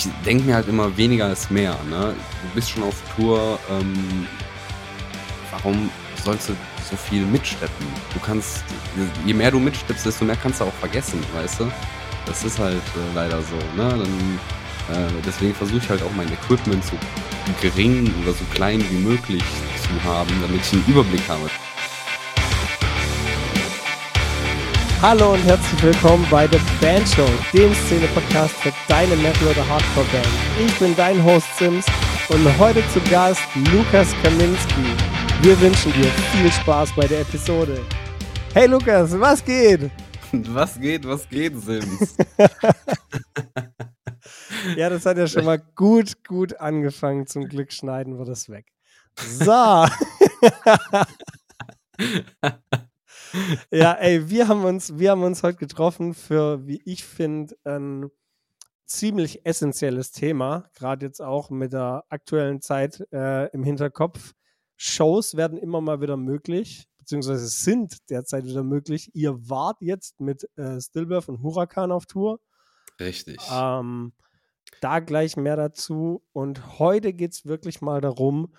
Ich 0.00 0.08
denke 0.24 0.44
mir 0.44 0.54
halt 0.54 0.66
immer, 0.66 0.96
weniger 0.96 1.30
ist 1.30 1.50
mehr. 1.50 1.76
Ne? 1.90 2.14
Du 2.14 2.54
bist 2.54 2.70
schon 2.70 2.84
auf 2.84 2.94
Tour. 3.14 3.58
Ähm, 3.70 4.26
warum 5.50 5.90
sollst 6.24 6.48
du 6.48 6.56
so 6.88 6.96
viel 6.96 7.26
mitschleppen? 7.26 7.86
Du 8.14 8.20
kannst, 8.20 8.64
je 9.26 9.34
mehr 9.34 9.50
du 9.50 9.58
mitschleppst, 9.58 10.06
desto 10.06 10.24
mehr 10.24 10.36
kannst 10.36 10.62
du 10.62 10.64
auch 10.64 10.72
vergessen, 10.80 11.22
weißt 11.34 11.60
du? 11.60 11.70
Das 12.24 12.44
ist 12.44 12.58
halt 12.58 12.76
äh, 12.76 13.14
leider 13.14 13.42
so. 13.42 13.56
Ne? 13.76 13.90
Dann, 13.90 14.38
äh, 14.96 15.10
deswegen 15.26 15.54
versuche 15.54 15.80
ich 15.82 15.90
halt 15.90 16.02
auch 16.02 16.12
mein 16.16 16.32
Equipment 16.32 16.82
so 16.82 16.96
gering 17.60 18.10
oder 18.22 18.32
so 18.32 18.44
klein 18.54 18.82
wie 18.88 19.00
möglich 19.06 19.44
zu 19.82 20.08
haben, 20.08 20.30
damit 20.40 20.62
ich 20.62 20.72
einen 20.72 20.86
Überblick 20.86 21.28
habe. 21.28 21.50
Hallo 25.02 25.32
und 25.32 25.42
herzlich 25.44 25.82
willkommen 25.82 26.26
bei 26.30 26.46
The 26.46 26.58
Band 26.78 27.08
Show, 27.08 27.26
dem 27.54 27.72
Szene-Podcast 27.72 28.54
für 28.56 28.70
deine 28.86 29.16
Metal- 29.16 29.48
oder 29.48 29.66
Hardcore-Band. 29.66 30.28
Ich 30.62 30.78
bin 30.78 30.94
dein 30.94 31.24
Host 31.24 31.46
Sims 31.56 31.86
und 32.28 32.58
heute 32.58 32.86
zu 32.88 33.00
Gast 33.10 33.40
Lukas 33.72 34.12
Kaminski. 34.22 34.84
Wir 35.40 35.58
wünschen 35.58 35.90
dir 35.94 36.04
viel 36.04 36.52
Spaß 36.52 36.94
bei 36.94 37.06
der 37.06 37.22
Episode. 37.22 37.80
Hey 38.52 38.66
Lukas, 38.66 39.18
was 39.18 39.42
geht? 39.42 39.90
Was 40.32 40.78
geht, 40.78 41.08
was 41.08 41.26
geht, 41.28 41.58
Sims? 41.58 42.14
ja, 44.76 44.90
das 44.90 45.06
hat 45.06 45.16
ja 45.16 45.26
schon 45.26 45.46
mal 45.46 45.60
gut, 45.74 46.22
gut 46.24 46.60
angefangen. 46.60 47.26
Zum 47.26 47.48
Glück 47.48 47.72
schneiden 47.72 48.18
wir 48.18 48.26
das 48.26 48.50
weg. 48.50 48.66
So. 49.16 49.86
ja, 53.70 53.92
ey, 53.94 54.28
wir 54.28 54.48
haben 54.48 54.64
uns, 54.64 54.98
wir 54.98 55.10
haben 55.12 55.22
uns 55.22 55.42
heute 55.42 55.58
getroffen 55.58 56.14
für, 56.14 56.66
wie 56.66 56.80
ich 56.84 57.04
finde, 57.04 57.56
ein 57.64 58.10
ziemlich 58.86 59.46
essentielles 59.46 60.10
Thema, 60.10 60.64
gerade 60.74 61.06
jetzt 61.06 61.22
auch 61.22 61.50
mit 61.50 61.72
der 61.72 62.04
aktuellen 62.08 62.60
Zeit 62.60 63.06
äh, 63.12 63.46
im 63.52 63.62
Hinterkopf. 63.62 64.32
Shows 64.76 65.36
werden 65.36 65.58
immer 65.58 65.80
mal 65.80 66.00
wieder 66.00 66.16
möglich, 66.16 66.88
beziehungsweise 66.98 67.46
sind 67.46 68.10
derzeit 68.10 68.44
wieder 68.46 68.64
möglich. 68.64 69.10
Ihr 69.14 69.48
wart 69.48 69.80
jetzt 69.80 70.20
mit 70.20 70.48
äh, 70.56 70.80
Stillbirth 70.80 71.28
und 71.28 71.42
Huracan 71.42 71.92
auf 71.92 72.06
Tour. 72.06 72.40
Richtig. 72.98 73.38
Ähm, 73.52 74.12
da 74.80 75.00
gleich 75.00 75.36
mehr 75.36 75.56
dazu. 75.56 76.22
Und 76.32 76.78
heute 76.78 77.12
geht 77.12 77.32
es 77.32 77.46
wirklich 77.46 77.80
mal 77.80 78.00
darum, 78.00 78.54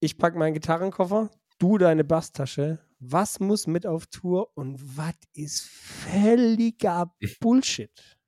ich 0.00 0.18
packe 0.18 0.38
meinen 0.38 0.54
Gitarrenkoffer, 0.54 1.30
du 1.58 1.78
deine 1.78 2.04
Basstasche. 2.04 2.78
Was 3.00 3.38
muss 3.38 3.66
mit 3.66 3.86
auf 3.86 4.06
Tour 4.06 4.50
und 4.56 4.96
was 4.96 5.14
ist 5.32 5.62
völliger 5.62 7.14
Bullshit? 7.40 8.18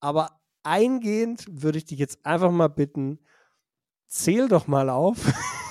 Aber 0.00 0.40
eingehend 0.62 1.46
würde 1.50 1.78
ich 1.78 1.84
dich 1.84 1.98
jetzt 1.98 2.24
einfach 2.26 2.50
mal 2.50 2.68
bitten, 2.68 3.20
zähl 4.08 4.48
doch 4.48 4.66
mal 4.66 4.90
auf, 4.90 5.18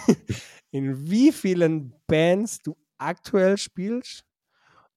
in 0.71 1.09
wie 1.09 1.31
vielen 1.31 1.93
Bands 2.07 2.59
du 2.59 2.77
aktuell 2.97 3.57
spielst 3.57 4.25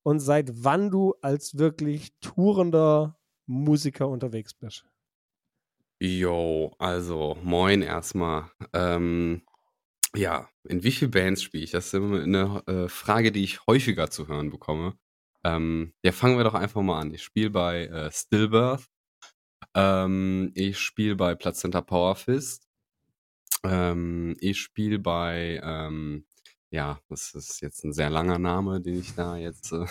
und 0.03 0.21
seit 0.21 0.65
wann 0.65 0.91
du 0.91 1.15
als 1.23 1.59
wirklich 1.59 2.13
tourender 2.21 3.19
Musiker 3.47 4.09
unterwegs 4.09 4.55
bist. 4.55 4.87
Jo, 6.01 6.75
also 6.79 7.37
moin 7.43 7.81
erstmal. 7.83 8.51
Ähm, 8.75 9.43
ja, 10.17 10.49
in 10.69 10.83
wie 10.83 10.91
vielen 10.93 11.11
Bands 11.11 11.43
spiele 11.43 11.65
ich? 11.65 11.71
Das 11.71 11.87
ist 11.87 11.95
immer 11.95 12.23
eine 12.23 12.63
äh, 12.67 12.89
Frage, 12.89 13.33
die 13.33 13.45
ich 13.45 13.67
häufiger 13.67 14.11
zu 14.11 14.29
hören 14.29 14.51
bekomme. 14.51 14.95
Ähm, 15.45 15.93
ja, 16.05 16.13
fangen 16.13 16.37
wir 16.37 16.45
doch 16.45 16.55
einfach 16.55 16.83
mal 16.83 17.01
an. 17.01 17.15
Ich 17.15 17.23
spiele 17.23 17.51
bei 17.51 17.87
äh, 17.87 18.11
Stillbirth. 18.13 18.87
Ähm, 19.75 20.53
ich 20.55 20.79
spiele 20.81 21.17
bei 21.17 21.35
Plazenta 21.37 21.83
Power 21.83 22.17
Fist. 22.17 22.69
Ähm, 23.65 24.37
ich 24.41 24.61
spiele 24.61 24.99
bei, 24.99 25.61
ähm, 25.63 26.27
ja, 26.71 27.01
das 27.09 27.35
ist 27.35 27.61
jetzt 27.63 27.85
ein 27.85 27.93
sehr 27.93 28.11
langer 28.11 28.39
Name, 28.39 28.81
den 28.81 28.99
ich 29.01 29.15
da 29.15 29.37
jetzt 29.37 29.73
äh, 29.73 29.87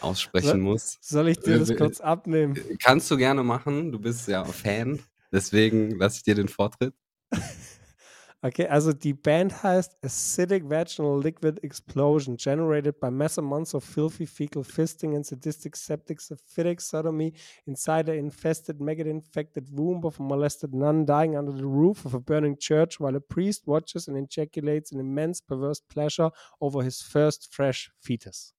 aussprechen 0.00 0.60
Soll, 0.60 0.62
muss. 0.62 1.00
soll 1.00 1.28
ich 1.28 1.42
dir 1.42 1.58
das 1.58 1.74
Äh, 1.74 1.74
kurz 1.74 2.00
abnehmen? 2.00 2.62
Kannst 2.80 3.10
du 3.10 3.16
gerne 3.16 3.42
machen. 3.42 3.92
Du 3.92 3.98
bist 3.98 4.28
ja 4.28 4.44
Fan. 4.44 5.02
Deswegen 5.32 5.90
lasse 5.98 6.18
ich 6.18 6.22
dir 6.24 6.34
den 6.34 6.48
Vortritt. 6.48 6.94
Okay, 8.42 8.68
also 8.68 8.92
die 8.92 9.14
Band 9.14 9.62
heißt 9.62 9.96
Acidic 10.02 10.68
Vaginal 10.68 11.20
Liquid 11.20 11.58
Explosion, 11.64 12.36
generated 12.36 13.00
by 13.00 13.10
massive 13.10 13.44
amounts 13.44 13.74
of 13.74 13.82
filthy 13.82 14.26
fecal 14.26 14.62
fisting 14.62 15.16
and 15.16 15.24
sadistic 15.24 15.74
septic 15.74 16.20
syphitic 16.20 16.80
sodomy 16.80 17.32
inside 17.64 18.08
an 18.10 18.18
infested, 18.18 18.78
maggot-infected 18.80 19.68
womb 19.72 20.04
of 20.04 20.20
a 20.20 20.22
molested 20.22 20.74
nun 20.74 21.06
dying 21.06 21.34
under 21.36 21.50
the 21.50 21.64
roof 21.66 22.04
of 22.04 22.14
a 22.14 22.20
burning 22.20 22.56
church 22.58 23.00
while 23.00 23.16
a 23.16 23.20
priest 23.20 23.66
watches 23.66 24.06
and 24.06 24.16
ejaculates 24.18 24.92
an 24.92 25.00
immense 25.00 25.40
perverse 25.40 25.80
pleasure 25.80 26.30
over 26.60 26.82
his 26.84 27.00
first 27.02 27.48
fresh 27.52 27.90
fetus. 28.00 28.52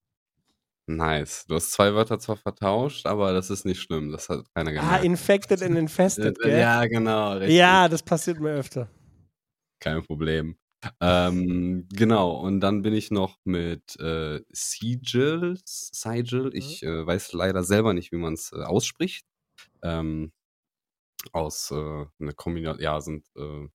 Nice. 0.90 1.46
Du 1.48 1.56
hast 1.56 1.72
zwei 1.72 1.94
Wörter 1.94 2.18
zwar 2.18 2.38
vertauscht, 2.38 3.06
aber 3.06 3.32
das 3.32 3.50
ist 3.50 3.66
nicht 3.66 3.82
schlimm. 3.82 4.12
Das 4.12 4.28
hat 4.28 4.40
keiner 4.56 4.72
Ah, 4.72 4.74
gemerkt. 4.84 5.04
infected 5.06 5.62
and 5.62 5.78
infested, 5.78 6.38
gell? 6.42 6.60
ja, 6.60 6.86
genau. 6.88 7.34
Richtig. 7.34 7.58
Ja, 7.58 7.88
das 7.88 8.02
passiert 8.02 8.40
mir 8.40 8.52
öfter. 8.52 8.90
Kein 9.80 10.04
Problem. 10.04 10.58
Ähm, 11.02 11.88
genau, 11.92 12.32
und 12.40 12.60
dann 12.62 12.82
bin 12.84 12.94
ich 12.94 13.12
noch 13.12 13.38
mit 13.44 14.00
äh, 14.00 14.42
Sigil, 14.50 15.60
Sigil, 15.66 16.52
ich 16.54 16.84
äh, 16.84 17.06
weiß 17.06 17.34
leider 17.34 17.64
selber 17.64 17.94
nicht, 17.94 18.12
wie 18.12 18.18
man 18.18 18.34
es 18.34 18.52
äh, 18.54 18.62
ausspricht. 18.64 19.26
Ähm, 19.84 20.32
aus 21.34 21.72
äh, 21.72 22.06
eine 22.20 22.34
Kombination, 22.36 22.82
ja, 22.84 23.02
sind 23.02 23.26
äh, 23.36 23.68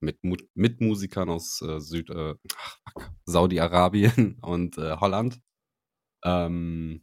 mit 0.00 0.22
Mu 0.24 0.36
Mitmusikern 0.54 1.30
aus 1.30 1.62
äh, 1.62 1.80
Süd, 1.80 2.10
äh, 2.10 2.34
Saudi-Arabien 3.26 4.38
und 4.42 4.78
äh, 4.78 4.96
Holland. 4.98 5.40
Ähm, 6.24 7.02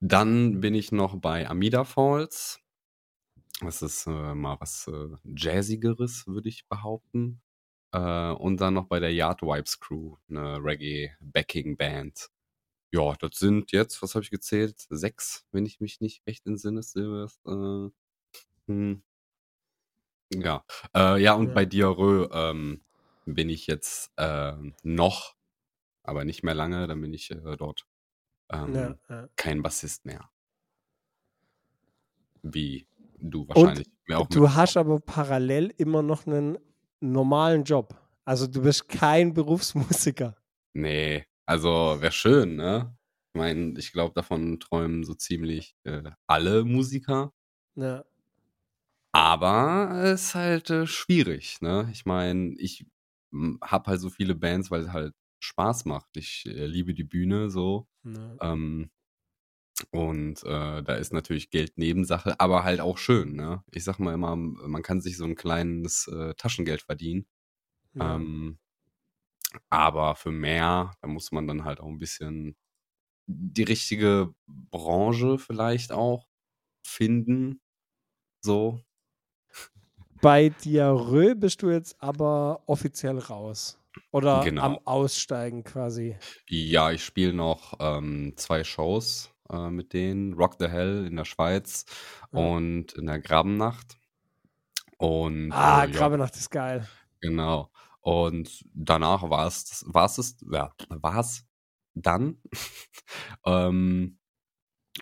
dann 0.00 0.60
bin 0.60 0.74
ich 0.74 0.92
noch 0.92 1.16
bei 1.16 1.48
Amida 1.48 1.84
Falls. 1.84 2.60
Das 3.60 3.82
ist 3.82 4.06
äh, 4.06 4.34
mal 4.34 4.56
was 4.60 4.86
äh, 4.88 5.08
Jazzigeres, 5.24 6.26
würde 6.26 6.48
ich 6.48 6.66
behaupten. 6.68 7.42
Äh, 7.92 8.30
und 8.32 8.58
dann 8.60 8.74
noch 8.74 8.86
bei 8.86 9.00
der 9.00 9.12
Yard 9.12 9.42
Vibes 9.42 9.80
Crew, 9.80 10.16
eine 10.28 10.58
Reggae-Backing-Band. 10.64 12.30
Ja, 12.92 13.14
das 13.16 13.38
sind 13.38 13.72
jetzt, 13.72 14.02
was 14.02 14.14
habe 14.14 14.24
ich 14.24 14.30
gezählt? 14.30 14.86
Sechs, 14.90 15.46
wenn 15.52 15.66
ich 15.66 15.80
mich 15.80 16.00
nicht 16.00 16.26
recht 16.26 16.46
entsinne. 16.46 16.82
Silvers, 16.82 17.40
äh, 17.46 17.90
hm. 18.68 19.02
Ja, 20.32 20.64
äh, 20.94 21.20
ja, 21.20 21.34
und 21.34 21.48
Ja. 21.48 21.54
bei 21.54 21.64
Diarrhoe 21.66 22.28
ähm, 22.32 22.82
bin 23.26 23.48
ich 23.48 23.66
jetzt 23.66 24.12
äh, 24.16 24.52
noch, 24.82 25.34
aber 26.04 26.24
nicht 26.24 26.42
mehr 26.44 26.54
lange, 26.54 26.86
dann 26.86 27.00
bin 27.00 27.12
ich 27.14 27.30
äh, 27.32 27.56
dort 27.56 27.86
ähm, 28.50 28.74
Ja, 28.74 28.98
ja. 29.08 29.28
kein 29.36 29.62
Bassist 29.62 30.06
mehr. 30.06 30.30
Wie 32.42 32.86
du 33.20 33.42
Und 33.42 33.48
wahrscheinlich 33.48 33.88
auch 34.12 34.28
du 34.28 34.54
hast 34.54 34.76
aber 34.76 35.00
parallel 35.00 35.72
immer 35.78 36.02
noch 36.02 36.26
einen 36.26 36.58
normalen 37.00 37.64
Job. 37.64 37.94
Also 38.24 38.46
du 38.46 38.62
bist 38.62 38.88
kein 38.88 39.32
Berufsmusiker. 39.34 40.36
Nee, 40.74 41.24
also 41.46 41.68
wäre 42.00 42.12
schön, 42.12 42.56
ne? 42.56 42.96
Ich 43.34 43.38
meine, 43.38 43.78
ich 43.78 43.92
glaube, 43.92 44.14
davon 44.14 44.58
träumen 44.60 45.04
so 45.04 45.14
ziemlich 45.14 45.74
äh, 45.84 46.10
alle 46.26 46.64
Musiker. 46.64 47.32
Ja, 47.76 48.04
Aber 49.12 50.02
es 50.04 50.22
ist 50.26 50.34
halt 50.34 50.70
äh, 50.70 50.86
schwierig, 50.86 51.60
ne? 51.60 51.88
Ich 51.92 52.06
meine, 52.06 52.54
ich 52.58 52.86
habe 53.62 53.90
halt 53.90 54.00
so 54.00 54.08
viele 54.10 54.34
Bands, 54.34 54.70
weil 54.70 54.82
es 54.82 54.92
halt 54.92 55.14
Spaß 55.40 55.84
macht. 55.86 56.16
Ich 56.16 56.44
äh, 56.46 56.66
liebe 56.66 56.94
die 56.94 57.04
Bühne 57.04 57.50
so. 57.50 57.88
ja. 58.04 58.36
Ähm, 58.40 58.90
und 59.90 60.42
äh, 60.44 60.82
da 60.82 60.94
ist 60.96 61.12
natürlich 61.12 61.50
Geld 61.50 61.78
Nebensache, 61.78 62.38
aber 62.40 62.64
halt 62.64 62.80
auch 62.80 62.98
schön, 62.98 63.34
ne? 63.34 63.62
Ich 63.72 63.84
sag 63.84 63.98
mal 63.98 64.14
immer, 64.14 64.36
man 64.36 64.82
kann 64.82 65.00
sich 65.00 65.16
so 65.16 65.24
ein 65.24 65.34
kleines 65.36 66.06
äh, 66.08 66.34
Taschengeld 66.34 66.82
verdienen. 66.82 67.26
ja. 67.94 68.16
Ähm, 68.16 68.58
aber 69.68 70.14
für 70.16 70.30
mehr, 70.30 70.92
da 71.00 71.08
muss 71.08 71.32
man 71.32 71.46
dann 71.46 71.64
halt 71.64 71.80
auch 71.80 71.88
ein 71.88 71.98
bisschen 71.98 72.56
die 73.26 73.62
richtige 73.64 74.34
Branche 74.46 75.38
vielleicht 75.38 75.92
auch 75.92 76.26
finden. 76.86 77.60
So. 78.44 78.80
Bei 80.20 80.50
Diarrhoe 80.50 81.34
bist 81.34 81.62
du 81.62 81.70
jetzt 81.70 81.96
aber 82.00 82.62
offiziell 82.66 83.18
raus. 83.18 83.78
Oder 84.12 84.44
Genau. 84.44 84.62
am 84.62 84.78
Aussteigen 84.84 85.64
quasi. 85.64 86.16
Ja, 86.48 86.90
ich 86.92 87.04
spiele 87.04 87.32
noch 87.32 87.74
ähm, 87.80 88.34
zwei 88.36 88.62
Shows 88.64 89.30
äh, 89.50 89.70
mit 89.70 89.92
denen. 89.92 90.34
Rock 90.34 90.56
the 90.58 90.68
Hell 90.68 91.06
in 91.06 91.16
der 91.16 91.24
Schweiz 91.24 91.84
Ja. 92.32 92.38
und 92.40 92.92
in 92.94 93.06
der 93.06 93.20
Grabennacht. 93.20 93.96
Und 94.98 95.52
Ah, 95.52 95.84
äh, 95.84 95.90
ja, 95.90 95.98
Grabenacht 95.98 96.36
ist 96.36 96.50
geil. 96.50 96.86
Genau. 97.20 97.70
Und 98.00 98.64
danach 98.74 99.28
war 99.28 99.46
es, 99.46 99.84
war 99.86 100.06
es, 100.06 100.36
ja, 100.50 100.72
war 100.88 101.20
es 101.20 101.46
dann. 101.94 102.40
ähm, 103.46 104.18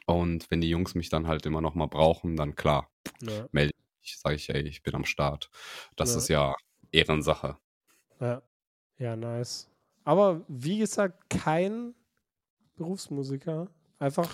Und 0.07 0.51
wenn 0.51 0.61
die 0.61 0.69
Jungs 0.71 0.95
mich 0.95 1.09
dann 1.09 1.27
halt 1.27 1.47
immer 1.47 1.61
noch 1.61 1.75
mal 1.75 1.87
brauchen, 1.87 2.37
dann 2.37 2.55
klar, 2.57 2.91
Ja. 3.23 3.47
melde 3.53 3.73
ich, 4.03 4.19
sage 4.19 4.37
ich, 4.37 4.49
ey, 4.51 4.63
ich 4.63 4.83
bin 4.83 4.95
am 4.95 5.05
Start. 5.05 5.51
Das 5.97 6.13
Ja. 6.13 6.19
ist 6.19 6.29
ja 6.29 6.55
Ehrensache. 6.93 7.57
Ja. 8.21 8.43
ja, 8.99 9.17
nice. 9.17 9.71
Aber 10.05 10.45
wie 10.49 10.79
gesagt, 10.79 11.31
kein 11.31 11.95
Berufsmusiker. 12.77 13.69
Einfach, 13.99 14.31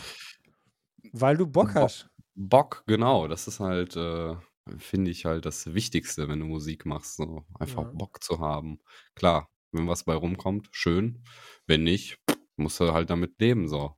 weil 1.13 1.37
du 1.37 1.47
Bock 1.47 1.73
Bo- 1.75 1.81
hast. 1.81 2.09
Bock, 2.35 2.83
genau, 2.87 3.29
das 3.29 3.47
ist 3.47 3.61
halt, 3.61 3.97
äh, 3.97 4.35
finde 4.79 5.11
ich 5.11 5.25
halt 5.25 5.45
das 5.47 5.73
Wichtigste, 5.75 6.29
wenn 6.29 6.41
du 6.41 6.47
Musik 6.47 6.87
machst, 6.87 7.17
so 7.17 7.45
einfach 7.59 7.85
Ja. 7.85 7.91
Bock 7.93 8.23
zu 8.23 8.41
haben. 8.41 8.81
Klar, 9.15 9.49
wenn 9.73 9.87
was 9.89 10.05
bei 10.05 10.15
rumkommt, 10.15 10.69
schön. 10.73 11.23
Wenn 11.67 11.85
nicht, 11.85 12.19
musst 12.57 12.81
du 12.81 12.93
halt 12.93 13.11
damit 13.11 13.39
leben, 13.41 13.69
so. 13.69 13.95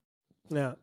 Ja. 0.51 0.77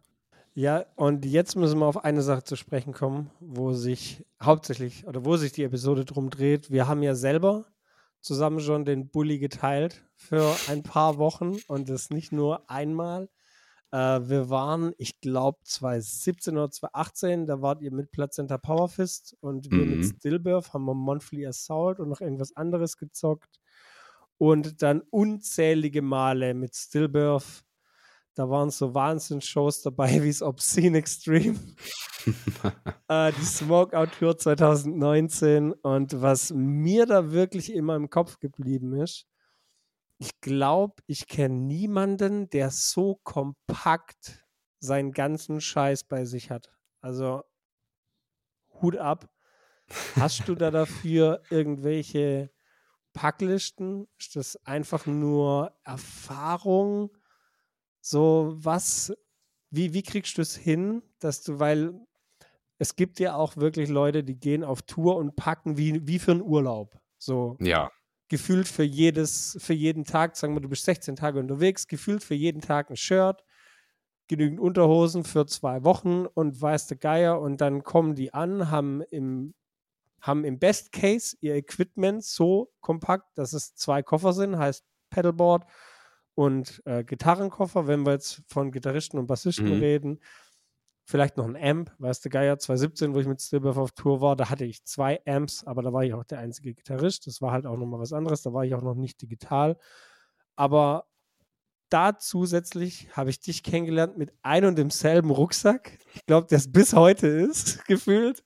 Ja, 0.55 0.85
und 0.95 1.25
jetzt 1.25 1.55
müssen 1.55 1.79
wir 1.79 1.87
auf 1.87 2.03
eine 2.03 2.21
Sache 2.21 2.43
zu 2.43 2.55
sprechen 2.55 2.93
kommen, 2.93 3.31
wo 3.39 3.73
sich 3.73 4.23
hauptsächlich 4.41 5.07
oder 5.07 5.25
wo 5.25 5.35
sich 5.35 5.51
die 5.51 5.63
Episode 5.63 6.05
drum 6.05 6.29
dreht. 6.29 6.69
Wir 6.69 6.87
haben 6.87 7.01
ja 7.01 7.15
selber 7.15 7.65
zusammen 8.21 8.59
schon 8.59 8.85
den 8.85 9.09
Bulli 9.09 9.39
geteilt 9.39 10.05
für 10.15 10.55
ein 10.69 10.83
paar 10.83 11.17
Wochen 11.17 11.57
und 11.67 11.89
das 11.89 12.11
nicht 12.11 12.31
nur 12.31 12.69
einmal. 12.69 13.29
Äh, 13.93 14.27
wir 14.27 14.49
waren, 14.49 14.93
ich 14.97 15.21
glaube, 15.21 15.59
2017 15.65 16.57
oder 16.57 16.71
2018, 16.71 17.45
da 17.45 17.61
wart 17.61 17.83
ihr 17.83 17.91
mit 17.91 18.09
Plazenta 18.09 18.57
Powerfist 18.57 19.37
und 19.39 19.69
wir 19.69 19.85
mit 19.85 19.99
Mhm. 19.99 20.03
Stillbirth 20.17 20.73
haben 20.73 20.85
wir 20.85 20.95
Monthly 20.95 21.45
Assault 21.45 21.99
und 21.99 22.09
noch 22.09 22.19
irgendwas 22.19 22.55
anderes 22.55 22.97
gezockt. 22.97 23.59
Und 24.39 24.81
dann 24.81 25.01
unzählige 25.11 26.01
Male 26.01 26.55
mit 26.55 26.75
Stillbirth. 26.75 27.63
Da 28.33 28.49
waren 28.49 28.71
so 28.71 28.95
Wahnsinns-Shows 28.95 29.83
dabei 29.83 30.07
wie 30.23 30.29
das 30.29 30.41
Obscene 30.41 30.97
Extreme, 30.97 31.59
äh, 33.09 33.31
die 33.31 33.45
Smokeout-Tour 33.45 34.39
2019. 34.39 35.71
Und 35.71 36.19
was 36.19 36.51
mir 36.51 37.05
da 37.05 37.31
wirklich 37.31 37.71
immer 37.71 37.95
im 37.95 38.09
Kopf 38.09 38.39
geblieben 38.39 38.93
ist, 38.93 39.27
ich 40.17 40.39
glaube, 40.41 40.95
ich 41.07 41.27
kenne 41.27 41.55
niemanden, 41.55 42.49
der 42.49 42.69
so 42.71 43.19
kompakt 43.23 44.45
seinen 44.79 45.11
ganzen 45.11 45.61
Scheiß 45.61 46.05
bei 46.05 46.25
sich 46.25 46.49
hat. 46.49 46.71
Also 47.01 47.43
Hut 48.81 48.97
ab. 48.97 49.29
Hast 50.15 50.47
du 50.47 50.55
da 50.55 50.71
dafür 50.71 51.41
irgendwelche 51.49 52.51
Packlisten? 53.13 54.07
Ist 54.17 54.35
das 54.35 54.55
einfach 54.65 55.05
nur 55.05 55.77
Erfahrung? 55.83 57.15
So 58.01 58.53
was, 58.55 59.13
wie, 59.69 59.93
wie 59.93 60.03
kriegst 60.03 60.37
du 60.37 60.41
es 60.41 60.55
hin, 60.55 61.03
dass 61.19 61.43
du, 61.43 61.59
weil 61.59 61.93
es 62.77 62.95
gibt 62.95 63.19
ja 63.19 63.35
auch 63.35 63.57
wirklich 63.57 63.89
Leute, 63.89 64.23
die 64.23 64.37
gehen 64.39 64.63
auf 64.63 64.81
Tour 64.81 65.15
und 65.15 65.35
packen 65.35 65.77
wie, 65.77 66.05
wie 66.07 66.19
für 66.19 66.31
einen 66.31 66.41
Urlaub. 66.41 66.99
So 67.17 67.57
Ja, 67.61 67.89
gefühlt 68.33 68.67
für 68.67 68.81
jedes, 68.81 69.55
für 69.61 69.75
jeden 69.75 70.05
Tag, 70.05 70.35
sagen 70.35 70.55
wir, 70.55 70.59
du 70.59 70.67
bist 70.67 70.85
16 70.85 71.15
Tage 71.15 71.39
unterwegs, 71.39 71.87
gefühlt 71.87 72.23
für 72.23 72.33
jeden 72.33 72.61
Tag 72.61 72.89
ein 72.89 72.95
Shirt, 72.95 73.43
genügend 74.27 74.59
Unterhosen 74.59 75.23
für 75.23 75.45
zwei 75.45 75.83
Wochen 75.83 76.25
und 76.25 76.59
weiß 76.59 76.87
der 76.87 76.97
Geier 76.97 77.39
und 77.39 77.61
dann 77.61 77.83
kommen 77.83 78.15
die 78.15 78.33
an, 78.33 78.71
haben 78.71 79.03
im, 79.11 79.53
haben 80.19 80.45
im 80.45 80.57
Best 80.57 80.91
Case 80.91 81.37
ihr 81.41 81.53
Equipment 81.53 82.23
so 82.23 82.73
kompakt, 82.81 83.37
dass 83.37 83.53
es 83.53 83.75
zwei 83.75 84.01
Koffer 84.01 84.33
sind, 84.33 84.57
heißt 84.57 84.83
Pedalboard 85.11 85.65
und 86.33 86.81
äh, 86.85 87.03
Gitarrenkoffer, 87.03 87.85
wenn 87.85 88.03
wir 88.03 88.13
jetzt 88.13 88.41
von 88.47 88.71
Gitarristen 88.71 89.19
und 89.19 89.27
Bassisten 89.27 89.73
Mhm. 89.75 89.79
reden. 89.79 90.19
Vielleicht 91.05 91.35
noch 91.35 91.45
ein 91.45 91.57
Amp, 91.57 91.91
weißt 91.99 92.23
du, 92.23 92.29
Geier 92.29 92.57
2017, 92.57 93.13
wo 93.13 93.19
ich 93.19 93.27
mit 93.27 93.41
Stillbirth 93.41 93.77
auf 93.77 93.91
Tour 93.91 94.21
war, 94.21 94.37
da 94.37 94.49
hatte 94.49 94.63
ich 94.63 94.85
zwei 94.85 95.21
Amps, 95.25 95.65
aber 95.65 95.81
da 95.81 95.91
war 95.91 96.03
ich 96.03 96.13
auch 96.13 96.23
der 96.23 96.39
einzige 96.39 96.73
Gitarrist. 96.73 97.27
Das 97.27 97.41
war 97.41 97.51
halt 97.51 97.65
auch 97.65 97.75
nochmal 97.75 97.99
was 97.99 98.13
anderes, 98.13 98.41
da 98.41 98.53
war 98.53 98.63
ich 98.63 98.73
auch 98.73 98.81
noch 98.81 98.95
nicht 98.95 99.21
digital. 99.21 99.77
Aber 100.55 101.05
da 101.89 102.17
zusätzlich 102.17 103.09
habe 103.15 103.29
ich 103.29 103.39
dich 103.39 103.63
kennengelernt 103.63 104.17
mit 104.17 104.33
ein 104.41 104.65
und 104.65 104.77
demselben 104.77 105.29
Rucksack. 105.29 105.99
Ich 106.15 106.25
glaube, 106.25 106.47
der 106.47 106.57
es 106.57 106.71
bis 106.71 106.93
heute 106.93 107.27
ist, 107.27 107.85
gefühlt. 107.87 108.43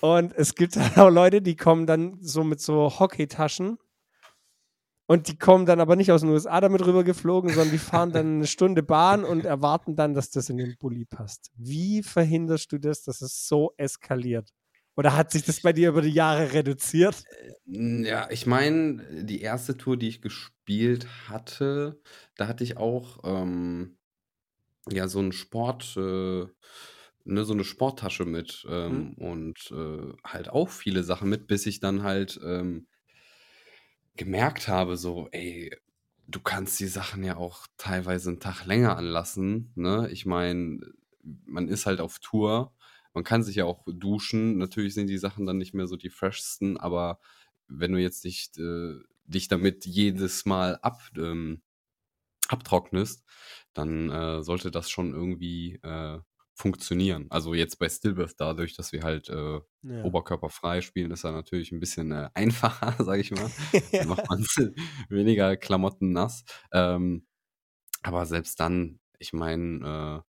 Und 0.00 0.34
es 0.34 0.56
gibt 0.56 0.76
halt 0.76 0.98
auch 0.98 1.10
Leute, 1.10 1.40
die 1.40 1.56
kommen 1.56 1.86
dann 1.86 2.18
so 2.20 2.42
mit 2.42 2.60
so 2.60 2.98
Hockeytaschen. 2.98 3.78
Und 5.06 5.28
die 5.28 5.36
kommen 5.36 5.66
dann 5.66 5.80
aber 5.80 5.96
nicht 5.96 6.12
aus 6.12 6.20
den 6.20 6.30
USA 6.30 6.60
damit 6.60 6.86
rüber 6.86 7.04
geflogen, 7.04 7.50
sondern 7.50 7.72
die 7.72 7.78
fahren 7.78 8.12
dann 8.12 8.36
eine 8.36 8.46
Stunde 8.46 8.82
Bahn 8.82 9.24
und 9.24 9.44
erwarten 9.44 9.96
dann, 9.96 10.14
dass 10.14 10.30
das 10.30 10.48
in 10.48 10.56
den 10.56 10.76
Bulli 10.78 11.04
passt. 11.04 11.50
Wie 11.56 12.02
verhinderst 12.02 12.70
du 12.72 12.78
das, 12.78 13.02
dass 13.02 13.20
es 13.20 13.46
so 13.46 13.72
eskaliert? 13.76 14.52
Oder 14.94 15.16
hat 15.16 15.30
sich 15.30 15.42
das 15.44 15.60
bei 15.62 15.72
dir 15.72 15.88
über 15.88 16.02
die 16.02 16.10
Jahre 16.10 16.52
reduziert? 16.52 17.24
Ja, 17.64 18.30
ich 18.30 18.46
meine, 18.46 19.24
die 19.24 19.40
erste 19.40 19.76
Tour, 19.76 19.96
die 19.96 20.08
ich 20.08 20.20
gespielt 20.20 21.06
hatte, 21.28 22.00
da 22.36 22.46
hatte 22.46 22.62
ich 22.62 22.76
auch 22.76 23.20
ähm, 23.24 23.96
ja 24.90 25.08
so 25.08 25.18
einen 25.18 25.32
Sport, 25.32 25.96
äh, 25.96 26.44
ne, 27.24 27.44
so 27.44 27.54
eine 27.54 27.64
Sporttasche 27.64 28.26
mit 28.26 28.66
ähm, 28.68 29.14
und 29.14 29.72
äh, 29.72 30.12
halt 30.24 30.50
auch 30.50 30.68
viele 30.68 31.02
Sachen 31.04 31.30
mit, 31.30 31.46
bis 31.46 31.66
ich 31.66 31.80
dann 31.80 32.02
halt 32.02 32.38
ähm, 32.44 32.86
gemerkt 34.16 34.68
habe, 34.68 34.96
so, 34.96 35.28
ey, 35.32 35.74
du 36.28 36.40
kannst 36.40 36.80
die 36.80 36.86
Sachen 36.86 37.24
ja 37.24 37.36
auch 37.36 37.66
teilweise 37.76 38.30
einen 38.30 38.40
Tag 38.40 38.66
länger 38.66 38.96
anlassen, 38.96 39.72
ne? 39.74 40.08
Ich 40.12 40.26
meine, 40.26 40.80
man 41.44 41.68
ist 41.68 41.86
halt 41.86 42.00
auf 42.00 42.18
Tour, 42.18 42.74
man 43.14 43.24
kann 43.24 43.42
sich 43.42 43.56
ja 43.56 43.64
auch 43.64 43.84
duschen. 43.86 44.58
Natürlich 44.58 44.94
sind 44.94 45.08
die 45.08 45.18
Sachen 45.18 45.46
dann 45.46 45.58
nicht 45.58 45.74
mehr 45.74 45.86
so 45.86 45.96
die 45.96 46.10
freshsten, 46.10 46.76
aber 46.78 47.20
wenn 47.68 47.92
du 47.92 47.98
jetzt 48.00 48.24
nicht 48.24 48.58
äh, 48.58 48.94
dich 49.24 49.48
damit 49.48 49.86
jedes 49.86 50.46
Mal 50.46 50.78
ab, 50.82 51.00
ähm, 51.16 51.62
abtrocknest, 52.48 53.24
dann 53.74 54.10
äh, 54.10 54.42
sollte 54.42 54.70
das 54.70 54.90
schon 54.90 55.12
irgendwie 55.12 55.74
äh, 55.82 56.20
funktionieren. 56.54 57.26
Also 57.30 57.54
jetzt 57.54 57.78
bei 57.78 57.88
Stillbirth 57.88 58.34
dadurch, 58.38 58.74
dass 58.76 58.92
wir 58.92 59.02
halt 59.02 59.28
äh, 59.28 59.60
Ja. 59.82 60.04
oberkörperfrei 60.04 60.80
spielen, 60.82 61.10
ist 61.10 61.24
er 61.24 61.32
natürlich 61.32 61.72
ein 61.72 61.80
bisschen 61.80 62.12
äh, 62.12 62.28
einfacher, 62.34 63.02
sage 63.04 63.20
ich 63.20 63.30
mal. 63.30 63.50
Dann 63.92 64.08
macht 64.08 64.28
man 64.28 64.44
weniger 65.08 65.56
Klamotten 65.56 66.12
nass. 66.12 66.44
Ähm, 66.72 67.26
aber 68.02 68.26
selbst 68.26 68.58
dann, 68.60 68.98
ich 69.18 69.32
meine, 69.32 70.24
äh, 70.24 70.28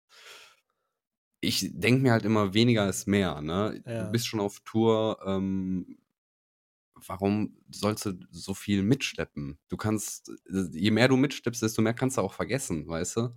ich 1.40 1.70
denke 1.74 2.02
mir 2.02 2.12
halt 2.14 2.26
immer, 2.26 2.54
weniger 2.54 2.90
ist 2.90 3.08
mehr. 3.08 3.42
Ne? 3.42 3.82
Ja. 3.86 4.06
Du 4.06 4.12
bist 4.12 4.28
schon 4.28 4.40
auf 4.40 4.60
Tour. 4.62 5.20
Ähm, 5.26 5.98
warum 7.06 7.56
sollst 7.70 8.06
du 8.06 8.14
so 8.32 8.54
viel 8.54 8.82
mitschleppen? 8.84 9.60
Du 9.70 9.78
kannst, 9.78 10.32
je 10.72 10.92
mehr 10.92 11.08
du 11.08 11.18
mitschleppst, 11.18 11.62
desto 11.62 11.82
mehr 11.82 11.94
kannst 11.94 12.18
du 12.18 12.22
auch 12.22 12.34
vergessen, 12.34 12.88
weißt 12.88 13.18
du? 13.18 13.36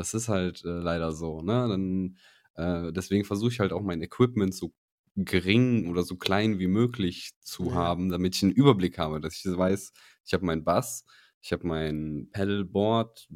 Das 0.00 0.14
ist 0.14 0.28
halt 0.28 0.64
äh, 0.64 0.68
leider 0.68 1.12
so. 1.12 1.42
Ne? 1.42 1.68
Dann, 1.68 2.18
äh, 2.56 2.92
deswegen 2.92 3.24
versuche 3.24 3.50
ich 3.52 3.60
halt 3.60 3.72
auch 3.72 3.82
mein 3.82 4.02
Equipment 4.02 4.54
so 4.54 4.72
gering 5.16 5.88
oder 5.90 6.02
so 6.04 6.16
klein 6.16 6.58
wie 6.58 6.68
möglich 6.68 7.32
zu 7.40 7.74
Ja. 7.74 7.74
haben, 7.74 8.10
damit 8.10 8.36
ich 8.36 8.42
einen 8.42 8.52
Überblick 8.52 8.98
habe, 8.98 9.20
dass 9.20 9.34
ich 9.36 9.44
weiß, 9.46 9.92
ich 10.24 10.32
habe 10.34 10.46
meinen 10.46 10.64
Bass, 10.64 11.04
ich 11.42 11.52
habe 11.52 11.66
mein 11.66 12.28
Pedalboard, 12.32 13.28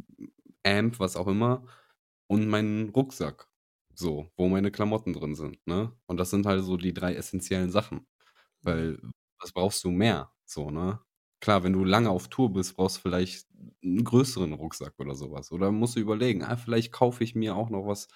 Amp, 0.65 0.99
was 1.01 1.17
auch 1.17 1.27
immer 1.29 1.67
und 2.27 2.49
meinen 2.49 2.91
Rucksack. 2.91 3.49
So, 3.95 4.31
wo 4.37 4.49
meine 4.49 4.71
Klamotten 4.73 5.13
drin 5.13 5.35
sind, 5.37 5.65
ne? 5.67 5.93
Und 6.07 6.17
das 6.19 6.31
sind 6.31 6.47
halt 6.47 6.65
so 6.65 6.77
die 6.77 6.95
drei 6.95 7.15
essentiellen 7.15 7.71
Sachen. 7.71 8.07
Weil, 8.63 9.01
was 9.41 9.53
brauchst 9.53 9.85
du 9.85 9.91
mehr? 9.91 10.33
So, 10.47 10.71
ne? 10.71 11.01
Klar, 11.41 11.63
wenn 11.65 11.73
du 11.75 11.85
lange 11.85 12.11
auf 12.11 12.29
Tour 12.29 12.53
bist, 12.53 12.77
brauchst 12.77 12.99
du 12.99 13.03
vielleicht 13.03 13.47
einen 13.83 14.05
größeren 14.05 14.53
Rucksack 14.53 14.95
oder 14.99 15.15
sowas. 15.15 15.53
Oder 15.53 15.71
musst 15.73 15.97
du 15.97 16.01
überlegen, 16.01 16.43
ah, 16.43 16.57
vielleicht 16.57 16.93
kaufe 16.93 17.25
ich 17.25 17.35
mir 17.35 17.57
auch 17.57 17.71
noch 17.71 17.87
was 17.87 18.09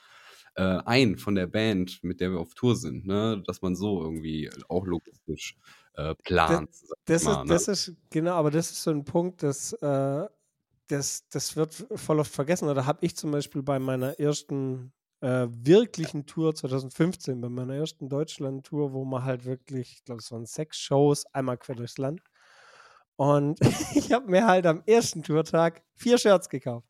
äh, 0.55 0.81
ein 0.85 1.19
von 1.19 1.35
der 1.35 1.47
Band, 1.47 2.03
mit 2.03 2.21
der 2.21 2.33
wir 2.33 2.41
auf 2.41 2.55
Tour 2.55 2.77
sind, 2.77 3.07
ne? 3.07 3.43
Dass 3.47 3.63
man 3.63 3.77
so 3.77 4.03
irgendwie 4.03 4.51
auch 4.69 4.87
logistisch 4.87 5.57
äh, 5.95 6.15
plant. 6.17 6.71
ich 6.73 6.91
Das, 7.05 7.25
mal, 7.25 7.33
ist, 7.33 7.39
ne? 7.39 7.55
das 7.55 7.69
ist, 7.69 7.97
genau, 8.11 8.33
aber 8.33 8.51
das 8.51 8.71
ist 8.71 8.83
so 8.83 8.91
ein 8.91 9.05
Punkt, 9.05 9.43
das, 9.43 9.73
äh, 9.75 10.27
das, 10.89 11.29
das 11.29 11.57
wird 11.57 11.87
voll 11.95 12.19
oft 12.19 12.33
vergessen. 12.33 12.69
Oder 12.69 12.87
habe 12.87 13.05
ich 13.05 13.17
zum 13.17 13.31
Beispiel 13.31 13.63
bei 13.63 13.79
meiner 13.79 14.19
ersten 14.19 14.93
äh, 15.21 15.47
wirklichen 15.51 16.27
Tour 16.27 16.55
2015, 16.55 17.41
bei 17.41 17.49
meiner 17.49 17.75
ersten 17.75 18.09
Deutschland-Tour, 18.09 18.93
wo 18.93 19.05
man 19.05 19.25
halt 19.25 19.45
wirklich, 19.45 19.93
ich 19.93 20.05
glaube, 20.05 20.21
es 20.21 20.31
waren 20.33 20.47
sechs 20.47 20.79
Shows, 20.79 21.27
einmal 21.33 21.59
quer 21.59 21.75
durchs 21.75 21.99
Land. 21.99 22.21
Und 23.19 23.59
ich 23.95 24.13
habe 24.13 24.31
mir 24.31 24.47
halt 24.47 24.65
am 24.65 24.83
ersten 24.87 25.23
Tourtag 25.23 25.83
vier 25.97 26.19
Shirts 26.19 26.49
gekauft. 26.49 26.87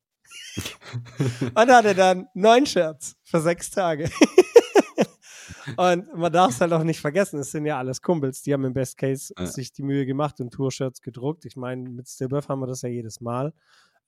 und 1.54 1.70
hatte 1.70 1.94
dann 1.94 2.28
neun 2.35 2.66
Shirts 2.66 3.16
für 3.25 3.40
sechs 3.40 3.70
Tage. 3.70 4.11
und 5.76 6.12
man 6.14 6.32
darf 6.32 6.50
es 6.50 6.61
halt 6.61 6.73
auch 6.73 6.82
nicht 6.85 7.00
vergessen, 7.00 7.38
es 7.40 7.50
sind 7.50 7.64
ja 7.66 7.78
alles 7.78 8.02
Kumpels, 8.02 8.42
die 8.42 8.52
haben 8.52 8.64
im 8.64 8.75
Best 8.75 8.97
Case 8.99 9.32
Ja. 9.38 9.47
sich 9.47 9.73
die 9.73 9.82
Mühe 9.82 10.04
gemacht 10.06 10.40
und 10.40 10.50
Tour-Shirts 10.52 11.00
gedruckt. 11.00 11.44
Ich 11.47 11.56
meine, 11.56 11.88
mit 11.88 12.08
Stillbirth 12.08 12.49
haben 12.49 12.61
wir 12.61 12.66
das 12.66 12.82
ja 12.82 12.88
jedes 12.88 13.20
Mal. 13.20 13.52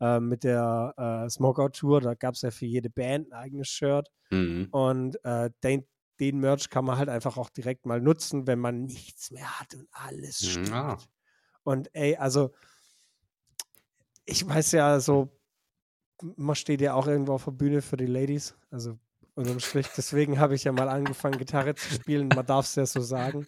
äh, 0.00 0.20
mit 0.20 0.44
der 0.44 0.94
äh, 0.96 1.30
Smokeout 1.30 1.70
Tour. 1.70 2.00
Da 2.00 2.14
gab 2.14 2.34
es 2.34 2.42
ja 2.42 2.50
für 2.50 2.66
jede 2.66 2.90
Band 2.90 3.32
ein 3.32 3.38
eigenes 3.38 3.68
Shirt. 3.68 4.08
Mhm. 4.30 4.68
Und 4.70 5.22
äh, 5.24 5.50
den, 5.62 5.86
den 6.20 6.38
Merch 6.38 6.68
kann 6.70 6.84
man 6.84 6.96
halt 6.98 7.08
einfach 7.08 7.36
auch 7.36 7.50
direkt 7.50 7.84
mal 7.86 8.00
nutzen, 8.00 8.46
wenn 8.46 8.58
man 8.58 8.84
nichts 8.84 9.30
mehr 9.30 9.58
hat 9.60 9.74
und 9.74 9.88
alles 9.92 10.42
Mhm, 10.42 10.48
stinkt. 10.66 11.08
Und 11.62 11.94
ey, 11.94 12.16
also 12.16 12.52
ich 14.24 14.46
weiß 14.46 14.72
ja 14.72 15.00
so, 15.00 15.30
man 16.36 16.56
steht 16.56 16.80
ja 16.80 16.94
auch 16.94 17.06
irgendwo 17.06 17.32
auf 17.32 17.44
der 17.44 17.52
Bühne 17.52 17.82
für 17.82 17.96
die 17.96 18.06
Ladies, 18.06 18.54
also 18.70 18.98
unterm 19.34 19.60
Strich. 19.60 19.88
Deswegen 19.96 20.38
habe 20.38 20.54
ich 20.54 20.64
ja 20.64 20.72
mal 20.72 20.88
angefangen, 20.88 21.38
Gitarre 21.38 21.74
zu 21.74 21.92
spielen. 21.94 22.28
Man 22.28 22.46
darf 22.46 22.66
es 22.66 22.74
ja 22.74 22.86
so 22.86 23.00
sagen. 23.00 23.46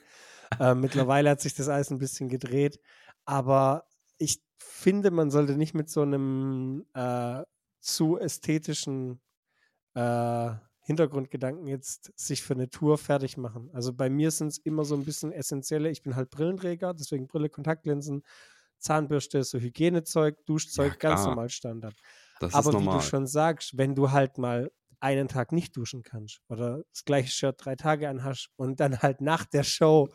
Äh, 0.58 0.74
mittlerweile 0.74 1.30
hat 1.30 1.40
sich 1.40 1.54
das 1.54 1.68
alles 1.68 1.90
ein 1.90 1.98
bisschen 1.98 2.28
gedreht, 2.28 2.78
aber 3.24 3.84
ich 4.18 4.42
finde, 4.58 5.10
man 5.10 5.30
sollte 5.30 5.56
nicht 5.56 5.74
mit 5.74 5.88
so 5.88 6.02
einem 6.02 6.84
äh, 6.94 7.42
zu 7.80 8.18
ästhetischen 8.18 9.20
äh, 9.94 10.50
Hintergrundgedanken 10.84 11.66
jetzt 11.66 12.12
sich 12.18 12.42
für 12.42 12.54
eine 12.54 12.68
Tour 12.68 12.98
fertig 12.98 13.36
machen. 13.36 13.70
Also 13.72 13.92
bei 13.92 14.10
mir 14.10 14.30
sind 14.30 14.48
es 14.48 14.58
immer 14.58 14.84
so 14.84 14.96
ein 14.96 15.04
bisschen 15.04 15.32
essentielle. 15.32 15.90
Ich 15.90 16.02
bin 16.02 16.16
halt 16.16 16.30
Brillenträger, 16.30 16.92
deswegen 16.92 17.28
Brille, 17.28 17.48
Kontaktlinsen, 17.48 18.22
Zahnbürste, 18.78 19.44
so 19.44 19.58
Hygienezeug, 19.58 20.44
Duschzeug, 20.44 20.92
Ja, 20.94 20.98
ganz 20.98 21.24
normal 21.24 21.50
Standard. 21.50 21.94
Das 22.40 22.54
Aber 22.54 22.80
wie 22.80 22.88
du 22.88 23.00
schon 23.00 23.26
sagst, 23.26 23.78
wenn 23.78 23.94
du 23.94 24.10
halt 24.10 24.38
mal 24.38 24.72
einen 24.98 25.28
Tag 25.28 25.52
nicht 25.52 25.76
duschen 25.76 26.02
kannst 26.02 26.40
oder 26.48 26.82
das 26.92 27.04
gleiche 27.04 27.30
Shirt 27.30 27.56
drei 27.64 27.76
Tage 27.76 28.08
anhast 28.08 28.48
und 28.56 28.80
dann 28.80 28.98
halt 28.98 29.20
nach 29.20 29.44
der 29.44 29.64
Show 29.64 30.08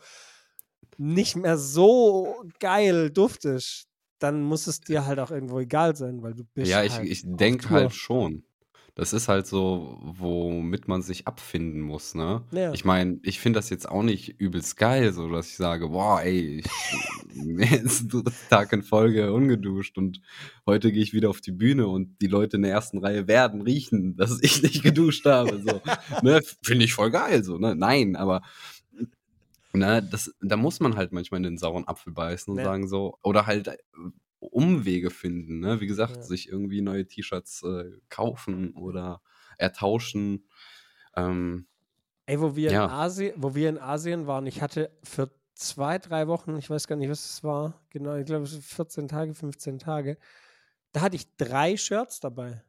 nicht 0.98 1.36
mehr 1.36 1.58
so 1.58 2.44
geil 2.58 3.10
duftest, 3.10 3.86
dann 4.18 4.42
muss 4.42 4.66
es 4.66 4.80
dir 4.80 5.06
halt 5.06 5.18
auch 5.20 5.30
irgendwo 5.30 5.60
egal 5.60 5.94
sein, 5.96 6.22
weil 6.22 6.34
du 6.34 6.44
bist 6.44 6.70
Ja, 6.70 6.82
ich, 6.82 6.92
halt 6.92 7.10
ich 7.10 7.22
auf 7.24 7.36
denke 7.38 7.70
halt 7.70 7.92
schon. 7.94 8.44
Das 8.98 9.12
ist 9.12 9.28
halt 9.28 9.46
so, 9.46 9.96
womit 10.02 10.88
man 10.88 11.02
sich 11.02 11.28
abfinden 11.28 11.80
muss, 11.80 12.16
ne? 12.16 12.42
Ja. 12.50 12.72
Ich 12.72 12.84
meine, 12.84 13.20
ich 13.22 13.38
finde 13.38 13.60
das 13.60 13.70
jetzt 13.70 13.88
auch 13.88 14.02
nicht 14.02 14.40
übelst 14.40 14.76
geil, 14.76 15.12
so 15.12 15.30
dass 15.30 15.46
ich 15.50 15.56
sage, 15.56 15.90
boah, 15.90 16.20
ey, 16.20 16.58
ich 16.58 16.66
jetzt 17.70 18.06
Tag 18.50 18.72
in 18.72 18.82
Folge 18.82 19.32
ungeduscht 19.32 19.96
und 19.98 20.20
heute 20.66 20.90
gehe 20.90 21.00
ich 21.00 21.12
wieder 21.12 21.30
auf 21.30 21.40
die 21.40 21.52
Bühne 21.52 21.86
und 21.86 22.20
die 22.20 22.26
Leute 22.26 22.56
in 22.56 22.62
der 22.62 22.72
ersten 22.72 22.98
Reihe 22.98 23.28
werden 23.28 23.62
riechen, 23.62 24.16
dass 24.16 24.42
ich 24.42 24.62
nicht 24.62 24.82
geduscht 24.82 25.24
habe. 25.26 25.62
So. 25.62 25.80
ne? 26.22 26.42
Finde 26.64 26.84
ich 26.84 26.92
voll 26.92 27.12
geil, 27.12 27.44
so, 27.44 27.56
ne? 27.56 27.76
Nein, 27.76 28.16
aber 28.16 28.42
ne, 29.72 30.02
das, 30.10 30.34
da 30.40 30.56
muss 30.56 30.80
man 30.80 30.96
halt 30.96 31.12
manchmal 31.12 31.38
in 31.38 31.44
den 31.44 31.58
sauren 31.58 31.86
Apfel 31.86 32.12
beißen 32.12 32.50
und 32.52 32.58
Ja. 32.58 32.64
sagen 32.64 32.88
so, 32.88 33.16
oder 33.22 33.46
halt 33.46 33.68
äh, 33.68 33.76
Umwege 34.40 35.10
finden, 35.10 35.60
ne? 35.60 35.80
Wie 35.80 35.86
gesagt, 35.86 36.16
Ja. 36.16 36.22
sich 36.22 36.48
irgendwie 36.48 36.80
neue 36.80 37.06
T-Shirts 37.06 37.62
äh, 37.64 37.90
kaufen 38.08 38.72
oder 38.74 39.20
ertauschen. 39.58 40.48
Ähm, 41.16 41.66
Ey, 42.26 42.40
wo 42.40 42.54
wir, 42.56 42.72
Ja. 42.72 42.84
in 42.84 42.90
Asien, 42.90 43.34
wo 43.36 43.54
wir 43.54 43.68
in 43.70 43.78
Asien 43.78 44.26
waren, 44.26 44.46
ich 44.46 44.60
hatte 44.62 44.90
für 45.02 45.30
zwei, 45.54 45.98
drei 45.98 46.28
Wochen, 46.28 46.56
ich 46.58 46.68
weiß 46.70 46.86
gar 46.86 46.96
nicht, 46.96 47.08
was 47.10 47.24
es 47.24 47.42
war, 47.44 47.80
genau, 47.90 48.16
ich 48.16 48.26
glaube, 48.26 48.44
es 48.44 48.52
waren 48.52 48.62
14 48.62 49.08
Tage, 49.08 49.34
15 49.34 49.78
Tage, 49.78 50.18
da 50.92 51.00
hatte 51.02 51.16
ich 51.16 51.36
drei 51.36 51.76
Shirts 51.76 52.20
dabei. 52.20 52.62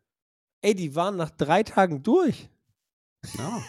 Ey, 0.61 0.75
die 0.75 0.95
waren 0.95 1.17
nach 1.17 1.29
drei 1.31 1.63
Tagen 1.63 2.03
durch. 2.03 2.49
ja. 3.37 3.63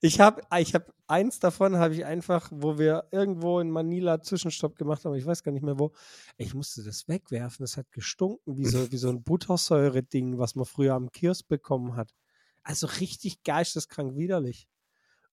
Ich 0.00 0.20
habe 0.20 0.42
ich 0.58 0.74
hab 0.74 0.92
eins 1.08 1.40
davon, 1.40 1.76
habe 1.76 1.94
ich 1.94 2.04
einfach, 2.04 2.50
wo 2.54 2.78
wir 2.78 3.08
irgendwo 3.10 3.58
in 3.58 3.70
Manila 3.70 4.22
Zwischenstopp 4.22 4.76
gemacht 4.76 5.04
haben, 5.04 5.14
ich 5.14 5.26
weiß 5.26 5.42
gar 5.42 5.50
nicht 5.50 5.64
mehr 5.64 5.78
wo, 5.78 5.92
ich 6.36 6.54
musste 6.54 6.84
das 6.84 7.08
wegwerfen, 7.08 7.64
das 7.64 7.76
hat 7.76 7.90
gestunken, 7.90 8.56
wie 8.56 8.66
so, 8.66 8.92
wie 8.92 8.96
so 8.96 9.08
ein 9.08 9.22
Buttersäure-Ding, 9.24 10.38
was 10.38 10.54
man 10.54 10.66
früher 10.66 10.94
am 10.94 11.10
Kiosk 11.10 11.48
bekommen 11.48 11.96
hat. 11.96 12.14
Also 12.62 12.86
richtig 12.86 13.42
geisteskrank 13.42 14.16
widerlich. 14.16 14.68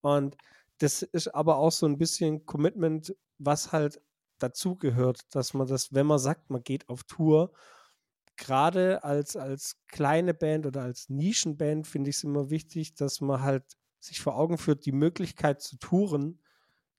Und 0.01 0.37
das 0.79 1.03
ist 1.03 1.29
aber 1.29 1.57
auch 1.57 1.73
so 1.73 1.87
ein 1.87 1.99
bisschen 1.99 2.47
Commitment, 2.47 3.15
was 3.39 3.73
halt 3.73 4.01
dazugehört, 4.39 5.23
dass 5.31 5.55
man 5.55 5.67
das, 5.67 5.93
wenn 5.93 6.07
man 6.07 6.19
sagt, 6.19 6.51
man 6.51 6.63
geht 6.63 6.89
auf 6.89 7.05
Tour, 7.05 7.53
gerade 8.37 9.05
als, 9.05 9.37
als 9.37 9.77
kleine 9.89 10.35
Band 10.35 10.67
oder 10.67 10.83
als 10.83 11.09
Nischenband 11.09 11.87
finde 11.87 12.11
ich 12.11 12.17
es 12.17 12.25
immer 12.25 12.51
wichtig, 12.51 12.95
dass 12.95 13.21
man 13.21 13.43
halt 13.43 13.65
sich 14.05 14.21
vor 14.21 14.37
Augen 14.37 14.59
führt, 14.59 14.87
die 14.87 14.93
Möglichkeit 14.93 15.61
zu 15.63 15.79
touren, 15.79 16.41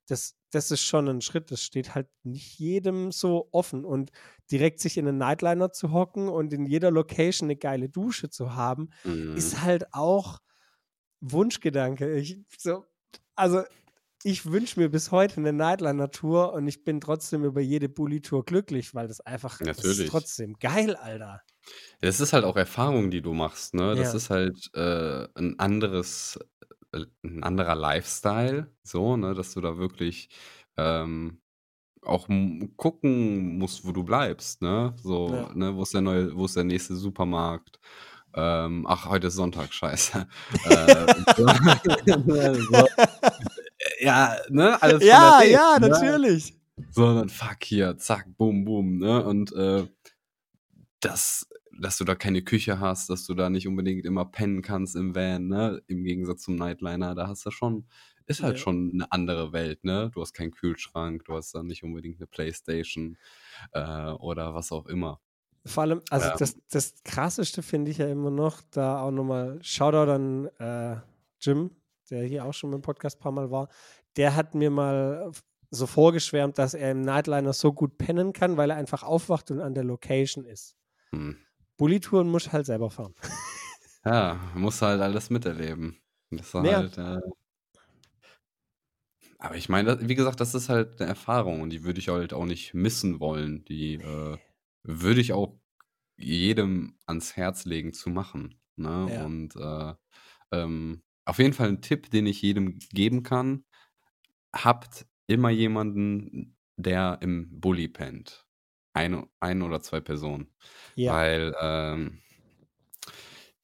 das, 0.08 0.36
das 0.52 0.72
ist 0.72 0.84
schon 0.84 1.08
ein 1.08 1.22
Schritt. 1.22 1.52
Das 1.52 1.64
steht 1.64 1.96
halt 1.96 2.10
nicht 2.24 2.60
jedem 2.60 3.12
so 3.12 3.50
offen. 3.52 3.86
Und 3.86 4.12
direkt 4.52 4.80
sich 4.82 4.98
in 4.98 5.08
einen 5.08 5.18
Nightliner 5.18 5.72
zu 5.72 5.92
hocken 5.94 6.30
und 6.30 6.54
in 6.54 6.66
jeder 6.66 6.92
Location 6.92 7.48
eine 7.48 7.56
geile 7.58 7.90
Dusche 7.90 8.30
zu 8.30 8.56
haben, 8.56 8.90
Mhm. 9.06 9.34
ist 9.34 9.62
halt 9.64 9.94
auch 9.94 10.40
Wunschgedanke. 11.22 12.16
Ich, 12.18 12.40
so, 12.58 12.86
also 13.36 13.64
ich 14.24 14.46
wünsche 14.48 14.80
mir 14.80 14.90
bis 14.90 15.12
heute 15.12 15.38
eine 15.38 15.54
Nightliner-Tour 15.54 16.54
und 16.54 16.68
ich 16.68 16.84
bin 16.86 17.02
trotzdem 17.02 17.44
über 17.46 17.62
jede 17.62 17.90
Bully-Tour 17.90 18.46
glücklich, 18.46 18.96
weil 18.96 19.08
das 19.08 19.22
einfach 19.22 19.62
das 19.62 19.66
Natürlich. 19.66 20.00
ist 20.00 20.08
trotzdem 20.08 20.56
geil, 20.56 20.96
Alter. 20.96 21.42
Das 22.02 22.20
ist 22.20 22.34
halt 22.34 22.44
auch 22.46 22.58
Erfahrung, 22.58 23.10
die 23.12 23.22
du 23.22 23.34
machst, 23.34 23.74
ne? 23.74 23.96
Das 23.96 24.14
Ja. 24.14 24.14
ist 24.14 24.30
halt 24.30 24.70
äh, 24.74 25.28
ein 25.36 25.60
anderes, 25.60 26.40
ein 26.94 27.44
anderer 27.44 27.76
Lifestyle, 27.76 28.72
so, 28.84 29.18
ne, 29.18 29.34
dass 29.34 29.54
du 29.54 29.62
da 29.62 29.78
wirklich 29.78 30.30
ähm, 30.78 31.42
auch 32.02 32.28
gucken 32.78 33.58
musst, 33.58 33.86
wo 33.86 33.92
du 33.92 34.04
bleibst, 34.04 34.62
ne? 34.62 34.94
So, 35.02 35.30
Ja. 35.30 35.52
ne, 35.54 35.76
wo 35.76 35.84
ist 35.84 35.94
der 35.94 36.02
neue, 36.02 36.36
wo 36.36 36.46
ist 36.46 36.56
der 36.56 36.64
nächste 36.64 36.96
Supermarkt? 36.96 37.80
Ähm, 38.36 38.86
ach, 38.88 39.08
heute 39.10 39.28
ist 39.28 39.36
Sonntag, 39.36 39.74
scheiße. 39.74 40.28
äh, 40.66 41.08
so, 41.38 41.48
so, 42.72 42.88
ja, 44.00 44.36
ne? 44.50 44.82
Alles 44.82 45.04
Ja, 45.04 45.40
Ding, 45.40 45.52
ja, 45.52 45.78
ne? 45.80 45.88
natürlich. 45.88 46.54
sondern 46.92 47.30
fuck 47.30 47.64
hier, 47.64 47.98
zack, 47.98 48.26
boom, 48.38 48.66
boom, 48.66 48.98
ne? 48.98 49.24
Und 49.24 49.54
äh, 49.54 49.88
das, 51.00 51.48
dass 51.80 51.98
du 51.98 52.04
da 52.06 52.16
keine 52.16 52.42
Küche 52.44 52.80
hast, 52.80 53.10
dass 53.10 53.26
du 53.26 53.34
da 53.34 53.50
nicht 53.50 53.68
unbedingt 53.68 54.06
immer 54.06 54.26
pennen 54.26 54.62
kannst 54.62 54.96
im 54.96 55.16
Van, 55.16 55.48
ne? 55.48 55.82
Im 55.88 56.04
Gegensatz 56.04 56.44
zum 56.44 56.56
Nightliner, 56.56 57.16
da 57.16 57.28
hast 57.28 57.46
du 57.46 57.52
schon, 57.52 57.88
ist 58.26 58.44
halt 58.44 58.58
Ja. 58.58 58.64
schon 58.64 58.92
eine 58.94 59.12
andere 59.12 59.54
Welt, 59.54 59.84
ne? 59.84 60.10
Du 60.14 60.22
hast 60.22 60.34
keinen 60.34 60.52
Kühlschrank, 60.52 61.26
du 61.26 61.36
hast 61.36 61.54
da 61.56 61.64
nicht 61.64 61.84
unbedingt 61.84 62.20
eine 62.20 62.28
Playstation 62.28 63.18
äh, 63.74 64.12
oder 64.12 64.54
was 64.56 64.72
auch 64.72 64.86
immer. 64.88 65.20
Vor 65.66 65.84
allem, 65.84 66.02
also 66.10 66.30
Ja. 66.30 66.38
das, 66.38 66.58
das 66.70 66.96
krasseste 67.04 67.64
finde 67.64 67.92
ich 67.92 67.98
ja 67.98 68.08
immer 68.08 68.32
noch, 68.32 68.62
da 68.72 69.02
auch 69.02 69.12
nochmal 69.12 69.60
Shoutout 69.64 70.12
an 70.12 70.46
äh, 70.60 70.98
Jim, 71.40 71.72
der 72.10 72.24
hier 72.26 72.46
auch 72.46 72.54
schon 72.54 72.74
im 72.74 72.82
Podcast 72.82 73.18
ein 73.18 73.22
paar 73.22 73.32
Mal 73.32 73.50
war. 73.50 73.70
Der 74.18 74.36
hat 74.36 74.56
mir 74.56 74.70
mal 74.70 75.32
so 75.72 75.88
vorgeschwärmt, 75.88 76.58
dass 76.58 76.74
er 76.74 76.92
im 76.92 77.02
Nightliner 77.02 77.54
so 77.54 77.72
gut 77.74 77.98
pennen 77.98 78.34
kann, 78.34 78.58
weil 78.58 78.70
er 78.72 78.76
einfach 78.78 79.04
aufwacht 79.04 79.52
und 79.52 79.60
an 79.62 79.74
der 79.74 79.84
Location 79.86 80.46
ist. 80.46 80.76
Hm. 81.14 81.38
Bullitouren 81.78 82.30
muss 82.30 82.52
halt 82.52 82.66
selber 82.66 82.90
fahren. 82.90 83.14
Ja, 84.06 84.52
musst 84.56 84.82
halt 84.82 85.02
alles 85.02 85.30
miterleben. 85.30 86.02
Das 86.30 86.48
ist 86.48 86.54
Ja. 86.62 86.78
halt, 86.78 86.98
äh, 86.98 87.20
aber 89.40 89.56
ich 89.56 89.70
meine, 89.70 90.08
wie 90.08 90.16
gesagt, 90.16 90.40
das 90.40 90.56
ist 90.56 90.70
halt 90.70 91.00
eine 91.02 91.10
Erfahrung 91.10 91.62
und 91.62 91.70
die 91.72 91.84
würde 91.84 92.00
ich 92.00 92.10
halt 92.10 92.34
auch 92.34 92.46
nicht 92.46 92.74
missen 92.74 93.20
wollen. 93.20 93.66
Die 93.66 93.96
äh, 93.96 94.38
würde 94.84 95.22
ich 95.22 95.34
auch 95.34 95.60
jedem 96.18 96.98
ans 97.08 97.36
Herz 97.38 97.66
legen 97.66 97.94
zu 97.94 98.10
machen. 98.10 98.62
Ne? 98.78 99.08
Ja. 99.08 99.26
Und 99.26 99.56
äh, 99.56 99.94
ähm, 100.52 101.04
auf 101.26 101.40
jeden 101.40 101.54
Fall 101.54 101.70
ein 101.70 101.82
Tipp, 101.82 102.12
den 102.12 102.28
ich 102.28 102.42
jedem 102.42 102.80
geben 102.94 103.24
kann. 103.24 103.66
Habt 104.56 105.08
immer 105.28 105.50
jemanden, 105.52 106.58
der 106.78 107.20
im 107.22 107.60
Bulli 107.62 107.88
pennt. 107.90 108.48
Ein, 108.94 109.28
ein 109.40 109.62
oder 109.62 109.82
zwei 109.82 110.02
Personen. 110.02 110.54
Ja, 110.96 111.14
Weil 111.14 111.56
ähm, 111.60 112.22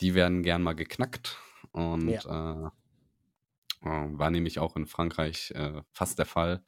die 0.01 0.13
werden 0.15 0.43
gern 0.43 0.63
mal 0.63 0.73
geknackt. 0.73 1.37
Und 1.71 2.25
äh, 2.25 2.29
äh, 2.31 2.69
war 3.83 4.31
nämlich 4.31 4.59
auch 4.59 4.75
in 4.75 4.85
Frankreich 4.87 5.51
äh, 5.51 5.81
fast 5.91 6.19
der 6.19 6.25
Fall, 6.25 6.63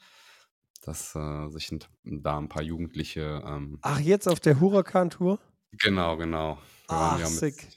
dass 0.82 1.16
äh, 1.16 1.50
sich 1.50 1.72
ein, 1.72 1.80
da 2.04 2.38
ein 2.38 2.50
paar 2.50 2.64
Jugendliche. 2.64 3.44
Ähm, 3.46 3.84
Ach, 3.84 4.00
jetzt 4.00 4.28
auf 4.28 4.40
der 4.40 4.60
Huracan-Tour? 4.60 5.40
genau, 5.72 6.18
genau. 6.18 6.60
Wir 6.90 7.00
Ach, 7.00 7.00
waren 7.00 7.20
ja 7.20 7.30
mit, 7.30 7.46
sick. 7.50 7.74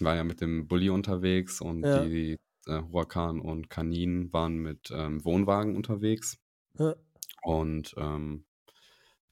waren 0.00 0.16
ja 0.16 0.24
mit 0.24 0.40
dem 0.40 0.68
Bulli 0.68 0.90
unterwegs 0.90 1.60
und 1.60 1.82
Ja. 1.82 1.94
die 1.94 2.36
äh, 2.66 2.82
Huracan 2.82 3.40
und 3.40 3.70
Kanin 3.70 4.32
waren 4.32 4.56
mit 4.56 4.90
ähm, 4.92 5.24
Wohnwagen 5.24 5.76
unterwegs. 5.76 6.38
Ja. 6.78 6.94
Und 7.42 7.94
ähm, 7.98 8.46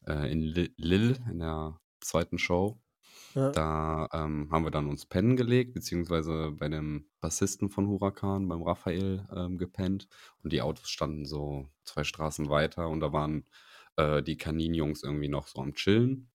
äh, 0.06 0.30
in 0.32 0.42
Li- 0.42 0.74
Lille, 0.76 1.16
in 1.30 1.38
der 1.40 1.80
zweiten 2.00 2.38
Show, 2.38 2.80
Ja. 3.34 3.50
Da 3.50 4.08
ähm, 4.12 4.48
haben 4.50 4.64
wir 4.64 4.70
dann 4.70 4.88
uns 4.88 5.06
pennen 5.06 5.36
gelegt, 5.36 5.74
beziehungsweise 5.74 6.52
bei 6.52 6.68
dem 6.68 7.06
Bassisten 7.20 7.70
von 7.70 7.86
Huracan, 7.88 8.46
beim 8.48 8.62
Raphael, 8.62 9.26
ähm, 9.34 9.58
gepennt. 9.58 10.08
Und 10.42 10.52
die 10.52 10.62
Autos 10.62 10.88
standen 10.90 11.24
so 11.26 11.68
zwei 11.84 12.04
Straßen 12.04 12.48
weiter 12.50 12.88
und 12.88 13.00
da 13.00 13.12
waren 13.12 13.46
äh, 13.96 14.22
die 14.22 14.36
Kaninjungs 14.36 15.02
irgendwie 15.02 15.28
noch 15.28 15.46
so 15.46 15.60
am 15.62 15.74
Chillen 15.74 16.30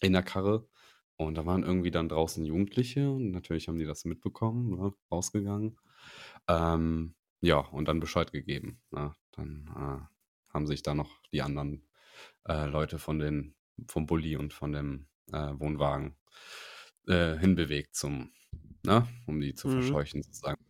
in 0.00 0.12
der 0.12 0.22
Karre. 0.22 0.68
Und 1.16 1.36
da 1.36 1.46
waren 1.46 1.62
irgendwie 1.62 1.90
dann 1.90 2.08
draußen 2.08 2.44
Jugendliche 2.44 3.10
und 3.10 3.30
natürlich 3.30 3.68
haben 3.68 3.78
die 3.78 3.86
das 3.86 4.04
mitbekommen, 4.04 4.70
ne, 4.78 4.92
rausgegangen. 5.10 5.78
Ähm, 6.48 7.14
ja, 7.40 7.58
und 7.58 7.88
dann 7.88 8.00
Bescheid 8.00 8.32
gegeben. 8.32 8.82
Ne? 8.90 9.14
Dann 9.32 9.70
äh, 9.76 10.52
haben 10.52 10.66
sich 10.66 10.82
da 10.82 10.94
noch 10.94 11.22
die 11.32 11.42
anderen 11.42 11.85
äh, 12.48 12.66
Leute 12.66 12.98
von 12.98 13.18
den, 13.18 13.54
vom 13.88 14.06
Bulli 14.06 14.36
und 14.36 14.52
von 14.52 14.72
dem 14.72 15.08
äh, 15.32 15.52
Wohnwagen 15.58 16.16
äh, 17.08 17.36
hinbewegt 17.38 17.94
zum, 17.94 18.32
ne, 18.84 19.06
um 19.26 19.40
die 19.40 19.54
zu 19.54 19.68
Mhm. 19.68 19.72
verscheuchen 19.82 20.22
sozusagen. 20.22 20.64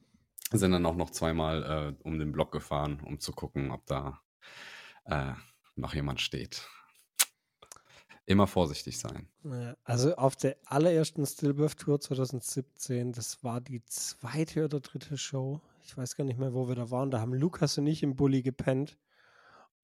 Sind 0.53 0.73
dann 0.73 0.87
auch 0.87 0.97
noch 0.97 1.11
zweimal 1.11 1.97
äh, 1.99 2.03
um 2.05 2.19
den 2.19 2.33
Block 2.33 2.53
gefahren, 2.53 3.01
um 3.05 3.19
zu 3.21 3.33
gucken, 3.33 3.71
ob 3.73 3.85
da 3.87 4.21
äh, 5.05 5.33
noch 5.77 5.95
jemand 5.95 6.21
steht. 6.21 6.69
Immer 8.27 8.47
vorsichtig 8.49 8.99
sein. 8.99 9.29
Also 9.85 10.17
auf 10.17 10.35
der 10.35 10.57
allerersten 10.65 11.25
Stillbirth 11.25 11.79
Tour 11.79 12.01
2017, 12.01 13.13
das 13.13 13.45
war 13.45 13.61
die 13.61 13.85
zweite 13.85 14.65
oder 14.65 14.81
dritte 14.81 15.17
Show. 15.17 15.61
Ich 15.85 15.97
weiß 15.97 16.17
gar 16.17 16.25
nicht 16.25 16.39
mehr, 16.39 16.53
wo 16.53 16.67
wir 16.67 16.75
da 16.75 16.91
waren. 16.91 17.13
Da 17.13 17.21
haben 17.21 17.33
Lukas 17.35 17.79
und 17.79 17.87
ich 17.87 18.03
im 18.03 18.17
Bulli 18.17 18.43
gepennt. 18.43 18.99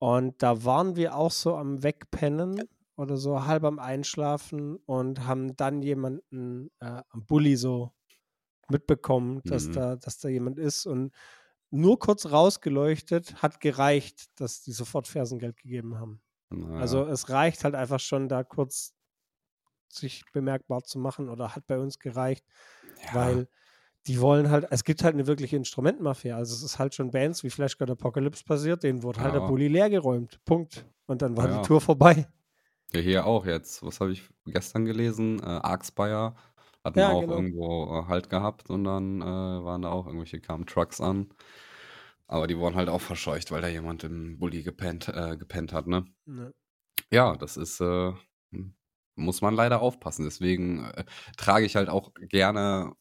Und 0.02 0.42
da 0.42 0.64
waren 0.64 0.97
wir 0.97 1.14
auch 1.14 1.30
so 1.30 1.54
am 1.56 1.85
Wegpennen 1.85 2.61
oder 2.97 3.16
so 3.16 3.47
halb 3.47 3.62
am 3.62 3.78
Einschlafen 3.78 4.75
und 4.78 5.28
haben 5.28 5.54
dann 5.54 5.80
jemanden 5.80 6.73
äh, 6.80 7.02
am 7.09 7.25
Bulli 7.25 7.54
so 7.54 7.92
mitbekommen, 8.68 9.42
dass, 9.44 9.68
Mhm. 9.68 9.73
da, 9.75 9.94
dass 9.94 10.18
da 10.18 10.28
jemand 10.28 10.59
ist. 10.59 10.87
Und 10.87 11.14
nur 11.71 12.00
kurz 12.00 12.26
rausgeleuchtet 12.26 13.42
hat 13.42 13.61
gereicht, 13.61 14.25
dass 14.40 14.61
die 14.62 14.73
sofort 14.73 15.06
Fersengeld 15.06 15.56
gegeben 15.56 15.97
haben. 16.00 16.21
Naja. 16.50 16.80
Also 16.80 17.06
es 17.06 17.28
reicht 17.28 17.62
halt 17.62 17.76
einfach 17.76 18.00
schon, 18.00 18.28
da 18.28 18.42
kurz 18.42 18.94
sich 19.88 20.25
bemerkbar 20.32 20.82
zu 20.82 20.99
machen 20.99 21.28
oder 21.28 21.54
hat 21.54 21.68
bei 21.68 21.78
uns 21.78 22.00
gereicht, 22.00 22.44
ja, 23.04 23.14
weil 23.14 23.49
die 24.06 24.21
wollen 24.21 24.50
halt, 24.50 24.66
es 24.71 24.85
gibt 24.85 25.04
halt 25.04 25.14
eine 25.14 25.26
wirkliche 25.26 25.56
Instrumentenmafia. 25.56 26.37
Also 26.37 26.54
es 26.54 26.62
ist 26.62 26.78
halt 26.78 26.94
schon 26.94 27.11
Bands 27.11 27.44
wie 27.44 27.50
Flash 27.50 27.78
God 27.78 27.90
Apocalypse 27.90 28.44
passiert, 28.44 28.82
denen 28.82 29.02
wurde 29.02 29.21
halt 29.21 29.35
der 29.35 29.42
Ja. 29.42 29.47
Bulli 29.49 29.68
leergeräumt. 29.68 30.40
Punkt. 30.44 30.85
Und 31.06 31.23
dann 31.23 31.37
war 31.37 31.49
Ja. 31.49 31.61
die 31.61 31.66
Tour 31.66 31.80
vorbei. 31.80 32.26
Ja, 32.94 33.00
hier 33.00 33.26
auch 33.26 33.47
jetzt. 33.47 33.82
Was 33.82 34.00
habe 34.00 34.12
ich 34.12 34.28
gestern 34.47 34.85
gelesen? 34.85 35.40
Äh, 35.40 35.44
Arxpire 35.47 36.35
hatten 36.85 36.99
Ja, 36.99 37.11
auch 37.11 37.21
genau. 37.21 37.35
irgendwo 37.35 38.00
äh, 38.00 38.09
Halt 38.09 38.28
gehabt 38.28 38.71
und 38.71 38.85
dann 38.85 39.23
äh, 39.23 39.25
waren 39.25 39.82
da 39.82 39.90
auch 39.90 40.06
irgendwelche 40.06 40.40
kamen 40.40 40.66
Trucks 40.66 41.00
an. 41.00 41.28
Aber 42.26 42.47
die 42.47 42.59
wurden 42.59 42.76
halt 42.76 42.88
auch 42.88 43.00
verscheucht, 43.00 43.50
weil 43.52 43.62
da 43.62 43.68
jemand 43.68 44.04
im 44.04 44.38
Bulli 44.38 44.62
gepennt, 44.62 45.09
äh, 45.09 45.37
gepennt 45.37 45.73
hat, 45.73 45.87
ne? 45.87 46.04
Ne. 46.26 46.52
Ja, 47.12 47.37
das 47.37 47.56
ist, 47.56 47.80
äh, 47.80 48.12
hm, 48.52 48.75
muss 49.16 49.42
man 49.42 49.54
leider 49.54 49.82
aufpassen. 49.82 50.25
Deswegen 50.25 50.85
äh, 50.87 51.04
trage 51.37 51.66
ich 51.66 51.76
halt 51.76 51.88
auch 51.90 52.12
gerne 52.30 52.92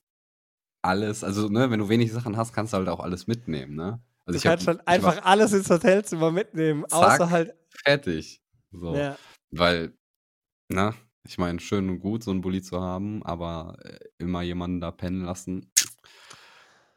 alles. 0.82 1.24
Also, 1.24 1.48
ne, 1.48 1.70
wenn 1.70 1.80
du 1.80 1.90
wenig 1.90 2.12
Sachen 2.12 2.38
hast, 2.38 2.54
kannst 2.54 2.74
du 2.74 2.78
halt 2.78 2.90
auch 2.90 3.00
alles 3.00 3.28
mitnehmen, 3.28 3.76
ne? 3.76 4.02
Du 4.26 4.34
Also 4.34 4.38
ich 4.38 4.46
hab, 4.46 4.54
kannst 4.54 4.68
halt 4.68 4.80
ich 4.80 4.86
war 4.86 4.94
einfach 4.94 5.26
alles 5.26 5.54
ins 5.54 5.70
Hotelzimmer 5.70 6.32
mitnehmen, 6.32 6.86
außer 6.86 7.18
zack, 7.18 7.30
halt, 7.30 7.56
fertig. 7.84 8.42
So. 8.72 8.96
ja, 8.96 9.18
Weil, 9.52 9.94
na, 10.70 10.94
ich 11.26 11.38
meine, 11.38 11.60
schön 11.60 11.90
und 11.90 12.00
gut, 12.00 12.24
so 12.24 12.32
einen 12.32 12.42
Bulli 12.42 12.62
zu 12.62 12.82
haben, 12.82 13.24
aber 13.24 13.78
äh, 13.84 14.00
immer 14.18 14.42
jemanden 14.42 14.80
da 14.80 14.92
pennen 14.92 15.26
lassen, 15.26 15.72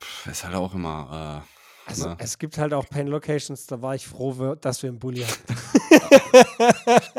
pff, 0.02 0.26
ist 0.26 0.44
halt 0.44 0.54
auch 0.54 0.74
immer, 0.74 1.42
äh, 1.44 1.90
also 1.90 2.08
ne? 2.08 2.16
es 2.18 2.38
gibt 2.38 2.56
halt 2.56 2.72
auch 2.72 2.88
Pen-Locations, 2.88 3.66
da 3.66 3.82
war 3.82 3.94
ich 3.94 4.06
froh, 4.06 4.54
dass 4.54 4.82
wir 4.82 4.90
einen 4.90 4.98
Bulli 4.98 5.22
hatten. 5.24 5.54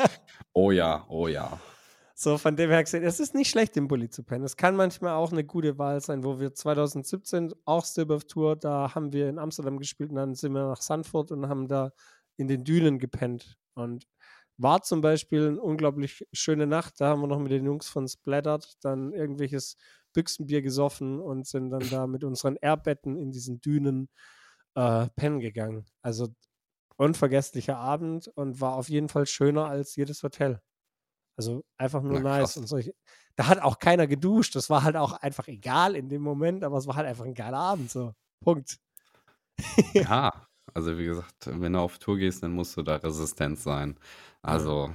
Oh 0.57 0.71
ja, 0.71 1.05
oh 1.09 1.27
ja. 1.27 1.59
So, 2.17 2.37
von 2.37 2.55
dem 2.55 2.69
her 2.69 2.81
gesehen, 2.81 3.03
es 3.03 3.19
ist 3.19 3.35
nicht 3.35 3.49
schlecht, 3.49 3.75
im 3.75 3.89
Bulli 3.89 4.09
zu 4.09 4.23
pennen. 4.23 4.45
Es 4.45 4.55
kann 4.55 4.77
manchmal 4.77 5.15
auch 5.15 5.33
eine 5.33 5.43
gute 5.43 5.77
Wahl 5.77 5.99
sein, 5.99 6.23
wo 6.23 6.39
wir 6.39 6.53
2017 6.53 7.53
auch 7.65 7.85
Stillbirth 7.85 8.29
Tour, 8.29 8.55
da 8.55 8.95
haben 8.95 9.11
wir 9.11 9.27
in 9.27 9.37
Amsterdam 9.37 9.77
gespielt 9.77 10.11
und 10.11 10.15
dann 10.15 10.33
sind 10.33 10.53
wir 10.53 10.65
nach 10.65 10.81
Sanford 10.81 11.31
und 11.31 11.49
haben 11.49 11.67
da 11.67 11.91
in 12.37 12.47
den 12.47 12.63
Dünen 12.63 12.99
gepennt. 12.99 13.57
Und 13.73 14.07
war 14.57 14.81
zum 14.81 15.01
Beispiel 15.01 15.47
eine 15.49 15.61
unglaublich 15.61 16.25
schöne 16.31 16.67
Nacht. 16.67 17.01
Da 17.01 17.09
haben 17.09 17.21
wir 17.21 17.27
noch 17.27 17.39
mit 17.39 17.51
den 17.51 17.65
Jungs 17.65 17.89
von 17.89 18.07
Splattered 18.07 18.65
dann 18.81 19.11
irgendwelches 19.11 19.75
Büchsenbier 20.13 20.61
gesoffen 20.61 21.19
und 21.19 21.45
sind 21.45 21.69
dann 21.71 21.89
da 21.89 22.07
mit 22.07 22.23
unseren 22.23 22.55
Airbetten 22.61 23.17
in 23.17 23.31
diesen 23.31 23.59
Dünen 23.59 24.09
äh, 24.75 25.07
pennen 25.17 25.41
gegangen. 25.41 25.85
Also 26.01 26.29
unvergesslicher 26.97 27.77
Abend 27.77 28.29
und 28.29 28.61
war 28.61 28.75
auf 28.75 28.89
jeden 28.89 29.09
Fall 29.09 29.25
schöner 29.25 29.65
als 29.67 29.95
jedes 29.97 30.23
Hotel. 30.23 30.61
Also 31.37 31.63
einfach 31.77 32.01
nur 32.01 32.19
Na, 32.21 32.39
nice 32.39 32.57
und 32.57 32.67
solche. 32.67 32.93
Da 33.35 33.47
hat 33.47 33.61
auch 33.61 33.79
keiner 33.79 34.07
geduscht. 34.07 34.55
Das 34.55 34.69
war 34.69 34.83
halt 34.83 34.95
auch 34.95 35.11
einfach 35.13 35.47
egal 35.47 35.95
in 35.95 36.07
dem 36.09 36.21
Moment, 36.21 36.63
aber 36.63 36.77
es 36.77 36.87
war 36.87 36.95
halt 36.95 37.07
einfach 37.07 37.25
ein 37.25 37.33
geiler 37.33 37.57
Abend. 37.57 37.91
So. 37.91 38.13
Punkt. 38.41 38.77
Ja, 39.93 40.31
also 40.73 40.97
wie 40.97 41.05
gesagt, 41.05 41.35
wenn 41.45 41.73
du 41.73 41.79
auf 41.79 41.97
Tour 41.97 42.17
gehst, 42.17 42.43
dann 42.43 42.51
musst 42.51 42.77
du 42.77 42.81
da 42.83 42.95
resistent 42.97 43.59
sein. 43.59 43.97
Also, 44.41 44.91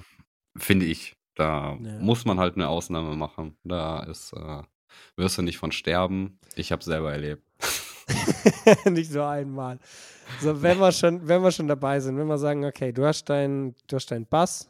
finde 0.57 0.87
ich, 0.87 1.17
da 1.35 1.75
Ja. 1.75 1.99
muss 1.99 2.25
man 2.25 2.39
halt 2.39 2.55
eine 2.55 2.69
Ausnahme 2.69 3.17
machen. 3.17 3.57
Da 3.65 4.03
ist, 4.05 4.33
äh, 4.33 4.63
wirst 5.17 5.37
du 5.39 5.43
nicht 5.43 5.59
von 5.59 5.73
sterben. 5.73 6.39
Ich 6.55 6.73
habe 6.73 6.83
selber 6.83 7.13
erlebt. 7.13 7.43
Nicht 8.87 9.13
nur 9.13 9.27
einmal. 9.29 9.79
So, 10.41 10.63
wenn 10.63 10.79
wir 10.79 10.93
schon, 10.93 11.27
wenn 11.29 11.43
wir 11.43 11.51
schon 11.53 11.69
dabei 11.69 12.01
sind, 12.01 12.17
wenn 12.17 12.27
wir 12.27 12.39
sagen, 12.39 12.65
okay, 12.65 12.93
du 12.93 13.05
hast 13.07 13.25
deinen, 13.29 13.75
du 13.87 13.97
hast 13.97 14.11
deinen 14.11 14.27
Bass 14.27 14.70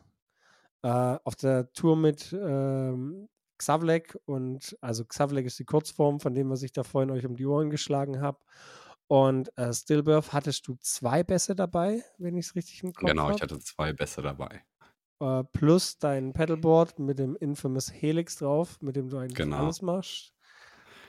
äh, 0.82 0.88
auf 1.24 1.36
der 1.36 1.72
Tour 1.72 1.96
mit 1.96 2.32
ähm, 2.32 3.28
Xavlek 3.58 4.18
und 4.24 4.76
also 4.80 5.04
Xavlek 5.04 5.46
ist 5.46 5.58
die 5.58 5.64
Kurzform 5.64 6.20
von 6.20 6.34
dem, 6.34 6.50
was 6.50 6.62
ich 6.62 6.72
da 6.72 6.82
vorhin 6.82 7.10
euch 7.10 7.26
um 7.26 7.36
die 7.36 7.46
Ohren 7.46 7.70
geschlagen 7.70 8.20
habe. 8.22 8.38
Und 9.08 9.50
äh, 9.58 9.72
Stillbirth 9.74 10.32
hattest 10.32 10.68
du 10.68 10.76
zwei 10.80 11.22
Bässe 11.24 11.54
dabei, 11.56 12.02
wenn 12.18 12.36
ich 12.36 12.46
es 12.46 12.54
richtig 12.54 12.82
im 12.84 12.92
Kopf 12.92 13.08
Genau, 13.10 13.24
habe. 13.24 13.34
ich 13.34 13.42
hatte 13.42 13.58
zwei 13.58 13.92
Bässe 13.92 14.22
dabei. 14.22 14.62
äh, 15.20 15.44
plus 15.52 15.98
dein 15.98 16.32
Pedalboard 16.32 16.98
mit 16.98 17.18
dem 17.18 17.36
Infamous 17.36 17.92
Helix 17.92 18.36
drauf, 18.38 18.78
mit 18.80 18.96
dem 18.96 19.10
du 19.10 19.18
eigentlich 19.18 19.34
Genau. 19.36 19.58
alles 19.58 19.82
machst. 19.82 20.32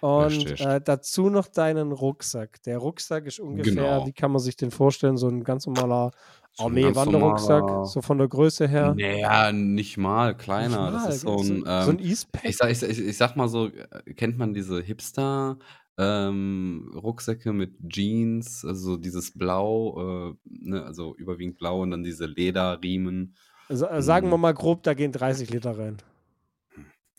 Und 0.02 0.60
äh, 0.60 0.82
dazu 0.82 1.30
noch 1.30 1.48
deinen 1.48 1.92
Rucksack. 1.92 2.62
Der 2.64 2.80
Rucksack 2.80 3.28
ist 3.28 3.40
ungefähr, 3.40 3.74
Genau. 3.76 4.06
wie 4.08 4.14
kann 4.14 4.32
man 4.32 4.40
sich 4.42 4.56
den 4.56 4.72
vorstellen, 4.72 5.16
so 5.16 5.28
ein 5.28 5.44
ganz 5.44 5.68
normaler 5.68 6.10
Armee-Wanderrucksack, 6.58 7.88
so 7.88 8.02
von 8.02 8.18
der 8.18 8.28
Größe 8.28 8.68
her. 8.68 8.94
Naja, 8.98 9.52
nicht 9.52 9.98
mal 9.98 10.36
kleiner. 10.36 10.92
Nicht 10.92 10.94
mal, 10.94 11.06
das 11.08 11.16
ist 11.16 11.22
so 11.22 11.38
ein, 11.38 11.46
so, 11.46 11.66
so 11.66 11.92
ein 11.92 12.00
ähm, 12.00 12.00
Eastpack. 12.00 12.46
ich, 12.46 12.58
sag, 12.58 12.70
ich, 12.72 12.84
ich, 12.84 13.00
ich 13.00 13.18
sag 13.18 13.36
mal 13.36 13.48
so, 13.48 13.68
äh, 13.68 14.14
kennt 14.14 14.38
man 14.38 14.54
diese 14.54 14.82
Hipster 14.82 15.58
ähm, 15.98 16.92
Rucksäcke 16.96 17.54
mit 17.54 17.76
Jeans, 17.88 18.66
also 18.66 18.98
dieses 18.98 19.38
Blau, 19.38 20.32
äh, 20.32 20.36
ne, 20.46 20.84
also 20.84 21.16
überwiegend 21.16 21.58
blau 21.58 21.82
und 21.82 21.92
dann 21.92 22.04
diese 22.04 22.26
Lederriemen. 22.26 23.36
Also, 23.70 23.88
sagen 24.00 24.28
wir 24.28 24.34
hm. 24.34 24.42
mal 24.42 24.54
grob, 24.54 24.84
da 24.84 24.94
gehen 24.94 25.12
30 25.12 25.50
Liter 25.50 25.78
rein. 25.78 25.98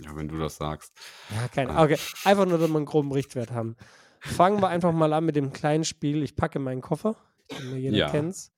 Ja, 0.00 0.16
wenn 0.16 0.28
du 0.28 0.38
das 0.38 0.56
sagst. 0.56 0.92
Ja, 1.30 1.48
keine 1.48 1.70
Ah. 1.70 1.74
Ahnung. 1.76 1.92
Okay, 1.92 2.00
einfach 2.24 2.46
nur, 2.46 2.58
dass 2.58 2.68
wir 2.68 2.76
einen 2.76 2.86
groben 2.86 3.12
Richtwert 3.12 3.52
haben. 3.52 3.76
Fangen 4.20 4.60
wir 4.60 4.68
einfach 4.68 4.92
mal 4.92 5.12
an 5.12 5.24
mit 5.24 5.36
dem 5.36 5.52
kleinen 5.52 5.84
Spiel. 5.84 6.22
Ich 6.22 6.34
packe 6.34 6.58
meinen 6.58 6.80
Koffer. 6.80 7.16
Denke, 7.50 7.76
Jeder 7.76 7.96
Ja. 7.96 8.10
kennt's. 8.10 8.51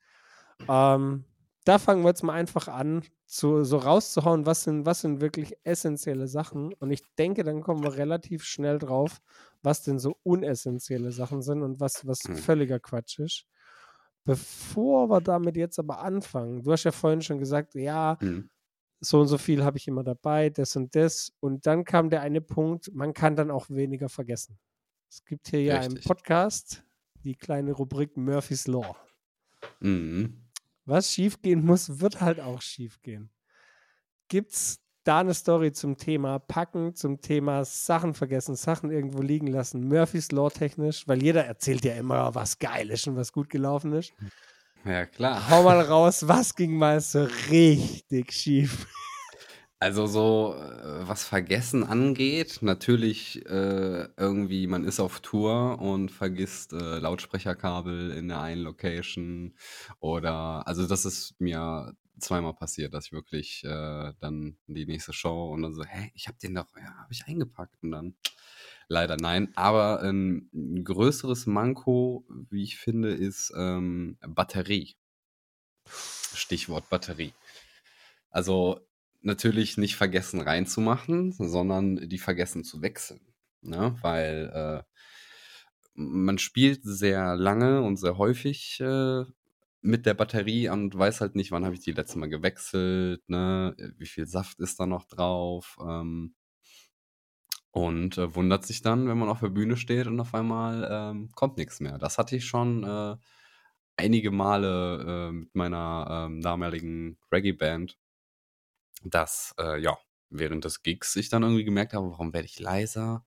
Ähm, 0.69 1.25
da 1.65 1.79
fangen 1.79 2.03
wir 2.03 2.09
jetzt 2.11 2.23
mal 2.23 2.35
einfach 2.35 2.69
an, 2.69 3.03
zu, 3.27 3.65
so 3.65 3.79
rauszuhauen, 3.79 4.45
was 4.47 4.65
sind, 4.65 4.85
was 4.87 5.01
sind 5.01 5.21
wirklich 5.21 5.55
essentielle 5.65 6.29
Sachen. 6.29 6.73
Und 6.75 6.91
ich 6.91 7.03
denke, 7.19 7.43
dann 7.43 7.63
kommen 7.63 7.83
wir 7.83 7.97
relativ 7.97 8.45
schnell 8.45 8.79
drauf, 8.79 9.21
was 9.63 9.83
denn 9.83 9.99
so 9.99 10.17
unessentielle 10.23 11.11
Sachen 11.11 11.43
sind 11.43 11.63
und 11.63 11.81
was, 11.81 12.07
was 12.07 12.21
Hm. 12.25 12.37
völliger 12.37 12.81
Quatsch 12.81 13.19
ist. 13.19 13.47
Bevor 14.25 15.09
wir 15.11 15.21
damit 15.21 15.57
jetzt 15.57 15.79
aber 15.79 16.01
anfangen, 16.01 16.63
du 16.63 16.73
hast 16.73 16.85
ja 16.85 16.93
vorhin 16.93 17.23
schon 17.23 17.39
gesagt, 17.39 17.75
ja, 17.75 18.19
Hm. 18.21 18.49
so 19.01 19.21
und 19.21 19.29
so 19.29 19.39
viel 19.39 19.65
habe 19.65 19.77
ich 19.79 19.89
immer 19.89 20.05
dabei, 20.05 20.51
das 20.51 20.77
und 20.77 20.95
das. 20.95 21.33
Und 21.41 21.67
dann 21.67 21.85
kam 21.85 22.11
der 22.11 22.21
eine 22.23 22.41
Punkt, 22.41 22.95
man 22.95 23.13
kann 23.15 23.37
dann 23.37 23.51
auch 23.51 23.69
weniger 23.71 24.09
vergessen. 24.09 24.59
Es 25.11 25.25
gibt 25.25 25.49
hier 25.49 25.63
ja 25.63 25.77
im 25.77 25.93
Richtig. 25.93 26.05
Podcast 26.07 26.85
die 27.23 27.35
kleine 27.37 27.73
Rubrik 27.73 28.17
Murphy's 28.17 28.67
Law. 28.67 28.97
Mhm. 29.81 30.44
Was 30.87 31.13
schiefgehen 31.13 31.65
muss, 31.65 32.01
wird 32.01 32.21
halt 32.21 32.41
auch 32.41 32.61
schiefgehen. 32.61 33.31
Gibt's 34.29 34.81
da 35.05 35.21
eine 35.21 35.35
Story 35.35 35.73
zum 35.73 35.97
Thema 35.97 36.39
Packen, 36.39 36.95
zum 36.95 37.21
Thema 37.21 37.65
Sachen 37.65 38.15
vergessen, 38.15 38.57
Sachen 38.57 38.91
irgendwo 38.91 39.21
liegen 39.21 39.47
lassen, 39.47 39.87
Murphy's 39.87 40.33
Law 40.33 40.51
technisch, 40.51 41.07
weil 41.07 41.23
jeder 41.23 41.45
erzählt 41.45 41.85
ja 41.85 41.95
immer, 41.95 42.35
was 42.35 42.59
geil 42.59 42.91
ist 42.91 43.07
und 43.07 43.17
was 43.17 43.33
gut 43.33 43.51
gelaufen 43.51 43.93
ist. 43.93 44.13
Ja, 44.85 45.07
klar. 45.07 45.49
Hau 45.49 45.63
mal 45.63 45.81
raus, 45.81 46.27
was 46.27 46.55
ging 46.55 46.77
mal 46.77 47.01
so 47.01 47.27
richtig 47.51 48.33
schief? 48.33 48.87
Also 49.81 50.07
so, 50.07 50.55
äh, 50.57 51.07
was 51.09 51.25
Vergessen 51.25 51.85
angeht, 51.85 52.59
natürlich 52.63 53.45
äh, 53.47 54.09
irgendwie, 54.17 54.67
man 54.67 54.85
ist 54.85 55.01
auf 55.01 55.21
Tour 55.21 55.79
und 55.81 56.11
vergisst 56.11 56.73
äh, 56.73 56.99
Lautsprecherkabel 56.99 58.13
in 58.13 58.29
der 58.29 58.41
einen 58.41 58.63
Location 58.63 59.55
oder, 60.01 60.67
also 60.67 60.87
das 60.87 61.05
ist 61.05 61.39
mir 61.39 61.95
zweimal 62.19 62.55
passiert, 62.55 62.95
dass 62.95 63.07
ich 63.07 63.13
wirklich 63.13 63.65
äh, 63.65 64.13
dann 64.21 64.57
die 64.67 64.87
nächste 64.87 65.13
Show 65.13 65.53
und 65.53 65.63
dann 65.63 65.75
so, 65.75 65.85
hä, 65.85 66.11
ich 66.15 66.29
habe 66.29 66.39
den 66.39 66.55
doch, 66.55 66.69
ja, 66.77 66.95
habe 66.95 67.13
ich 67.13 67.27
eingepackt 67.27 67.83
und 67.83 67.91
dann 67.91 68.15
leider 68.89 69.17
nein. 69.17 69.53
Aber 69.57 70.01
ein 70.03 70.49
größeres 70.85 71.47
Manko, 71.47 72.25
wie 72.51 72.63
ich 72.63 72.77
finde, 72.77 73.13
ist 73.13 73.53
ähm, 73.57 74.17
Batterie. 74.27 74.97
Stichwort 75.87 76.89
Batterie. 76.89 77.35
Also 78.31 78.81
natürlich 79.25 79.77
nicht 79.79 79.97
vergessen 79.97 80.41
reinzumachen, 80.41 81.33
sondern 81.33 82.09
die 82.09 82.19
vergessen 82.19 82.65
zu 82.65 82.83
wechseln. 82.83 83.21
Ne? 83.63 83.97
Weil 84.03 84.51
äh, 84.55 84.83
man 85.95 86.39
spielt 86.39 86.83
sehr 86.83 87.37
lange 87.37 87.83
und 87.83 87.97
sehr 87.97 88.19
häufig 88.19 88.81
äh, 88.81 89.25
mit 89.81 90.07
der 90.07 90.15
Batterie 90.15 90.69
und 90.69 90.97
weiß 90.97 91.21
halt 91.21 91.37
nicht, 91.37 91.53
wann 91.53 91.65
habe 91.65 91.75
ich 91.75 91.81
die 91.81 91.93
letzte 91.93 92.19
Mal 92.19 92.29
gewechselt, 92.29 93.23
ne? 93.29 93.75
wie 93.99 94.07
viel 94.07 94.27
Saft 94.27 94.61
ist 94.61 94.81
da 94.81 94.87
noch 94.87 95.05
drauf. 95.05 95.77
Ähm, 95.81 96.35
und 97.71 98.19
äh, 98.19 98.35
wundert 98.35 98.65
sich 98.65 98.83
dann, 98.83 99.09
wenn 99.09 99.19
man 99.19 99.29
auf 99.29 99.41
der 99.41 99.49
Bühne 99.49 99.77
steht 99.77 100.07
und 100.07 100.21
auf 100.21 100.35
einmal 100.35 100.89
ähm, 100.91 101.31
kommt 101.35 101.57
nichts 101.57 101.81
mehr. 101.81 101.99
Das 101.99 102.19
hatte 102.19 102.37
ich 102.37 102.45
schon 102.47 102.85
äh, 102.85 103.17
einige 103.97 104.31
Male 104.31 105.29
äh, 105.29 105.33
mit 105.33 105.55
meiner 105.55 106.27
ähm, 106.29 106.41
damaligen 106.41 107.19
Reggae-Band, 107.33 107.99
dass 109.05 109.55
äh, 109.59 109.81
ja, 109.81 109.97
während 110.31 110.65
des 110.65 110.83
Gigs 110.83 111.15
ich 111.17 111.29
dann 111.29 111.43
irgendwie 111.43 111.65
gemerkt 111.65 111.93
habe, 111.93 112.11
warum 112.11 112.33
werde 112.33 112.47
ich 112.47 112.59
leiser? 112.59 113.25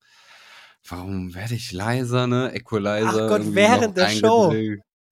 Warum 0.88 1.34
werde 1.36 1.56
ich 1.56 1.72
leiser, 1.72 2.28
ne? 2.28 2.54
Equalizer. 2.54 3.26
Ach 3.26 3.30
Gott, 3.30 3.42
während 3.46 3.98
der 3.98 4.10
Show. 4.10 4.54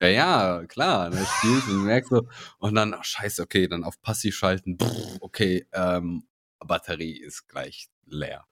Ja, 0.02 0.08
ja, 0.08 0.66
klar. 0.66 1.10
Ne, 1.10 1.26
spielst 1.38 1.68
und 1.70 1.86
merkst 1.86 2.12
so, 2.12 2.28
und 2.60 2.76
dann, 2.76 2.94
ach, 2.94 3.04
scheiße, 3.04 3.42
okay, 3.42 3.68
dann 3.68 3.84
auf 3.84 4.02
Passiv 4.02 4.36
schalten, 4.36 4.78
brr, 4.78 5.18
okay, 5.22 5.68
ähm, 5.74 6.28
Batterie 6.60 7.18
ist 7.18 7.48
gleich 7.48 7.88
leer. 8.06 8.46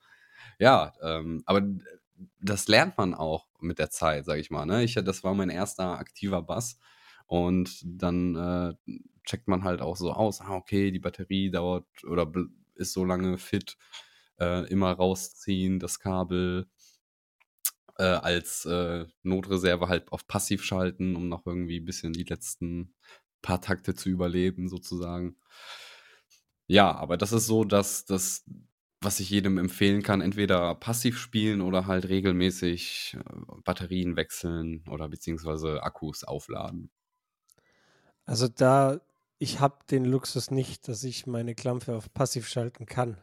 Ja, 0.60 0.94
ähm, 1.02 1.44
aber 1.46 1.62
das 2.40 2.68
lernt 2.68 2.98
man 2.98 3.14
auch 3.14 3.48
mit 3.60 3.80
der 3.80 3.90
Zeit, 3.90 4.26
sag 4.26 4.40
ich 4.40 4.52
mal. 4.52 4.66
Ne? 4.66 4.84
Ich, 4.84 4.94
das 4.94 5.24
war 5.24 5.34
mein 5.34 5.50
erster 5.50 5.98
aktiver 5.98 6.42
Bass. 6.42 6.78
Und 7.34 7.82
dann 7.84 8.36
äh, 8.36 8.76
checkt 9.26 9.48
man 9.48 9.64
halt 9.64 9.82
auch 9.82 9.98
so 9.98 10.12
aus, 10.12 10.40
ah, 10.40 10.56
okay, 10.56 10.92
die 10.92 11.00
Batterie 11.00 11.50
dauert 11.50 11.88
oder 12.04 12.32
ist 12.76 12.94
so 12.94 13.04
lange 13.06 13.40
fit, 13.40 13.76
äh, 14.40 14.68
immer 14.70 14.92
rausziehen, 14.92 15.80
das 15.80 16.00
Kabel 16.00 16.68
äh, 17.98 18.04
als 18.04 18.66
äh, 18.66 19.06
Notreserve 19.24 19.88
halt 19.88 20.12
auf 20.12 20.28
passiv 20.28 20.64
schalten, 20.64 21.16
um 21.16 21.30
noch 21.30 21.46
irgendwie 21.46 21.80
ein 21.80 21.86
bisschen 21.86 22.14
die 22.14 22.24
letzten 22.24 22.94
paar 23.42 23.62
Takte 23.62 23.94
zu 23.96 24.10
überleben, 24.10 24.70
sozusagen. 24.70 25.38
Ja, 26.68 26.92
aber 26.96 27.18
das 27.18 27.34
ist 27.34 27.46
so, 27.48 27.64
dass 27.66 28.06
das, 28.06 28.46
was 29.02 29.20
ich 29.20 29.30
jedem 29.30 29.58
empfehlen 29.58 30.02
kann, 30.02 30.22
entweder 30.22 30.76
passiv 30.76 31.18
spielen 31.20 31.62
oder 31.62 31.88
halt 31.88 32.08
regelmäßig 32.10 33.18
äh, 33.20 33.62
Batterien 33.64 34.16
wechseln 34.16 34.84
oder 34.90 35.10
beziehungsweise 35.10 35.84
Akkus 35.84 36.24
aufladen. 36.24 36.90
Also 38.26 38.48
da, 38.48 39.00
ich 39.38 39.60
habe 39.60 39.78
den 39.90 40.06
Luxus 40.06 40.52
nicht, 40.52 40.88
dass 40.88 41.04
ich 41.04 41.28
meine 41.28 41.56
Klampe 41.56 41.96
auf 41.96 42.14
passiv 42.14 42.48
schalten 42.48 42.86
kann. 42.86 43.18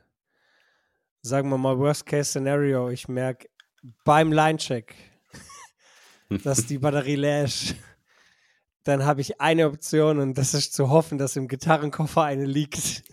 Sagen 1.23 1.49
wir 1.51 1.59
mal 1.59 1.79
Worst 1.79 2.07
Case 2.07 2.31
Scenario, 2.31 2.89
ich 2.91 3.09
merke 3.09 3.49
beim 4.05 4.33
Line-Check, 4.33 4.95
dass 6.45 6.67
die 6.67 6.79
Batterie 6.79 7.17
leer 7.17 7.45
ist. 7.45 7.75
Dann 8.85 9.05
habe 9.05 9.21
ich 9.21 9.41
eine 9.41 9.67
Option 9.67 10.19
und 10.19 10.39
das 10.39 10.55
ist 10.55 10.73
zu 10.73 10.89
hoffen, 10.89 11.19
dass 11.19 11.37
im 11.37 11.49
Gitarrenkoffer 11.49 12.23
eine 12.23 12.47
liegt. 12.47 13.03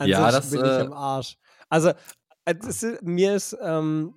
Ja, 0.00 0.24
Ansonsten 0.24 0.56
das, 0.58 0.62
bin 0.62 0.70
ich 0.70 0.78
äh, 0.78 0.86
am 0.86 0.92
Arsch. 0.92 1.36
Also, 1.68 1.92
äh, 2.44 2.54
ist, 2.66 3.02
mir 3.02 3.36
ist 3.36 3.56
ähm, 3.62 4.14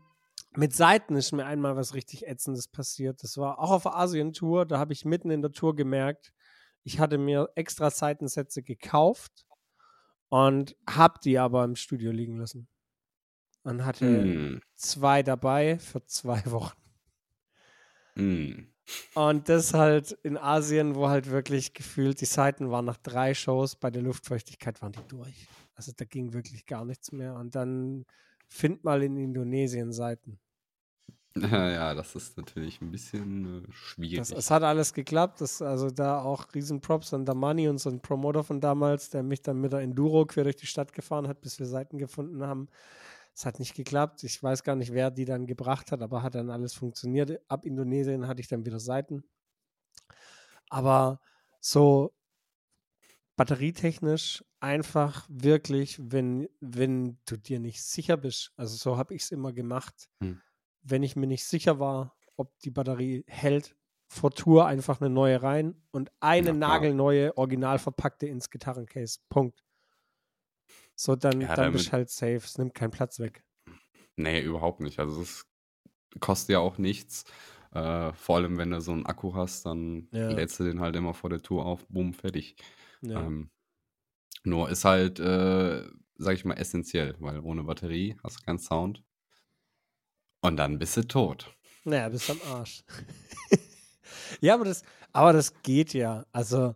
mit 0.58 0.74
Seiten 0.76 1.16
ist 1.16 1.32
mir 1.34 1.46
einmal 1.46 1.76
was 1.76 1.94
richtig 1.94 2.28
Ätzendes 2.28 2.68
passiert. 2.68 3.22
Das 3.24 3.38
war 3.38 3.60
auch 3.60 3.72
auf 3.72 3.84
der 3.84 3.96
Asien-Tour. 3.96 4.66
Da 4.66 4.80
habe 4.80 4.92
ich 4.94 5.06
mitten 5.06 5.30
in 5.30 5.42
der 5.44 5.52
Tour 5.52 5.76
gemerkt, 5.76 6.34
ich 6.84 7.00
hatte 7.00 7.18
mir 7.20 7.50
extra 7.56 7.92
Seitensätze 7.92 8.64
gekauft 8.64 9.46
und 10.30 10.76
habe 10.90 11.20
die 11.24 11.38
aber 11.38 11.64
im 11.64 11.76
Studio 11.76 12.12
liegen 12.12 12.38
lassen. 12.38 12.68
Und 13.64 13.86
hatte 13.86 14.06
Hm, 14.06 14.62
zwei 14.76 15.22
dabei 15.24 15.78
für 15.80 16.04
zwei 16.06 16.44
Wochen. 16.52 16.78
hm. 18.16 18.74
Und 19.16 19.50
das 19.50 19.74
halt 19.74 20.14
in 20.24 20.38
Asien, 20.38 20.96
wo 20.96 21.10
halt 21.10 21.30
wirklich 21.30 21.74
gefühlt 21.74 22.22
die 22.22 22.26
Seiten 22.26 22.72
waren 22.72 22.86
nach 22.86 22.98
drei 22.98 23.34
Shows, 23.34 23.76
bei 23.76 23.92
der 23.92 24.02
Luftfeuchtigkeit 24.02 24.82
waren 24.82 24.94
die 24.94 25.04
durch. 25.08 25.50
Also 25.76 25.92
da 25.96 26.06
ging 26.06 26.34
wirklich 26.34 26.66
gar 26.66 26.86
nichts 26.86 27.12
mehr. 27.12 27.36
Und 27.36 27.56
dann 27.56 28.06
find 28.48 28.84
mal 28.86 29.04
in 29.04 29.18
Indonesien 29.18 29.92
Seiten. 29.92 30.40
Ja, 31.52 31.94
das 31.94 32.16
ist 32.16 32.38
natürlich 32.38 32.82
ein 32.82 32.92
bisschen 32.92 33.64
äh, 33.66 33.68
Das, 33.68 33.76
schwierig. 33.76 34.32
es 34.32 34.52
hat 34.52 34.64
alles 34.64 34.94
geklappt. 34.94 35.42
Das, 35.42 35.62
also 35.62 35.90
da 35.90 36.22
auch 36.22 36.54
Riesenprops 36.54 37.14
an 37.14 37.26
Damani, 37.26 37.68
unseren 37.70 38.02
Promoter 38.02 38.44
von 38.44 38.60
damals, 38.62 39.10
der 39.10 39.24
mich 39.24 39.42
dann 39.42 39.60
mit 39.62 39.74
der 39.74 39.80
Enduro 39.82 40.26
quer 40.26 40.44
durch 40.44 40.56
die 40.56 40.68
Stadt 40.68 40.94
gefahren 40.94 41.28
hat, 41.28 41.42
bis 41.42 41.60
wir 41.60 41.66
Seiten 41.66 41.98
gefunden 41.98 42.44
haben. 42.46 42.68
Es 43.34 43.46
hat 43.46 43.60
nicht 43.60 43.76
geklappt. 43.76 44.24
Ich 44.24 44.42
weiß 44.42 44.64
gar 44.64 44.76
nicht, 44.76 44.94
wer 44.94 45.12
die 45.12 45.26
dann 45.26 45.46
gebracht 45.46 45.92
hat, 45.92 46.02
aber 46.02 46.24
hat 46.24 46.36
dann 46.36 46.50
alles 46.50 46.74
funktioniert. 46.74 47.40
Ab 47.50 47.66
Indonesien 47.66 48.28
hatte 48.28 48.42
ich 48.42 48.48
dann 48.48 48.66
wieder 48.66 48.80
Seiten. 48.80 49.24
Aber 50.70 51.20
so 51.60 52.14
batterietechnisch 53.36 54.44
einfach 54.60 55.28
wirklich, 55.30 56.00
wenn, 56.02 56.48
wenn 56.60 57.20
du 57.26 57.38
dir 57.38 57.60
nicht 57.60 57.84
sicher 57.84 58.18
bist, 58.18 58.52
also 58.58 58.76
so 58.76 58.98
habe 58.98 59.14
ich 59.14 59.24
es 59.24 59.32
immer 59.32 59.54
gemacht, 59.54 60.10
Hm. 60.22 60.42
Wenn 60.90 61.04
ich 61.04 61.16
mir 61.16 61.28
nicht 61.28 61.46
sicher 61.46 61.80
war, 61.80 62.16
ob 62.36 62.58
die 62.60 62.72
Batterie 62.72 63.24
hält, 63.28 63.76
vor 64.10 64.32
Tour 64.32 64.66
einfach 64.68 65.02
eine 65.02 65.10
neue 65.10 65.42
rein 65.42 65.76
und 65.92 66.12
eine 66.22 66.48
Ja, 66.48 66.54
nagelneue, 66.54 67.38
original 67.38 67.78
verpackte 67.80 68.28
ins 68.28 68.50
Gitarrencase. 68.50 69.20
Punkt. 69.30 69.64
So, 70.96 71.16
dann, 71.16 71.42
Ja, 71.42 71.56
dann 71.56 71.72
bist 71.74 71.92
halt 71.94 72.10
safe. 72.10 72.36
Es 72.38 72.58
nimmt 72.58 72.74
keinen 72.74 72.92
Platz 72.92 73.20
weg. 73.20 73.44
Nee, 74.16 74.42
überhaupt 74.42 74.80
nicht. 74.80 75.00
Also 75.00 75.22
es 75.22 75.46
kostet 76.20 76.52
ja 76.52 76.60
auch 76.60 76.78
nichts. 76.78 77.26
Äh, 77.74 78.14
vor 78.14 78.38
allem, 78.38 78.58
wenn 78.58 78.72
du 78.72 78.82
so 78.82 78.92
einen 78.92 79.06
Akku 79.06 79.36
hast, 79.36 79.66
dann 79.66 80.10
Ja. 80.12 80.30
lädst 80.32 80.60
du 80.60 80.64
den 80.64 80.82
halt 80.82 80.96
immer 80.96 81.14
vor 81.14 81.30
der 81.30 81.42
Tour 81.42 81.66
auf, 81.66 81.88
bumm, 81.88 82.14
fertig. 82.14 82.56
Ja. 83.02 83.28
Ähm, 83.28 83.52
nur 84.44 84.70
ist 84.70 84.86
halt, 84.86 85.20
äh, 85.20 85.84
sag 86.18 86.36
ich 86.36 86.46
mal, 86.46 86.56
essentiell, 86.56 87.16
weil 87.20 87.40
ohne 87.42 87.64
Batterie 87.64 88.18
hast 88.24 88.40
du 88.40 88.44
keinen 88.46 88.60
Sound. 88.60 89.04
Und 90.48 90.56
dann 90.56 90.80
bist 90.80 90.96
du 90.96 91.06
tot. 91.06 91.54
Naja, 91.84 92.08
bist 92.08 92.30
am 92.30 92.40
Arsch. 92.50 92.82
ja, 94.40 94.54
aber 94.54 94.64
das, 94.64 94.82
aber 95.12 95.34
das 95.34 95.62
geht 95.62 95.94
ja. 95.94 96.26
Also, 96.32 96.74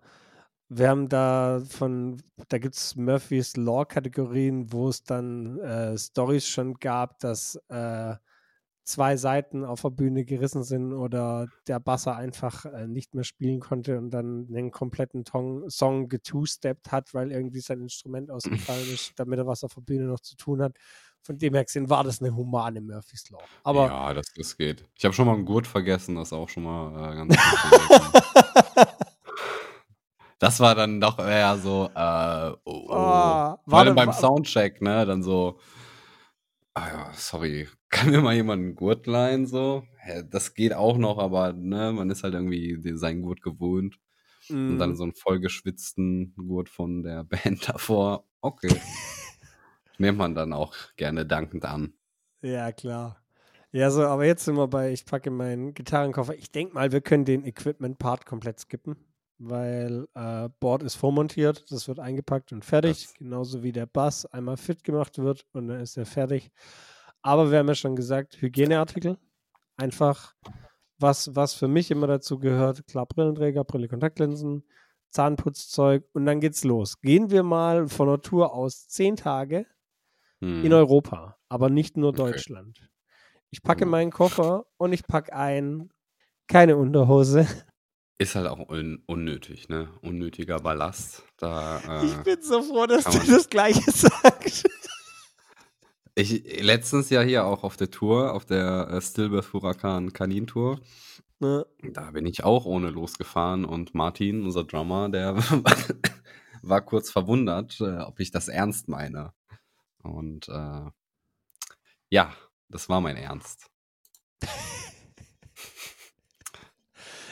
wir 0.68 0.90
haben 0.90 1.08
da 1.08 1.62
von, 1.70 2.22
da 2.50 2.58
gibt 2.58 2.76
es 2.76 2.98
Murphys 2.98 3.56
Law-Kategorien, 3.56 4.74
wo 4.74 4.90
es 4.90 5.04
dann 5.04 5.58
äh, 5.60 5.98
Stories 5.98 6.46
schon 6.48 6.74
gab, 6.76 7.20
dass 7.20 7.56
äh, 7.70 8.16
zwei 8.84 9.16
Seiten 9.16 9.64
auf 9.64 9.84
der 9.84 9.92
Bühne 9.92 10.26
gerissen 10.26 10.64
sind 10.64 10.92
oder 10.92 11.48
der 11.68 11.80
Basser 11.80 12.18
einfach 12.18 12.66
äh, 12.66 12.88
nicht 12.88 13.16
mehr 13.16 13.24
spielen 13.24 13.62
konnte 13.62 13.98
und 13.98 14.10
dann 14.10 14.48
einen 14.50 14.72
kompletten 14.72 15.24
Tong 15.24 15.70
Song 15.70 16.10
getwo-steppt 16.10 16.92
hat, 16.92 17.14
weil 17.14 17.32
irgendwie 17.32 17.62
sein 17.62 17.80
Instrument 17.80 18.32
ausgefallen 18.32 18.90
ist, 18.94 19.14
damit 19.16 19.40
er 19.40 19.48
was 19.48 19.64
auf 19.64 19.76
der 19.76 19.82
Bühne 19.82 20.06
noch 20.08 20.20
zu 20.20 20.36
tun 20.36 20.62
hat. 20.62 20.76
Von 21.24 21.38
dem 21.38 21.54
her 21.54 21.64
gesehen 21.64 21.90
war 21.90 22.04
das 22.04 22.20
eine 22.22 22.36
humane 22.36 22.82
Murphys 22.82 23.30
Law. 23.30 23.40
Aber 23.64 23.88
ja, 23.88 24.14
das, 24.14 24.28
das 24.36 24.58
geht. 24.58 24.86
Ich 24.96 25.06
habe 25.06 25.14
schon 25.14 25.28
mal 25.28 25.36
einen 25.36 25.46
Gurt 25.46 25.68
vergessen, 25.68 26.16
das 26.16 26.34
auch 26.34 26.50
schon 26.50 26.64
mal 26.64 27.12
äh, 27.14 27.16
ganz. 27.16 27.36
Das 30.40 30.60
war 30.60 30.74
dann 30.74 31.00
doch 31.00 31.20
eher 31.20 31.56
so, 31.60 31.88
äh, 31.94 32.52
oh, 32.64 32.88
oh. 32.90 32.94
Ah, 32.96 33.60
Vor 33.68 33.80
allem 33.80 33.94
beim 33.96 34.12
Soundcheck, 34.12 34.82
ne, 34.82 35.06
dann 35.06 35.22
so, 35.22 35.60
ah 36.74 36.88
ja, 36.88 37.14
sorry, 37.14 37.68
kann 37.90 38.10
mir 38.10 38.22
mal 38.22 38.34
jemand 38.34 38.64
einen 38.64 38.76
Gurt 38.76 39.06
leihen, 39.06 39.46
so? 39.46 39.84
Das 40.32 40.56
geht 40.56 40.74
auch 40.74 40.98
noch, 40.98 41.20
aber, 41.20 41.54
ne, 41.54 41.92
man 41.94 42.10
ist 42.10 42.24
halt 42.24 42.34
irgendwie 42.34 42.80
den- 42.82 42.98
seinen 42.98 43.22
Gurt 43.22 43.44
gewohnt. 43.44 44.00
Und 44.50 44.80
dann 44.80 44.94
Mm, 44.94 44.96
so 44.96 45.04
einen 45.04 45.14
vollgeschwitzten 45.14 46.34
Gurt 46.36 46.70
von 46.70 47.04
der 47.04 47.24
Band 47.60 47.70
davor, 47.70 48.26
okay. 48.42 48.76
Nimmt 49.98 50.18
man 50.18 50.36
dann 50.36 50.54
auch 50.54 50.76
gerne 50.98 51.26
dankend 51.26 51.66
an. 51.66 51.94
Ja, 52.42 52.72
klar. 52.72 53.18
Ja, 53.72 53.90
so, 53.92 54.04
aber 54.04 54.26
jetzt 54.26 54.44
sind 54.46 54.56
wir 54.58 54.68
bei, 54.68 54.92
ich 54.92 55.06
packe 55.06 55.32
meinen 55.32 55.74
Gitarrenkoffer. 55.74 56.36
Ich 56.36 56.52
denke 56.52 56.74
mal, 56.74 56.92
wir 56.92 57.02
können 57.02 57.24
den 57.24 57.46
Equipment-Part 57.46 58.26
komplett 58.26 58.60
skippen, 58.60 58.98
weil 59.38 60.08
äh, 60.14 60.50
Board 60.60 60.84
ist 60.84 60.96
vormontiert, 60.96 61.72
das 61.72 61.88
wird 61.88 62.00
eingepackt 62.00 62.52
und 62.52 62.66
fertig. 62.66 63.04
Das- 63.06 63.14
Genauso 63.14 63.64
wie 63.64 63.72
der 63.72 63.86
Bass 63.86 64.26
einmal 64.26 64.58
fit 64.58 64.84
gemacht 64.84 65.18
wird 65.20 65.46
und 65.54 65.68
dann 65.70 65.80
ist 65.80 65.96
er 65.98 66.06
fertig. 66.06 66.52
Aber 67.22 67.52
wir 67.52 67.60
haben 67.60 67.68
ja 67.68 67.76
schon 67.76 67.96
gesagt, 67.96 68.42
Hygieneartikel. 68.42 69.18
Einfach, 69.78 70.34
was, 71.00 71.34
was 71.36 71.54
für 71.54 71.68
mich 71.68 71.92
immer 71.92 72.08
dazu 72.08 72.40
gehört, 72.40 72.86
klar, 72.88 73.06
Brillenträger, 73.06 73.64
Brille, 73.64 73.88
Kontaktlinsen, 73.88 74.64
Zahnputzzeug 75.12 76.04
und 76.14 76.26
dann 76.26 76.40
geht's 76.40 76.64
los. 76.64 77.00
Gehen 77.02 77.30
wir 77.32 77.44
mal 77.44 77.88
von 77.88 78.08
der 78.08 78.22
Tour 78.22 78.54
aus 78.54 78.88
zehn 78.88 79.16
Tage 79.16 79.66
in 80.42 80.72
Hm. 80.72 80.74
Europa, 80.74 81.38
aber 81.50 81.70
nicht 81.70 81.98
nur 81.98 82.10
Okay. 82.10 82.18
Deutschland. 82.32 82.90
Ich 83.52 83.62
packe 83.64 83.86
Mhm. 83.86 83.92
meinen 83.92 84.12
Koffer 84.12 84.66
und 84.78 84.94
ich 84.94 85.06
packe 85.08 85.34
ein, 85.34 85.90
keine 86.48 86.78
Unterhose. 86.78 87.48
Ist 88.18 88.36
halt 88.36 88.48
auch 88.48 88.70
un 88.70 89.04
unnötig, 89.08 89.68
ne? 89.70 89.90
Unnötiger 90.02 90.60
Ballast. 90.60 91.24
Da, 91.38 91.78
Ich 92.04 92.14
äh, 92.20 92.24
bin 92.24 92.42
so 92.42 92.62
froh, 92.62 92.86
dass 92.86 93.06
du 93.06 93.18
das 93.32 93.50
Gleiche 93.50 93.82
sagst. 93.92 94.68
ich 96.16 96.62
letztens 96.62 97.10
ja 97.10 97.22
hier 97.22 97.46
auch 97.46 97.64
auf 97.64 97.78
der 97.78 97.90
Tour, 97.90 98.34
auf 98.34 98.46
der 98.46 98.90
äh, 98.90 99.02
Stillbirth 99.02 99.54
Huracan 99.54 100.14
Kanin 100.14 100.48
Tour, 100.48 100.80
Ne? 101.40 101.66
da 101.82 102.12
bin 102.12 102.26
ich 102.26 102.44
auch 102.44 102.66
ohne 102.66 102.90
losgefahren 102.90 103.66
und 103.66 103.96
Martin, 103.96 104.44
unser 104.44 104.64
Drummer, 104.64 105.10
der 105.10 105.36
war 106.62 106.82
kurz 106.82 107.10
verwundert, 107.12 107.80
äh, 107.82 108.00
ob 108.00 108.20
ich 108.20 108.32
das 108.32 108.48
ernst 108.48 108.88
meine. 108.88 109.34
Und 110.04 110.48
äh, 110.50 110.90
ja, 112.10 112.34
das 112.70 112.90
war 112.90 113.02
mein 113.02 113.18
Ernst. 113.18 113.70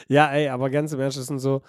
Ja, 0.08 0.26
ey, 0.32 0.48
aber 0.48 0.70
ganz 0.70 0.92
im 0.92 0.98
Ernst, 0.98 1.18
das 1.18 1.28
sind 1.28 1.38
so, 1.38 1.62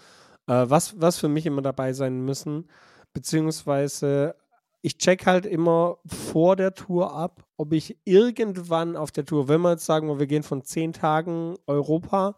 äh, 0.47 0.65
was, 0.67 0.99
was 0.99 1.19
für 1.19 1.27
mich 1.27 1.45
immer 1.45 1.61
dabei 1.61 1.93
sein 1.93 2.25
müssen, 2.25 2.71
beziehungsweise 3.13 4.35
ich 4.81 4.97
check 4.97 5.27
halt 5.27 5.45
immer 5.45 5.99
vor 6.07 6.55
der 6.55 6.73
Tour 6.73 7.13
ab, 7.13 7.43
ob 7.57 7.71
ich 7.73 7.99
irgendwann 8.03 8.95
auf 8.95 9.11
der 9.11 9.25
Tour, 9.25 9.47
wenn 9.47 9.61
wir 9.61 9.71
jetzt 9.73 9.85
sagen, 9.85 10.17
wir 10.17 10.25
gehen 10.25 10.41
von 10.41 10.63
zehn 10.63 10.91
Tagen 10.91 11.55
Europa, 11.67 12.35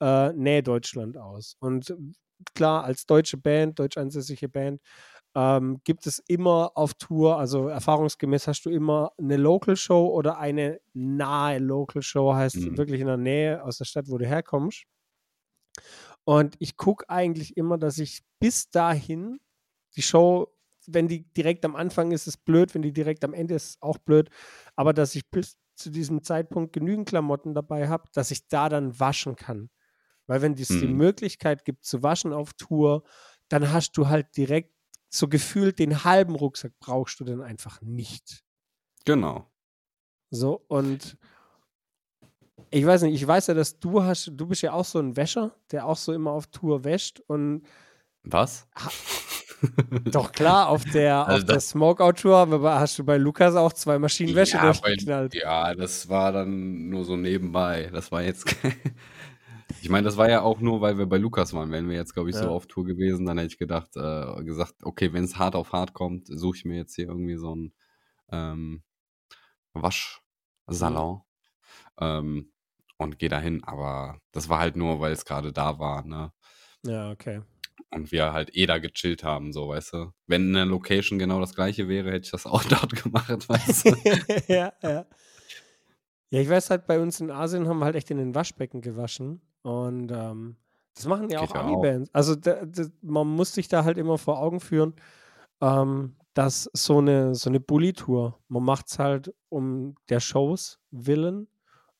äh, 0.00 0.32
Nähe 0.32 0.64
Deutschland 0.64 1.16
aus. 1.16 1.56
Und 1.60 1.94
klar, 2.54 2.82
als 2.82 3.06
deutsche 3.06 3.36
Band, 3.36 3.78
deutsch 3.78 3.96
ansässige 3.96 4.48
Band, 4.48 4.80
ähm, 5.34 5.80
gibt 5.84 6.06
es 6.06 6.20
immer 6.28 6.72
auf 6.76 6.94
Tour, 6.94 7.38
also 7.38 7.68
erfahrungsgemäß 7.68 8.46
hast 8.48 8.64
du 8.66 8.70
immer 8.70 9.12
eine 9.18 9.36
Local 9.36 9.76
Show 9.76 10.08
oder 10.08 10.38
eine 10.38 10.80
nahe 10.94 11.58
Local 11.58 12.02
Show, 12.02 12.34
heißt 12.34 12.68
Mhm. 12.68 12.76
wirklich 12.76 13.00
in 13.00 13.06
der 13.08 13.16
Nähe 13.16 13.64
aus 13.64 13.78
der 13.78 13.84
Stadt, 13.86 14.06
wo 14.08 14.18
du 14.18 14.26
herkommst. 14.26 14.84
Und 16.24 16.56
ich 16.58 16.76
gucke 16.76 17.08
eigentlich 17.08 17.56
immer, 17.56 17.78
dass 17.78 17.98
ich 17.98 18.22
bis 18.40 18.70
dahin 18.70 19.40
die 19.96 20.02
Show, 20.02 20.48
wenn 20.86 21.08
die 21.08 21.24
direkt 21.32 21.64
am 21.64 21.76
Anfang 21.76 22.12
ist, 22.12 22.26
ist 22.26 22.44
blöd, 22.44 22.74
wenn 22.74 22.82
die 22.82 22.92
direkt 22.92 23.24
am 23.24 23.34
Ende 23.34 23.54
ist, 23.54 23.64
ist 23.70 23.82
auch 23.82 23.98
blöd, 23.98 24.30
aber 24.76 24.92
dass 24.92 25.14
ich 25.14 25.30
bis 25.30 25.58
zu 25.76 25.90
diesem 25.90 26.22
Zeitpunkt 26.22 26.72
genügend 26.72 27.08
Klamotten 27.08 27.54
dabei 27.54 27.88
habe, 27.88 28.04
dass 28.12 28.30
ich 28.30 28.48
da 28.48 28.68
dann 28.68 28.98
waschen 29.00 29.36
kann. 29.36 29.70
Weil 30.26 30.42
wenn 30.42 30.54
es 30.54 30.78
die 30.78 30.86
Mhm. 30.86 30.88
Möglichkeit 30.88 31.64
gibt 31.64 31.84
zu 31.84 32.02
waschen 32.02 32.32
auf 32.34 32.54
Tour, 32.54 33.04
dann 33.48 33.72
hast 33.72 33.92
du 33.98 34.08
halt 34.08 34.36
direkt 34.36 34.73
so 35.14 35.28
gefühlt 35.28 35.78
den 35.78 36.04
halben 36.04 36.34
Rucksack 36.34 36.72
brauchst 36.80 37.20
du 37.20 37.24
dann 37.24 37.40
einfach 37.40 37.80
nicht. 37.80 38.42
Genau. 39.04 39.50
So, 40.30 40.64
und 40.68 41.16
ich 42.70 42.84
weiß 42.84 43.02
nicht, 43.02 43.14
ich 43.14 43.26
weiß 43.26 43.46
ja, 43.48 43.54
dass 43.54 43.78
du 43.78 44.02
hast, 44.02 44.32
du 44.34 44.46
bist 44.46 44.62
ja 44.62 44.72
auch 44.72 44.84
so 44.84 44.98
ein 44.98 45.16
Wäscher, 45.16 45.54
der 45.70 45.86
auch 45.86 45.96
so 45.96 46.12
immer 46.12 46.32
auf 46.32 46.48
Tour 46.48 46.82
wäscht 46.84 47.20
und 47.20 47.62
Was? 48.24 48.66
Doch 50.06 50.32
klar, 50.32 50.68
auf 50.68 50.84
der, 50.84 51.26
Also 51.26 51.42
auf 51.42 51.44
der 51.44 51.60
Smokeout-Tour 51.60 52.62
hast 52.78 52.98
du 52.98 53.04
bei 53.04 53.16
Lukas 53.16 53.54
auch 53.54 53.72
zwei 53.72 53.98
Maschinen 53.98 54.34
Wäsche 54.34 54.56
Ja, 54.56 54.64
durchgeknallt. 54.72 55.34
ja, 55.34 55.74
das 55.74 56.08
war 56.08 56.32
dann 56.32 56.88
nur 56.90 57.04
so 57.04 57.16
nebenbei. 57.16 57.88
Das 57.92 58.10
war 58.12 58.22
jetzt. 58.22 58.44
ich 59.80 59.88
meine, 59.88 60.04
das 60.04 60.16
war 60.16 60.28
ja 60.30 60.42
auch 60.42 60.60
nur, 60.60 60.80
weil 60.80 60.98
wir 60.98 61.06
bei 61.06 61.18
Lukas 61.18 61.52
waren. 61.52 61.70
Wären 61.70 61.88
wir 61.88 61.96
jetzt, 61.96 62.14
glaube 62.14 62.30
ich, 62.30 62.36
so 62.36 62.46
Ja. 62.46 62.50
auf 62.50 62.66
Tour 62.66 62.84
gewesen, 62.84 63.26
dann 63.26 63.38
hätte 63.38 63.52
ich 63.52 63.58
gedacht, 63.58 63.96
äh, 63.96 64.42
gesagt, 64.44 64.74
okay, 64.82 65.12
wenn 65.12 65.24
es 65.24 65.36
hart 65.38 65.54
auf 65.54 65.72
hart 65.72 65.92
kommt, 65.94 66.26
suche 66.28 66.56
ich 66.58 66.64
mir 66.64 66.76
jetzt 66.76 66.94
hier 66.94 67.08
irgendwie 67.08 67.36
so 67.36 67.52
einen 67.52 67.74
ähm, 68.30 68.82
Waschsalon 69.74 71.22
ähm, 72.00 72.52
und 72.98 73.18
gehe 73.18 73.28
dahin. 73.28 73.62
Aber 73.64 74.18
das 74.32 74.48
war 74.48 74.60
halt 74.60 74.76
nur, 74.76 75.00
weil 75.00 75.12
es 75.12 75.24
gerade 75.24 75.52
da 75.52 75.78
war, 75.78 76.04
ne? 76.06 76.32
Ja, 76.84 77.10
okay. 77.10 77.42
Und 77.90 78.12
wir 78.12 78.32
halt 78.32 78.56
eh 78.56 78.66
da 78.66 78.78
gechillt 78.78 79.24
haben, 79.24 79.52
so, 79.52 79.68
weißt 79.68 79.92
du. 79.94 80.12
Wenn 80.26 80.54
eine 80.54 80.64
Location 80.64 81.18
genau 81.18 81.40
das 81.40 81.54
gleiche 81.54 81.88
wäre, 81.88 82.10
hätte 82.10 82.24
ich 82.26 82.30
das 82.30 82.46
auch 82.46 82.64
dort 82.64 83.02
gemacht, 83.02 83.48
weißt 83.48 83.86
du. 83.86 83.96
ja, 84.52 84.72
ja. 84.82 85.06
Ja, 86.30 86.40
ich 86.40 86.48
weiß 86.48 86.70
halt, 86.70 86.86
bei 86.86 86.98
uns 86.98 87.20
in 87.20 87.30
Asien 87.30 87.68
haben 87.68 87.78
wir 87.78 87.84
halt 87.84 87.94
echt 87.94 88.10
in 88.10 88.18
den 88.18 88.34
Waschbecken 88.34 88.80
gewaschen. 88.80 89.40
Und 89.64 90.12
ähm, 90.12 90.56
das 90.94 91.06
machen 91.06 91.30
ja 91.30 91.40
Geht 91.40 91.50
auch 91.50 91.54
ja 91.54 91.60
Ami-Bands. 91.62 92.10
Also 92.12 92.34
da, 92.34 92.66
da, 92.66 92.84
man 93.00 93.26
muss 93.26 93.54
sich 93.54 93.66
da 93.66 93.84
halt 93.84 93.96
immer 93.96 94.18
vor 94.18 94.38
Augen 94.38 94.60
führen, 94.60 94.94
ähm, 95.62 96.16
dass 96.34 96.68
so 96.74 96.98
eine, 96.98 97.34
so 97.34 97.48
eine 97.48 97.60
Bully-Tour, 97.60 98.38
man 98.48 98.62
macht 98.62 98.88
es 98.88 98.98
halt 98.98 99.34
um 99.48 99.94
der 100.10 100.20
Shows 100.20 100.80
willen 100.90 101.48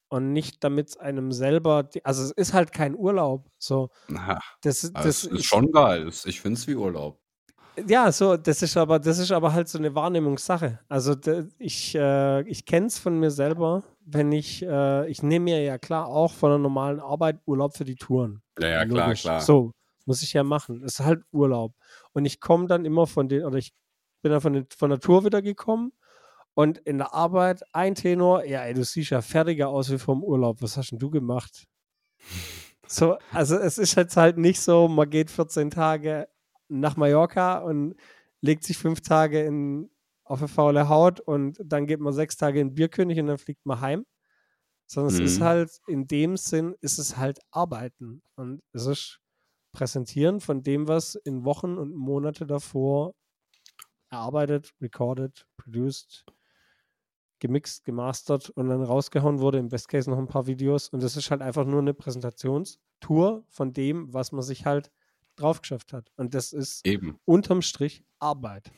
und 0.08 0.32
nicht 0.32 0.62
damit 0.62 0.90
es 0.90 0.96
einem 0.98 1.32
selber, 1.32 1.88
also 2.04 2.22
es 2.22 2.32
ist 2.32 2.52
halt 2.52 2.72
kein 2.72 2.94
Urlaub. 2.94 3.48
So, 3.58 3.88
Na, 4.08 4.38
das, 4.60 4.82
das 4.82 4.92
das 4.92 5.24
ist 5.24 5.46
schon 5.46 5.72
geil. 5.72 6.10
Ich 6.26 6.42
finde 6.42 6.58
es 6.58 6.66
wie 6.66 6.74
Urlaub. 6.74 7.18
Ja, 7.86 8.12
so, 8.12 8.36
das 8.36 8.62
ist 8.62 8.76
aber, 8.76 8.98
das 8.98 9.18
ist 9.18 9.32
aber 9.32 9.52
halt 9.52 9.68
so 9.68 9.78
eine 9.78 9.94
Wahrnehmungssache. 9.94 10.78
Also 10.88 11.14
da, 11.14 11.44
ich, 11.58 11.94
äh, 11.94 12.42
ich 12.48 12.66
kenne 12.66 12.86
es 12.86 12.98
von 12.98 13.18
mir 13.18 13.30
selber, 13.30 13.82
wenn 14.04 14.30
ich, 14.32 14.62
äh, 14.62 15.08
ich 15.08 15.22
nehme 15.22 15.44
mir 15.44 15.62
ja 15.62 15.78
klar 15.78 16.06
auch 16.06 16.32
von 16.32 16.50
der 16.50 16.58
normalen 16.58 17.00
Arbeit 17.00 17.40
Urlaub 17.46 17.76
für 17.76 17.84
die 17.84 17.96
Touren. 17.96 18.42
Ja, 18.60 18.68
ja, 18.68 18.84
klar, 18.84 19.06
Logisch. 19.08 19.22
klar. 19.22 19.40
So, 19.40 19.72
muss 20.06 20.22
ich 20.22 20.32
ja 20.32 20.44
machen. 20.44 20.82
Es 20.84 21.00
ist 21.00 21.06
halt 21.06 21.22
Urlaub. 21.32 21.72
Und 22.12 22.24
ich 22.26 22.40
komme 22.40 22.66
dann 22.66 22.84
immer 22.84 23.06
von 23.06 23.28
den, 23.28 23.44
oder 23.44 23.58
ich 23.58 23.72
bin 24.22 24.30
dann 24.30 24.40
von, 24.40 24.52
den, 24.52 24.66
von 24.76 24.90
der 24.90 25.00
Tour 25.00 25.24
wieder 25.24 25.42
gekommen 25.42 25.92
und 26.54 26.78
in 26.78 26.98
der 26.98 27.12
Arbeit 27.12 27.62
ein 27.72 27.96
Tenor, 27.96 28.44
ja, 28.44 28.62
ey, 28.62 28.74
du 28.74 28.84
siehst 28.84 29.10
ja 29.10 29.20
fertiger 29.20 29.68
aus 29.68 29.90
wie 29.90 29.98
vom 29.98 30.22
Urlaub. 30.22 30.62
Was 30.62 30.76
hast 30.76 30.92
denn 30.92 30.98
du 30.98 31.10
gemacht? 31.10 31.64
So, 32.86 33.16
also 33.32 33.56
es 33.56 33.78
ist 33.78 33.94
jetzt 33.94 34.18
halt 34.18 34.36
nicht 34.36 34.60
so, 34.60 34.88
man 34.88 35.08
geht 35.08 35.30
14 35.30 35.70
Tage 35.70 36.28
nach 36.80 36.96
Mallorca 36.96 37.58
und 37.58 37.94
legt 38.40 38.64
sich 38.64 38.78
fünf 38.78 39.00
Tage 39.02 39.42
in, 39.44 39.90
auf 40.24 40.38
eine 40.40 40.48
faule 40.48 40.88
Haut 40.88 41.20
und 41.20 41.58
dann 41.64 41.86
geht 41.86 42.00
man 42.00 42.12
sechs 42.12 42.36
Tage 42.36 42.60
in 42.60 42.74
Bierkönig 42.74 43.18
und 43.20 43.26
dann 43.28 43.38
fliegt 43.38 43.64
man 43.66 43.80
heim. 43.80 44.06
Sondern 44.86 45.08
es 45.08 45.20
ist 45.20 45.40
Mhm. 45.40 45.44
halt, 45.44 45.80
in 45.86 46.06
dem 46.06 46.36
Sinn, 46.36 46.74
ist 46.80 46.98
es 46.98 47.16
halt 47.16 47.40
Arbeiten. 47.50 48.22
Und 48.36 48.62
es 48.72 48.86
ist 48.86 49.20
Präsentieren 49.72 50.40
von 50.40 50.62
dem, 50.62 50.88
was 50.88 51.14
in 51.16 51.44
Wochen 51.44 51.78
und 51.78 51.94
Monate 51.94 52.46
davor 52.46 53.14
erarbeitet, 54.10 54.72
recorded, 54.80 55.46
produced, 55.56 56.24
gemixt, 57.40 57.84
gemastert 57.84 58.50
und 58.50 58.68
dann 58.68 58.82
rausgehauen 58.82 59.40
wurde. 59.40 59.58
Im 59.58 59.68
Best 59.68 59.88
Case 59.88 60.08
noch 60.08 60.18
ein 60.18 60.28
paar 60.28 60.46
Videos. 60.46 60.88
Und 60.88 61.02
das 61.02 61.16
ist 61.16 61.30
halt 61.30 61.42
einfach 61.42 61.64
nur 61.64 61.80
eine 61.80 61.94
Präsentationstour 61.94 63.44
von 63.48 63.72
dem, 63.72 64.12
was 64.12 64.32
man 64.32 64.42
sich 64.42 64.64
halt 64.66 64.90
drauf 65.36 65.60
geschafft 65.60 65.92
hat. 65.92 66.10
Und 66.16 66.34
das 66.34 66.52
ist 66.52 66.86
Eben. 66.86 67.18
unterm 67.24 67.62
Strich 67.62 68.04
Arbeit. 68.18 68.70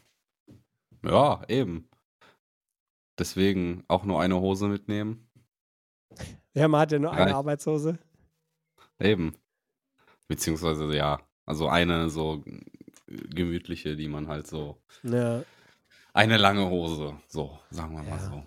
Ja, 1.04 1.42
eben. 1.48 1.88
Deswegen 3.18 3.84
auch 3.88 4.04
nur 4.04 4.20
eine 4.20 4.40
Hose 4.40 4.68
mitnehmen. 4.68 5.28
Ja, 6.54 6.68
man 6.68 6.80
hat 6.82 6.92
ja 6.92 6.98
nur 6.98 7.12
eine 7.12 7.22
Reicht. 7.26 7.34
Arbeitshose. 7.34 7.98
Eben. 8.98 9.34
Beziehungsweise, 10.28 10.94
ja, 10.94 11.20
also 11.44 11.68
eine 11.68 12.08
so 12.10 12.42
gemütliche, 13.06 13.96
die 13.96 14.08
man 14.08 14.28
halt 14.28 14.46
so. 14.46 14.76
Ja. 15.02 15.42
Eine 16.12 16.36
lange 16.38 16.68
Hose, 16.68 17.18
so, 17.28 17.58
sagen 17.70 17.94
wir 17.94 18.02
mal 18.02 18.18
Ja. 18.18 18.18
so. 18.30 18.42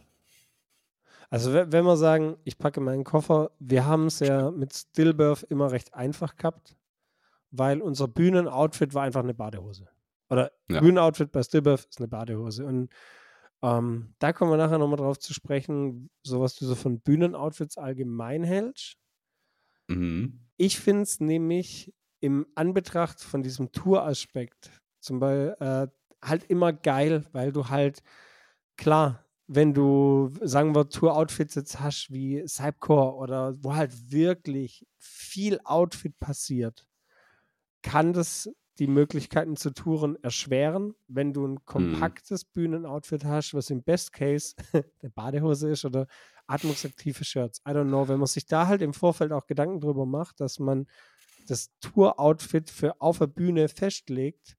Also 1.30 1.54
we- 1.54 1.72
wenn 1.72 1.86
wir 1.86 1.96
sagen, 1.98 2.38
ich 2.44 2.58
packe 2.58 2.82
meinen 2.82 3.04
Koffer, 3.04 3.52
wir 3.60 3.86
haben 3.86 4.08
es 4.08 4.20
ja 4.20 4.50
mit 4.50 4.74
Stillbirth 4.74 5.44
immer 5.44 5.72
recht 5.72 5.94
einfach 5.94 6.36
gehabt, 6.36 6.76
weil 7.52 7.82
unser 7.82 8.08
Bühnenoutfit 8.08 8.94
war 8.94 9.04
einfach 9.04 9.24
eine 9.24 9.34
Badehose. 9.34 9.88
Oder 10.30 10.52
Ja. 10.70 10.80
Bühnenoutfit 10.80 11.32
bei 11.32 11.44
Stillbirth 11.44 11.86
ist 11.86 12.00
eine 12.00 12.08
Badehose. 12.08 12.66
Und 12.66 12.90
ähm, 13.62 14.14
da 14.20 14.32
kommen 14.32 14.52
wir 14.52 14.58
nachher 14.58 14.78
nochmal 14.78 14.98
drauf 14.98 15.20
zu 15.20 15.34
sprechen, 15.34 16.10
so 16.24 16.40
was 16.40 16.56
du 16.56 16.66
so 16.66 16.76
von 16.76 17.00
Bühnenoutfits 17.00 17.78
allgemein 17.78 18.44
hältst. 18.44 18.98
Mhm. 19.88 20.40
Ich 20.58 20.80
finde 20.80 21.04
es 21.04 21.20
nämlich 21.20 21.94
im 22.22 22.46
Anbetracht 22.56 23.22
von 23.22 23.44
diesem 23.44 23.72
Tour-Aspekt 23.72 24.72
zum 25.00 25.20
Beispiel 25.20 25.56
äh, 25.60 25.88
halt 26.22 26.44
immer 26.46 26.74
geil, 26.74 27.26
weil 27.32 27.52
du 27.52 27.70
halt, 27.70 28.04
klar, 28.78 29.26
wenn 29.48 29.74
du, 29.74 30.30
sagen 30.42 30.76
wir, 30.76 30.90
Tour-Outfits 30.90 31.56
jetzt 31.56 31.80
hast 31.80 32.12
wie 32.12 32.46
Cypcore 32.48 33.16
oder 33.16 33.56
wo 33.64 33.74
halt 33.74 34.12
wirklich 34.12 34.86
viel 34.98 35.60
Outfit 35.64 36.20
passiert, 36.20 36.86
kann 37.82 38.14
das 38.14 38.50
die 38.80 38.88
Möglichkeiten 38.88 39.58
zu 39.58 39.72
touren 39.72 40.18
erschweren, 40.24 40.96
wenn 41.08 41.34
du 41.34 41.46
ein 41.46 41.66
kompaktes 41.66 42.46
Bühnenoutfit 42.46 43.26
hast, 43.26 43.54
was 43.54 43.70
im 43.70 43.84
Best 43.84 44.14
Case 44.14 44.56
eine 44.74 45.10
Badehose 45.12 45.70
ist 45.70 45.84
oder 45.86 46.08
atmungsaktive 46.48 47.24
Shirts. 47.26 47.60
I 47.68 47.72
don't 47.72 47.90
know, 47.90 48.08
wenn 48.08 48.20
man 48.20 48.28
sich 48.28 48.46
da 48.46 48.68
halt 48.68 48.82
im 48.82 48.94
Vorfeld 48.94 49.34
auch 49.34 49.48
Gedanken 49.48 49.82
drüber 49.82 50.06
macht, 50.06 50.40
dass 50.40 50.60
man 50.60 50.88
das 51.48 51.72
Tour-Outfit 51.82 52.70
für 52.70 53.00
auf 53.02 53.20
der 53.20 53.28
Bühne 53.28 53.68
festlegt, 53.68 54.56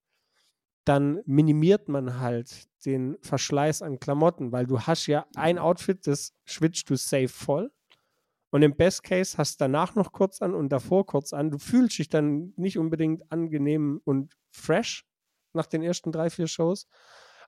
dann 0.85 1.21
minimiert 1.25 1.89
man 1.89 2.21
halt 2.21 2.69
den 2.85 3.17
Verschleiß 3.23 3.83
an 3.83 4.01
Klamotten, 4.01 4.53
weil 4.53 4.67
du 4.67 4.81
hast 4.81 5.07
ja 5.07 5.27
ein 5.35 5.59
Outfit, 5.59 6.07
das 6.07 6.35
schwitzt 6.45 6.91
du 6.91 6.97
safe 6.97 7.29
voll. 7.29 7.71
Und 8.51 8.63
im 8.63 8.77
Best 8.77 9.03
Case 9.05 9.39
hast 9.39 9.61
du 9.61 9.65
danach 9.65 9.95
noch 9.95 10.13
kurz 10.13 10.43
an 10.43 10.55
und 10.55 10.71
davor 10.71 11.07
kurz 11.07 11.33
an. 11.33 11.51
Du 11.51 11.59
fühlst 11.59 11.99
dich 11.99 12.09
dann 12.09 12.53
nicht 12.57 12.79
unbedingt 12.79 13.31
angenehm 13.31 14.01
und 14.05 14.37
fresh 14.51 15.07
nach 15.53 15.67
den 15.67 15.83
ersten 15.83 16.13
drei, 16.13 16.31
vier 16.31 16.49
Shows. 16.49 16.89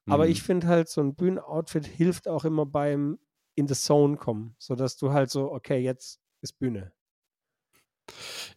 Aber 0.08 0.28
Mhm. 0.28 0.28
ich 0.28 0.42
finde 0.42 0.66
halt, 0.68 0.88
so 0.88 1.00
ein 1.00 1.14
Bühnenoutfit 1.14 1.86
hilft 1.86 2.28
auch 2.28 2.44
immer 2.44 2.66
beim 2.66 3.18
in 3.54 3.68
the 3.68 3.74
Zone 3.74 4.16
kommen, 4.16 4.54
sodass 4.58 4.96
du 4.96 5.12
halt 5.12 5.30
so, 5.30 5.52
okay, 5.52 5.78
jetzt 5.78 6.20
ist 6.40 6.58
Bühne. 6.58 6.92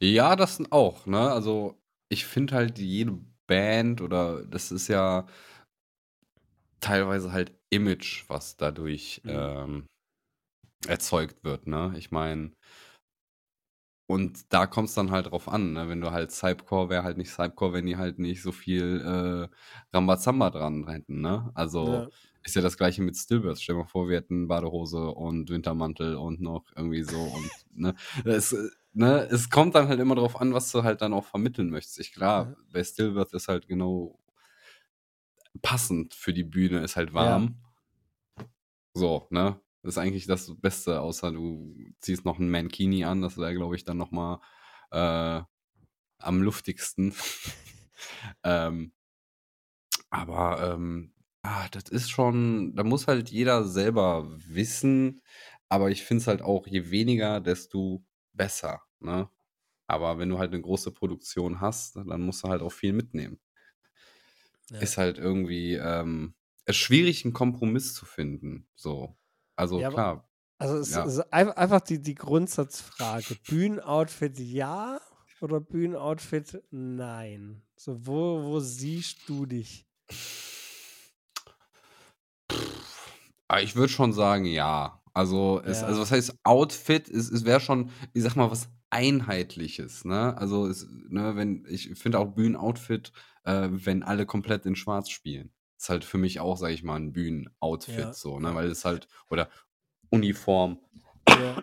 Ja, 0.01 0.35
das 0.35 0.61
auch, 0.71 1.05
ne? 1.05 1.31
Also, 1.31 1.81
ich 2.09 2.25
finde 2.25 2.55
halt 2.55 2.79
jede 2.79 3.19
Band 3.47 4.01
oder 4.01 4.45
das 4.45 4.71
ist 4.71 4.87
ja 4.87 5.27
teilweise 6.79 7.31
halt 7.31 7.53
Image, 7.69 8.25
was 8.27 8.57
dadurch 8.57 9.21
Mhm. 9.23 9.49
ähm, 9.49 9.85
erzeugt 10.87 11.43
wird, 11.43 11.67
ne? 11.67 11.93
Ich 11.97 12.11
meine, 12.11 12.51
und 14.07 14.53
da 14.53 14.67
kommt 14.67 14.89
es 14.89 14.95
dann 14.95 15.09
halt 15.11 15.27
drauf 15.31 15.47
an, 15.47 15.73
ne? 15.73 15.89
Wenn 15.89 16.01
du 16.01 16.11
halt 16.11 16.31
Cypcore 16.31 16.89
wäre 16.89 17.03
halt 17.03 17.17
nicht 17.17 17.31
Cypcore, 17.31 17.73
wenn 17.73 17.87
die 17.87 17.97
halt 17.97 18.19
nicht 18.19 18.41
so 18.43 18.51
viel 18.51 19.01
äh, 19.51 19.95
Rambazamba 19.95 20.51
dran 20.51 20.87
hätten, 20.87 21.21
ne? 21.21 21.51
Also 21.55 22.05
Ja. 22.05 22.09
ist 22.43 22.55
ja 22.55 22.61
das 22.61 22.77
gleiche 22.77 23.01
mit 23.01 23.17
Stillbirth. 23.17 23.59
Stell 23.61 23.75
dir 23.75 23.81
mal 23.81 23.87
vor, 23.87 24.07
wir 24.07 24.17
hätten 24.17 24.47
Badehose 24.47 25.07
und 25.09 25.49
Wintermantel 25.49 26.15
und 26.17 26.39
noch 26.41 26.65
irgendwie 26.75 27.01
so 27.03 27.23
und 27.23 27.51
ne, 27.73 27.95
es, 28.25 28.53
äh, 28.53 28.69
ne, 28.93 29.27
es 29.31 29.49
kommt 29.49 29.73
dann 29.75 29.87
halt 29.87 29.99
immer 29.99 30.15
drauf 30.15 30.39
an, 30.39 30.53
was 30.53 30.71
du 30.71 30.83
halt 30.83 31.01
dann 31.01 31.13
auch 31.13 31.25
vermitteln 31.25 31.69
möchtest. 31.71 31.99
Ich 31.99 32.13
klar, 32.13 32.49
Ja. 32.49 32.55
bei 32.71 32.83
Stillbirth 32.83 33.33
ist 33.33 33.47
halt 33.47 33.67
genau 33.67 34.19
passend 35.61 36.13
für 36.13 36.31
die 36.33 36.43
Bühne, 36.45 36.79
ist 36.79 36.95
halt 36.95 37.13
Ja. 37.13 37.13
warm. 37.13 37.61
So, 38.95 39.27
ne? 39.31 39.59
Ist 39.85 39.97
eigentlich 39.97 40.25
das 40.25 40.51
Beste, 40.59 41.01
außer 41.01 41.31
du 41.31 41.75
ziehst 41.99 42.25
noch 42.25 42.39
ein 42.39 42.49
Mankini 42.49 43.03
an, 43.03 43.21
das 43.21 43.37
wäre, 43.37 43.53
glaube 43.53 43.75
ich, 43.75 43.83
dann 43.83 43.97
noch 43.97 44.11
mal 44.11 44.41
äh, 44.91 45.41
am 46.17 46.41
luftigsten. 46.41 47.13
ähm, 48.43 48.93
aber 50.09 50.73
ähm, 50.73 51.13
ah, 51.43 51.67
das 51.69 51.89
ist 51.89 52.09
schon, 52.09 52.75
da 52.75 52.83
muss 52.83 53.07
halt 53.07 53.29
jeder 53.29 53.63
selber 53.63 54.27
wissen. 54.47 55.21
Aber 55.69 55.91
ich 55.91 56.03
finde 56.03 56.21
es 56.21 56.27
halt 56.27 56.41
auch, 56.41 56.67
je 56.67 56.89
weniger, 56.89 57.41
desto 57.41 58.03
besser. 58.33 58.81
Ne? 58.99 59.29
Aber 59.87 60.17
wenn 60.17 60.29
du 60.29 60.39
halt 60.39 60.51
eine 60.51 60.61
große 60.61 60.91
Produktion 60.91 61.61
hast, 61.61 61.95
dann 61.95 62.21
musst 62.21 62.43
du 62.43 62.49
halt 62.49 62.61
auch 62.61 62.71
viel 62.71 62.93
mitnehmen. 62.93 63.39
Ja. 64.71 64.79
Ist 64.79 64.97
halt 64.97 65.19
irgendwie 65.19 65.75
ähm, 65.75 66.33
es 66.65 66.75
ist 66.75 66.81
schwierig, 66.81 67.23
einen 67.23 67.33
Kompromiss 67.33 67.93
zu 67.93 68.05
finden. 68.05 68.67
So. 68.75 69.15
Also 69.55 69.79
Ja, 69.79 69.87
aber- 69.87 69.95
klar. 69.95 70.29
Also 70.57 70.77
es 70.77 70.91
Ja. 70.91 71.03
ist 71.03 71.19
ein- 71.33 71.51
einfach 71.51 71.81
die, 71.81 72.01
die 72.01 72.15
Grundsatzfrage. 72.15 73.35
Bühnenoutfit 73.47 74.39
ja 74.39 74.99
oder 75.41 75.59
Bühnenoutfit 75.59 76.63
nein? 76.71 77.61
So, 77.75 78.05
wo, 78.07 78.41
wo 78.43 78.59
siehst 78.61 79.27
du 79.27 79.45
dich? 79.45 79.85
Ah, 83.47 83.59
Ich 83.59 83.75
würde 83.75 83.91
schon 83.91 84.13
sagen, 84.13 84.45
ja. 84.45 85.01
Also, 85.13 85.61
es, 85.63 85.81
Ja. 85.81 85.87
also 85.87 86.01
was 86.01 86.11
heißt 86.11 86.35
Outfit? 86.43 87.09
Es, 87.09 87.29
es 87.31 87.45
wäre 87.45 87.59
schon, 87.59 87.89
ich 88.13 88.23
sag 88.23 88.35
mal, 88.35 88.49
was 88.51 88.69
Einheitliches, 88.89 90.03
ne? 90.05 90.37
Also, 90.37 90.67
es, 90.67 90.87
ne, 91.09 91.35
wenn, 91.35 91.65
ich 91.69 91.89
finde 91.95 92.19
auch 92.19 92.33
Bühnenoutfit, 92.33 93.11
äh, 93.43 93.69
wenn 93.71 94.03
alle 94.03 94.25
komplett 94.25 94.65
in 94.65 94.75
Schwarz 94.75 95.09
spielen. 95.09 95.51
Ist 95.77 95.89
halt 95.89 96.05
für 96.05 96.17
mich 96.17 96.39
auch, 96.39 96.57
sag 96.57 96.71
ich 96.71 96.83
mal, 96.83 96.95
ein 96.95 97.11
Bühnenoutfit, 97.11 97.97
Ja. 97.97 98.13
so, 98.13 98.39
ne? 98.39 98.55
Weil 98.55 98.67
es 98.69 98.85
halt, 98.85 99.07
oder 99.29 99.49
Uniform. 100.09 100.79
Ja, 101.27 101.55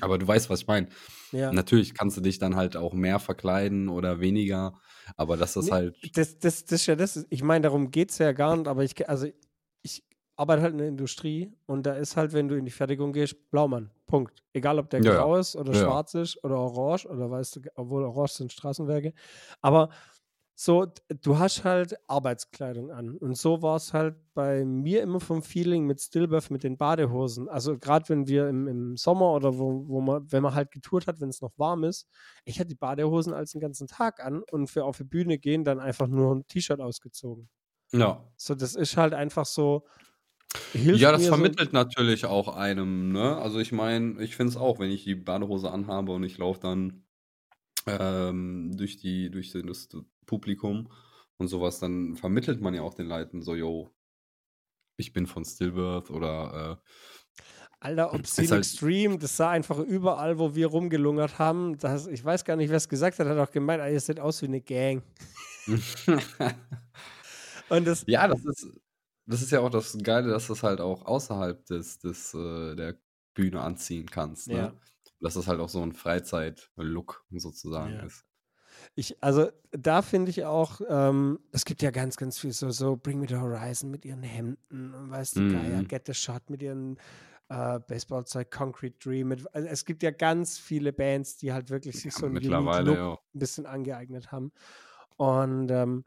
Aber 0.00 0.18
du 0.18 0.26
weißt, 0.26 0.50
was 0.50 0.62
ich 0.62 0.66
meine. 0.66 0.88
ja. 1.32 1.52
Natürlich 1.52 1.94
kannst 1.94 2.16
du 2.16 2.20
dich 2.20 2.38
dann 2.38 2.56
halt 2.56 2.76
auch 2.76 2.94
mehr 2.94 3.18
verkleiden 3.18 3.88
oder 3.88 4.20
weniger, 4.20 4.80
aber 5.16 5.36
das 5.36 5.56
ist 5.56 5.66
Nee, 5.66 5.72
halt. 5.72 6.16
Das, 6.16 6.38
das, 6.38 6.64
das 6.64 6.80
ist 6.80 6.86
ja 6.86 6.96
das. 6.96 7.26
Ich 7.30 7.42
meine, 7.42 7.62
darum 7.62 7.90
geht 7.90 8.10
es 8.10 8.18
ja 8.18 8.32
gar 8.32 8.56
nicht, 8.56 8.66
aber 8.66 8.82
ich, 8.82 9.08
also 9.08 9.26
ich 9.82 10.02
arbeite 10.36 10.62
halt 10.62 10.72
in 10.72 10.78
der 10.78 10.88
Industrie 10.88 11.52
und 11.66 11.84
da 11.86 11.94
ist 11.94 12.16
halt, 12.16 12.32
wenn 12.32 12.48
du 12.48 12.56
in 12.56 12.64
die 12.64 12.70
Fertigung 12.70 13.12
gehst, 13.12 13.50
Blaumann. 13.50 13.90
Punkt. 14.06 14.42
Egal, 14.52 14.78
ob 14.78 14.90
der 14.90 15.00
Ja, 15.00 15.16
grau 15.16 15.36
ist 15.36 15.54
oder 15.56 15.72
schwarz 15.74 16.14
ist 16.14 16.42
oder 16.44 16.56
orange 16.58 17.06
oder 17.06 17.30
weißt 17.30 17.56
du, 17.56 17.60
obwohl 17.76 18.04
orange 18.04 18.32
sind 18.32 18.52
Straßenwerke. 18.52 19.12
Aber 19.60 19.90
so, 20.56 20.86
du 21.22 21.38
hast 21.38 21.64
halt 21.64 21.96
Arbeitskleidung 22.08 22.90
an. 22.92 23.16
Und 23.16 23.36
so 23.36 23.60
war 23.62 23.76
es 23.76 23.92
halt 23.92 24.16
bei 24.34 24.64
mir 24.64 25.02
immer 25.02 25.18
vom 25.20 25.42
Feeling 25.42 25.84
mit 25.86 26.00
Stillbirth, 26.00 26.50
mit 26.50 26.62
den 26.62 26.76
Badehosen. 26.76 27.48
Also 27.48 27.76
gerade 27.78 28.08
wenn 28.08 28.28
wir 28.28 28.48
im, 28.48 28.68
im 28.68 28.96
Sommer 28.96 29.32
oder 29.32 29.58
wo, 29.58 29.88
wo 29.88 30.00
man, 30.00 30.30
wenn 30.30 30.42
man 30.44 30.54
halt 30.54 30.70
getourt 30.70 31.06
hat, 31.08 31.20
wenn 31.20 31.28
es 31.28 31.40
noch 31.40 31.52
warm 31.58 31.82
ist, 31.84 32.06
ich 32.44 32.60
hatte 32.60 32.68
die 32.68 32.74
Badehosen 32.76 33.32
als 33.32 33.50
den 33.52 33.60
ganzen 33.60 33.88
Tag 33.88 34.20
an 34.24 34.42
und 34.50 34.68
für 34.68 34.84
auf 34.84 34.96
die 34.98 35.04
Bühne 35.04 35.38
gehen 35.38 35.64
dann 35.64 35.80
einfach 35.80 36.06
nur 36.06 36.34
ein 36.36 36.46
T-Shirt 36.46 36.80
ausgezogen. 36.80 37.48
Ja. 37.92 38.24
So, 38.36 38.54
das 38.54 38.74
ist 38.76 38.96
halt 38.96 39.14
einfach 39.14 39.46
so. 39.46 39.84
Hilft 40.72 41.00
Ja, 41.00 41.10
das 41.12 41.26
vermittelt 41.26 41.72
natürlich 41.72 42.26
auch 42.26 42.48
einem, 42.56 43.12
ne? 43.12 43.36
Also 43.36 43.58
ich 43.58 43.72
meine, 43.72 44.22
ich 44.22 44.36
finde 44.36 44.50
es 44.52 44.56
auch, 44.56 44.78
wenn 44.78 44.90
ich 44.90 45.04
die 45.04 45.14
Badehose 45.16 45.70
anhabe 45.70 46.12
und 46.12 46.22
ich 46.22 46.38
laufe 46.38 46.60
dann 46.60 47.06
ähm, 47.86 48.72
durch 48.76 48.96
die, 48.98 49.30
durch 49.30 49.52
den- 49.52 49.66
das 49.68 49.88
Publikum 50.26 50.90
und 51.38 51.48
sowas, 51.48 51.80
dann 51.80 52.16
vermittelt 52.16 52.60
man 52.60 52.74
ja 52.74 52.82
auch 52.82 52.94
den 52.94 53.06
Leuten 53.08 53.42
so, 53.42 53.54
yo, 53.54 53.90
ich 54.96 55.12
bin 55.12 55.26
von 55.26 55.44
Stillbirth 55.44 56.10
oder 56.10 56.80
So, 57.36 57.44
Alter, 57.80 58.14
Obscene 58.14 58.48
halt- 58.50 58.58
Extreme, 58.60 59.18
das 59.18 59.36
sah 59.36 59.50
einfach 59.50 59.78
überall, 59.78 60.38
wo 60.38 60.54
wir 60.54 60.68
rumgelungert 60.68 61.38
haben. 61.38 61.76
Das, 61.78 62.06
ich 62.06 62.24
weiß 62.24 62.44
gar 62.44 62.56
nicht, 62.56 62.70
wer 62.70 62.76
es 62.76 62.88
gesagt 62.88 63.18
hat, 63.18 63.26
hat 63.26 63.36
auch 63.38 63.50
gemeint, 63.50 63.82
ah, 63.82 63.88
ihr 63.88 64.00
seht 64.00 64.20
aus 64.20 64.40
wie 64.42 64.46
eine 64.46 64.60
Gang. 64.60 65.02
äh 65.66 65.76
Und 67.70 67.86
das, 67.86 68.04
Ja, 68.06 68.28
das 68.28 68.44
ist, 68.44 68.66
das 69.26 69.42
ist 69.42 69.50
ja 69.50 69.60
auch 69.60 69.70
das 69.70 69.96
Geile, 70.02 70.28
dass 70.28 70.46
du 70.46 70.52
es 70.52 70.62
halt 70.62 70.80
auch 70.80 71.04
außerhalb 71.06 71.64
des, 71.66 71.98
des, 71.98 72.34
äh, 72.34 72.74
der 72.76 72.98
Bühne 73.34 73.60
anziehen 73.62 74.06
kannst, 74.06 74.48
ne? 74.48 74.54
Ja. 74.56 74.72
Dass 75.20 75.36
es 75.36 75.46
halt 75.48 75.60
auch 75.60 75.68
so 75.70 75.80
ein 75.82 75.92
Freizeit-Look 75.92 77.24
sozusagen 77.30 77.94
Ja. 77.94 78.02
ist. 78.04 78.24
Ich, 78.94 79.22
also 79.22 79.50
da 79.72 80.02
finde 80.02 80.30
ich 80.30 80.44
auch, 80.44 80.80
ähm, 80.88 81.40
es 81.52 81.64
gibt 81.64 81.82
ja 81.82 81.90
ganz, 81.90 82.16
ganz 82.16 82.38
viel 82.38 82.52
so, 82.52 82.70
so 82.70 82.96
Bring 82.96 83.20
Me 83.20 83.26
the 83.28 83.36
Horizon 83.36 83.90
mit 83.90 84.04
ihren 84.04 84.22
Hemden 84.22 84.94
und 84.94 85.10
weißt 85.10 85.36
du, 85.36 85.40
Mhm. 85.40 85.52
Gaia, 85.52 85.82
Get 85.82 86.06
the 86.06 86.14
Shot 86.14 86.50
mit 86.50 86.62
ihren 86.62 86.98
äh, 87.48 87.78
Baseballzeug, 87.80 88.50
Concrete 88.50 88.96
Dream. 88.98 89.28
Mit, 89.28 89.54
also 89.54 89.68
es 89.68 89.84
gibt 89.84 90.02
ja 90.02 90.10
ganz 90.10 90.58
viele 90.58 90.92
Bands, 90.92 91.36
die 91.36 91.52
halt 91.52 91.70
wirklich 91.70 91.96
sich 91.96 92.12
Ja, 92.12 92.18
so 92.18 92.26
Look 92.26 92.96
ja. 92.96 93.12
ein 93.12 93.38
bisschen 93.38 93.66
angeeignet 93.66 94.32
haben. 94.32 94.52
Und 95.16 95.70
ähm, 95.70 96.04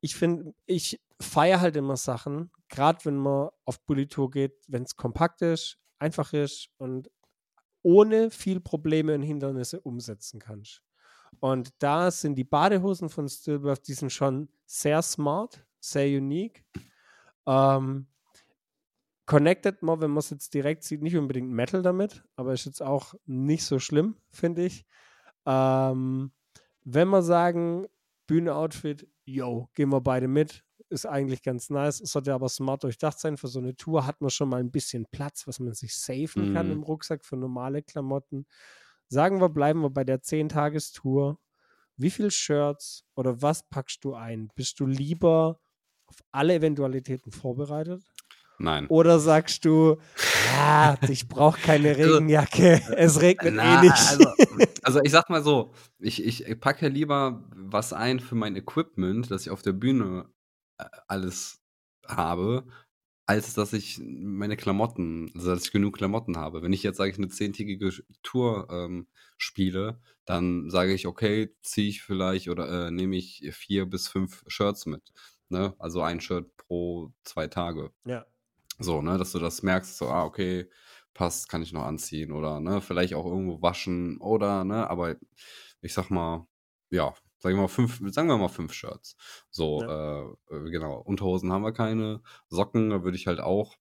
ich 0.00 0.16
finde, 0.16 0.54
ich 0.66 1.00
feiere 1.20 1.60
halt 1.60 1.76
immer 1.76 1.96
Sachen, 1.96 2.50
gerade 2.68 3.04
wenn 3.04 3.16
man 3.16 3.48
auf 3.64 3.80
Bully-Tour 3.86 4.30
geht, 4.30 4.54
wenn 4.68 4.82
es 4.82 4.96
kompakt 4.96 5.40
ist, 5.42 5.78
einfach 5.98 6.32
ist 6.32 6.68
und 6.76 7.10
ohne 7.82 8.30
viel 8.30 8.60
Probleme 8.60 9.14
und 9.14 9.22
Hindernisse 9.22 9.80
umsetzen 9.80 10.40
kannst. 10.40 10.82
Und 11.40 11.70
da 11.80 12.10
sind 12.10 12.36
die 12.36 12.44
Badehosen 12.44 13.08
von 13.08 13.28
Stillbirth, 13.28 13.86
die 13.88 13.94
sind 13.94 14.10
schon 14.12 14.48
sehr 14.66 15.02
smart, 15.02 15.66
sehr 15.80 16.06
unique. 16.18 16.64
Ähm, 17.46 18.08
connected 19.26 19.82
mal, 19.82 20.00
wenn 20.00 20.10
man 20.10 20.18
es 20.18 20.30
jetzt 20.30 20.54
direkt 20.54 20.84
sieht, 20.84 21.02
nicht 21.02 21.16
unbedingt 21.16 21.50
Metal 21.50 21.82
damit, 21.82 22.24
aber 22.36 22.52
ist 22.52 22.64
jetzt 22.66 22.82
auch 22.82 23.14
nicht 23.24 23.64
so 23.64 23.78
schlimm, 23.78 24.16
finde 24.30 24.64
ich. 24.64 24.86
Ähm, 25.46 26.32
wenn 26.84 27.08
wir 27.08 27.22
sagen, 27.22 27.86
Bühnenoutfit, 28.26 29.08
yo, 29.24 29.68
gehen 29.74 29.90
wir 29.90 30.00
beide 30.00 30.28
mit, 30.28 30.64
ist 30.88 31.06
eigentlich 31.06 31.42
ganz 31.42 31.70
nice. 31.70 32.00
Es 32.00 32.12
sollte 32.12 32.34
aber 32.34 32.48
smart 32.48 32.84
durchdacht 32.84 33.18
sein. 33.18 33.36
Für 33.36 33.48
so 33.48 33.58
eine 33.60 33.76
Tour 33.76 34.06
hat 34.06 34.20
man 34.20 34.30
schon 34.30 34.48
mal 34.48 34.60
ein 34.60 34.70
bisschen 34.70 35.06
Platz, 35.10 35.46
was 35.48 35.60
man 35.60 35.74
sich 35.74 35.96
safen 35.96 36.46
kann 36.46 36.70
Mhm. 36.70 36.72
im 36.72 36.82
Rucksack 36.84 37.24
für 37.24 37.36
normale 37.36 37.82
Klamotten. 37.82 38.46
Sagen 39.08 39.40
wir, 39.40 39.48
bleiben 39.48 39.82
wir 39.82 39.90
bei 39.90 40.04
der 40.04 40.22
10-Tagestour. 40.22 41.38
Wie 41.96 42.10
viele 42.10 42.30
Shirts 42.30 43.04
oder 43.14 43.40
was 43.40 43.68
packst 43.68 44.04
du 44.04 44.14
ein? 44.14 44.50
Bist 44.54 44.80
du 44.80 44.86
lieber 44.86 45.60
auf 46.06 46.16
alle 46.32 46.54
Eventualitäten 46.54 47.32
vorbereitet? 47.32 48.02
Nein. 48.58 48.86
Oder 48.88 49.18
sagst 49.18 49.64
du, 49.64 49.96
ja, 50.56 50.96
ich 51.08 51.28
brauche 51.28 51.60
keine 51.60 51.90
Also, 51.90 52.14
Regenjacke, 52.14 52.82
es 52.96 53.20
regnet 53.20 53.54
Na, 53.54 53.78
eh 53.78 53.82
nicht. 53.82 53.92
Also, 53.92 54.32
also 54.82 55.00
ich 55.02 55.12
sag 55.12 55.28
mal 55.30 55.42
so, 55.42 55.72
ich, 55.98 56.24
ich 56.24 56.60
packe 56.60 56.88
lieber 56.88 57.44
was 57.54 57.92
ein 57.92 58.20
für 58.20 58.34
mein 58.34 58.56
Equipment, 58.56 59.30
dass 59.30 59.42
ich 59.42 59.50
auf 59.50 59.62
der 59.62 59.72
Bühne 59.72 60.28
äh, 60.78 60.84
alles 61.06 61.60
habe, 62.06 62.66
als 63.26 63.54
dass 63.54 63.72
ich 63.72 64.00
meine 64.02 64.56
Klamotten, 64.56 65.30
also 65.34 65.50
dass 65.50 65.64
ich 65.64 65.72
genug 65.72 65.96
Klamotten 65.96 66.36
habe. 66.36 66.62
Wenn 66.62 66.72
ich 66.72 66.84
jetzt, 66.84 66.96
sage 66.96 67.10
ich, 67.10 67.18
eine 67.18 67.28
zehntägige 67.28 67.90
Tour 68.22 68.68
ähm, 68.70 69.08
spiele, 69.36 70.00
dann 70.24 70.70
sage 70.70 70.94
ich, 70.94 71.06
okay, 71.06 71.54
ziehe 71.60 71.88
ich 71.88 72.02
vielleicht 72.02 72.48
oder 72.48 72.86
äh, 72.86 72.90
nehme 72.90 73.16
ich 73.16 73.42
vier 73.52 73.86
bis 73.86 74.08
fünf 74.08 74.44
Shirts 74.46 74.86
mit. 74.86 75.12
Ne? 75.48 75.74
Also 75.78 76.02
ein 76.02 76.20
Shirt 76.20 76.56
pro 76.56 77.12
zwei 77.24 77.48
Tage. 77.48 77.90
Ja. 78.04 78.26
So, 78.78 79.02
ne, 79.02 79.18
dass 79.18 79.32
du 79.32 79.38
das 79.38 79.62
merkst, 79.62 79.96
so, 79.96 80.08
ah, 80.08 80.24
okay, 80.24 80.68
passt, 81.14 81.48
kann 81.48 81.62
ich 81.62 81.72
noch 81.72 81.84
anziehen 81.84 82.30
oder, 82.30 82.60
ne, 82.60 82.82
vielleicht 82.82 83.14
auch 83.14 83.24
irgendwo 83.24 83.62
waschen 83.62 84.18
oder, 84.18 84.64
ne, 84.64 84.88
aber 84.90 85.16
ich 85.80 85.94
sag 85.94 86.10
mal, 86.10 86.46
ja, 86.90 87.14
sag 87.38 87.50
ich 87.52 87.56
mal, 87.56 87.68
fünf, 87.68 88.00
sagen 88.12 88.28
wir 88.28 88.38
mal 88.38 88.48
fünf 88.48 88.72
Shirts. 88.72 89.16
So, 89.50 89.82
Ja. 89.82 90.22
äh, 90.50 90.70
genau, 90.70 90.98
Unterhosen 91.00 91.52
haben 91.52 91.62
wir 91.62 91.72
keine, 91.72 92.22
Socken, 92.48 92.90
da 92.90 93.02
würde 93.04 93.16
ich 93.16 93.26
halt 93.26 93.40
auch, 93.40 93.76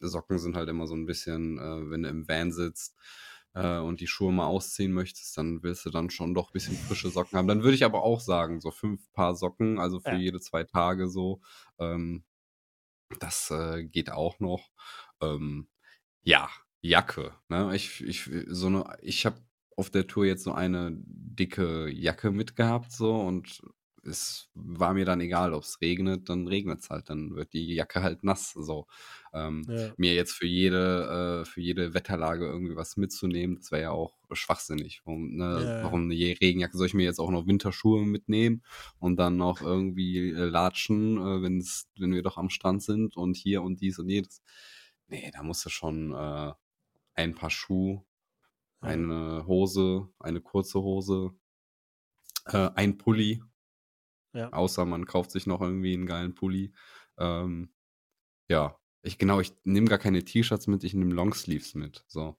Socken 0.00 0.38
sind 0.38 0.56
halt 0.56 0.68
immer 0.68 0.86
so 0.86 0.94
ein 0.94 1.06
bisschen, 1.06 1.58
äh, 1.58 1.90
wenn 1.90 2.02
du 2.02 2.08
im 2.08 2.28
Van 2.28 2.52
sitzt, 2.52 2.96
äh, 3.54 3.78
und 3.78 4.00
die 4.00 4.06
Schuhe 4.06 4.32
mal 4.32 4.46
ausziehen 4.46 4.92
möchtest, 4.92 5.36
dann 5.38 5.62
willst 5.62 5.84
du 5.86 5.90
dann 5.90 6.10
schon 6.10 6.34
doch 6.34 6.50
ein 6.50 6.52
bisschen 6.52 6.76
frische 6.76 7.08
Socken 7.08 7.38
haben. 7.38 7.48
Dann 7.48 7.62
würde 7.62 7.74
ich 7.74 7.84
aber 7.84 8.02
auch 8.02 8.20
sagen, 8.20 8.60
so 8.60 8.70
fünf 8.70 9.12
Paar 9.12 9.34
Socken, 9.36 9.78
also 9.78 10.00
für 10.00 10.10
Ja. 10.10 10.16
jede 10.16 10.40
zwei 10.40 10.64
Tage 10.64 11.08
so, 11.08 11.40
ähm, 11.78 12.24
das 13.20 13.50
äh, 13.50 13.84
geht 13.84 14.10
auch 14.10 14.40
noch. 14.40 14.70
Ähm, 15.20 15.68
ja, 16.22 16.50
Jacke. 16.80 17.34
Ne? 17.48 17.74
Ich, 17.76 18.02
ich, 18.02 18.28
so 18.48 18.66
eine, 18.66 18.96
ich 19.02 19.24
habe 19.26 19.40
auf 19.76 19.90
der 19.90 20.06
Tour 20.06 20.26
jetzt 20.26 20.44
so 20.44 20.52
eine 20.52 20.92
dicke 20.96 21.88
Jacke 21.90 22.30
mitgehabt, 22.30 22.92
so 22.92 23.14
und 23.16 23.62
es 24.06 24.50
war 24.54 24.92
mir 24.92 25.06
dann 25.06 25.20
egal, 25.22 25.54
ob 25.54 25.62
es 25.62 25.80
regnet, 25.80 26.28
dann 26.28 26.46
regnet 26.46 26.80
es 26.80 26.90
halt, 26.90 27.08
dann 27.08 27.34
wird 27.36 27.54
die 27.54 27.74
Jacke 27.74 28.02
halt 28.02 28.22
nass. 28.22 28.52
So. 28.52 28.86
Ähm, 29.32 29.64
Ja. 29.68 29.94
Mir 29.96 30.14
jetzt 30.14 30.32
für 30.32 30.46
jede, 30.46 31.42
äh, 31.42 31.48
für 31.48 31.60
jede 31.62 31.94
Wetterlage 31.94 32.44
irgendwie 32.46 32.76
was 32.76 32.96
mitzunehmen, 32.98 33.56
das 33.56 33.72
wäre 33.72 33.82
ja 33.82 33.90
auch 33.92 34.18
schwachsinnig. 34.32 35.00
Warum, 35.04 35.36
ne, 35.36 35.64
Ja, 35.64 35.82
warum 35.84 36.02
eine 36.04 36.14
Regenjacke 36.14 36.76
soll 36.76 36.86
ich 36.86 36.94
mir 36.94 37.04
jetzt 37.04 37.18
auch 37.18 37.30
noch 37.30 37.46
Winterschuhe 37.46 38.04
mitnehmen 38.04 38.62
und 38.98 39.16
dann 39.16 39.36
noch 39.38 39.62
irgendwie 39.62 40.30
äh, 40.30 40.44
latschen, 40.44 41.16
äh, 41.18 41.42
wenn's, 41.42 41.88
wenn 41.98 42.12
wir 42.12 42.22
doch 42.22 42.36
am 42.36 42.50
Strand 42.50 42.82
sind 42.82 43.16
und 43.16 43.36
hier 43.36 43.62
und 43.62 43.80
dies 43.80 43.98
und 43.98 44.08
jedes. 44.10 44.42
Nee, 45.08 45.30
da 45.32 45.42
musst 45.42 45.64
du 45.64 45.70
schon 45.70 46.12
äh, 46.12 46.52
ein 47.14 47.34
Paar 47.34 47.50
Schuh, 47.50 47.94
Ja. 47.96 48.02
Eine 48.84 49.46
Hose, 49.46 50.08
eine 50.18 50.40
kurze 50.40 50.80
Hose, 50.80 51.34
äh, 52.46 52.70
ein 52.74 52.98
Pulli, 52.98 53.42
Ja. 54.32 54.52
außer 54.52 54.84
man 54.84 55.06
kauft 55.06 55.30
sich 55.30 55.46
noch 55.46 55.60
irgendwie 55.60 55.94
einen 55.94 56.06
geilen 56.06 56.34
Pulli. 56.34 56.72
Ähm, 57.18 57.72
ja, 58.48 58.78
ich 59.02 59.18
genau, 59.18 59.40
ich 59.40 59.52
nehme 59.64 59.88
gar 59.88 59.98
keine 59.98 60.24
T-Shirts 60.24 60.66
mit, 60.66 60.84
ich 60.84 60.94
nehme 60.94 61.14
Longsleeves 61.14 61.74
mit. 61.74 62.04
So, 62.08 62.36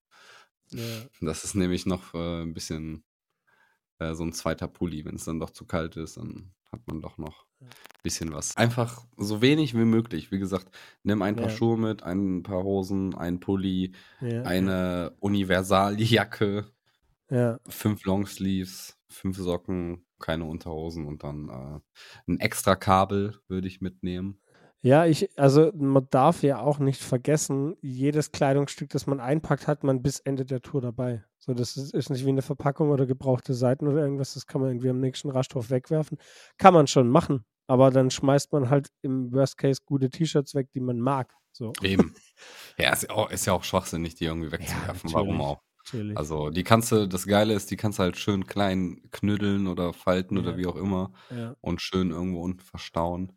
Ja. 0.72 1.06
das 1.22 1.44
ist 1.44 1.56
nämlich 1.56 1.86
noch 1.86 2.14
äh, 2.14 2.42
ein 2.44 2.54
bisschen 2.54 3.04
äh, 4.00 4.14
so 4.14 4.24
ein 4.24 4.34
zweiter 4.34 4.68
Pulli. 4.68 5.06
Wenn 5.06 5.16
es 5.16 5.26
dann 5.26 5.40
doch 5.40 5.52
zu 5.52 5.66
kalt 5.66 5.96
ist, 5.98 6.18
dann 6.18 6.54
hat 6.76 6.88
man 6.88 7.02
doch 7.02 7.18
noch 7.18 7.46
ein 7.62 7.70
bisschen 8.04 8.32
was. 8.34 8.56
Einfach 8.58 9.06
so 9.18 9.42
wenig 9.42 9.74
wie 9.74 9.86
möglich. 9.86 10.32
Wie 10.32 10.40
gesagt, 10.40 10.70
nimm 11.04 11.22
ein 11.22 11.36
paar 11.36 11.50
Ja. 11.50 11.56
Schuhe 11.56 11.78
mit, 11.78 12.04
ein 12.04 12.44
paar 12.44 12.64
Hosen, 12.64 13.16
ein 13.16 13.40
Pulli, 13.40 13.94
Ja. 14.22 14.44
eine 14.44 15.16
Universaljacke, 15.20 16.72
ja. 17.30 17.60
fünf 17.68 18.06
Longsleeves, 18.06 18.98
fünf 19.10 19.38
Socken, 19.38 20.06
keine 20.20 20.46
Unterhosen 20.46 21.06
und 21.08 21.24
dann 21.24 21.50
äh, 21.50 21.80
ein 22.32 22.40
extra 22.40 22.76
Kabel 22.76 23.38
würde 23.48 23.68
ich 23.68 23.82
mitnehmen. 23.82 24.40
Ja, 24.86 25.08
ich, 25.08 25.28
also 25.40 25.72
man 25.74 26.06
darf 26.12 26.44
ja 26.44 26.60
auch 26.60 26.78
nicht 26.78 27.02
vergessen, 27.02 27.76
jedes 27.82 28.32
Kleidungsstück, 28.32 28.90
das 28.92 29.08
man 29.08 29.20
einpackt, 29.20 29.66
hat 29.68 29.84
man 29.84 30.04
bis 30.04 30.20
Ende 30.20 30.46
der 30.46 30.62
Tour 30.62 30.80
dabei. 30.80 31.24
So, 31.40 31.56
das 31.56 31.76
ist, 31.76 31.96
ist 31.96 32.12
nicht 32.12 32.24
wie 32.24 32.30
eine 32.30 32.44
Verpackung 32.44 32.92
oder 32.92 33.08
gebrauchte 33.08 33.56
Seiten 33.56 33.88
oder 33.88 34.02
irgendwas, 34.02 34.36
das 34.36 34.46
kann 34.46 34.62
man 34.62 34.70
irgendwie 34.70 34.92
am 34.92 35.00
nächsten 35.00 35.32
Rasthof 35.32 35.72
wegwerfen. 35.72 36.20
Kann 36.60 36.76
man 36.76 36.86
schon 36.86 37.10
machen, 37.10 37.46
aber 37.66 37.90
dann 37.90 38.12
schmeißt 38.12 38.54
man 38.54 38.70
halt 38.70 38.90
im 39.02 39.34
Worst 39.34 39.58
Case 39.58 39.82
gute 39.84 40.12
T-Shirts 40.12 40.54
weg, 40.54 40.70
die 40.76 40.82
man 40.82 41.00
mag. 41.00 41.34
So, 41.52 41.74
Eben. 41.82 42.14
ja, 42.78 42.94
ist 42.94 43.04
ja, 43.04 43.10
auch, 43.10 43.32
ist 43.32 43.48
ja 43.48 43.54
auch 43.54 43.64
schwachsinnig, 43.64 44.14
die 44.14 44.26
irgendwie 44.26 44.52
wegzuwerfen. 44.52 45.12
Warum 45.14 45.38
natürlich. 45.38 45.48
auch? 45.48 45.62
natürlich. 45.86 46.18
Also 46.18 46.50
die 46.52 46.64
kannst 46.64 46.92
du, 46.92 47.08
das 47.08 47.26
Geile 47.26 47.56
ist, 47.56 47.72
die 47.72 47.78
kannst 47.78 47.98
du 47.98 48.04
halt 48.04 48.18
schön 48.18 48.46
klein 48.46 49.02
knüddeln 49.10 49.66
oder 49.66 49.94
falten 49.94 50.36
Ja. 50.36 50.44
oder 50.44 50.58
wie 50.58 50.68
auch 50.68 50.76
immer 50.76 51.12
ja. 51.36 51.56
und 51.62 51.82
schön 51.82 52.12
irgendwo 52.12 52.42
unten 52.42 52.60
verstauen. 52.60 53.32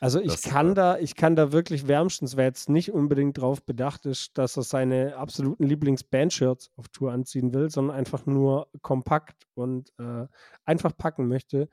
Also 0.00 0.20
ich 0.20 0.32
Das, 0.32 0.42
kann 0.42 0.72
äh, 0.72 0.74
da, 0.74 0.98
ich 0.98 1.14
kann 1.14 1.36
da 1.36 1.52
wirklich 1.52 1.88
wärmstens, 1.88 2.36
wer 2.36 2.44
jetzt 2.44 2.68
nicht 2.68 2.92
unbedingt 2.92 3.38
drauf 3.38 3.62
bedacht 3.62 4.06
ist, 4.06 4.36
dass 4.38 4.56
er 4.56 4.62
seine 4.62 5.16
absoluten 5.16 5.64
Lieblings-Band-Shirts 5.64 6.70
auf 6.76 6.88
Tour 6.88 7.12
anziehen 7.12 7.54
will, 7.54 7.70
sondern 7.70 7.96
einfach 7.96 8.26
nur 8.26 8.68
kompakt 8.82 9.46
und 9.54 9.92
äh, 9.98 10.26
einfach 10.64 10.96
packen 10.96 11.28
möchte. 11.28 11.68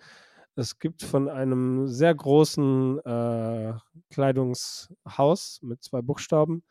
Es 0.56 0.80
gibt 0.80 1.04
von 1.04 1.30
einem 1.30 1.88
sehr 1.88 2.14
großen 2.14 3.00
äh, 3.00 3.74
Kleidungshaus 4.10 5.60
mit 5.62 5.84
zwei 5.84 6.02
Buchstaben 6.02 6.64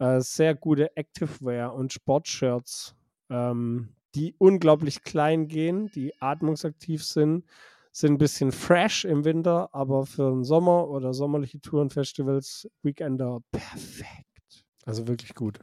äh, 0.00 0.20
sehr 0.20 0.54
gute 0.54 0.96
Activewear 0.96 1.74
und 1.74 1.92
Sportshirts, 1.92 2.96
ähm, 3.28 3.90
die 4.14 4.34
unglaublich 4.38 5.04
klein 5.04 5.46
gehen, 5.46 5.90
die 5.92 6.20
atmungsaktiv 6.20 7.04
sind, 7.04 7.44
sind 7.92 8.12
ein 8.12 8.18
bisschen 8.18 8.52
fresh 8.52 9.04
im 9.04 9.24
Winter, 9.24 9.68
aber 9.72 10.06
für 10.06 10.30
den 10.30 10.44
Sommer 10.44 10.88
oder 10.88 11.12
sommerliche 11.12 11.60
Touren, 11.60 11.90
Festivals, 11.90 12.68
Weekender 12.82 13.40
perfekt. 13.50 14.64
Also 14.84 15.08
wirklich 15.08 15.34
gut. 15.34 15.60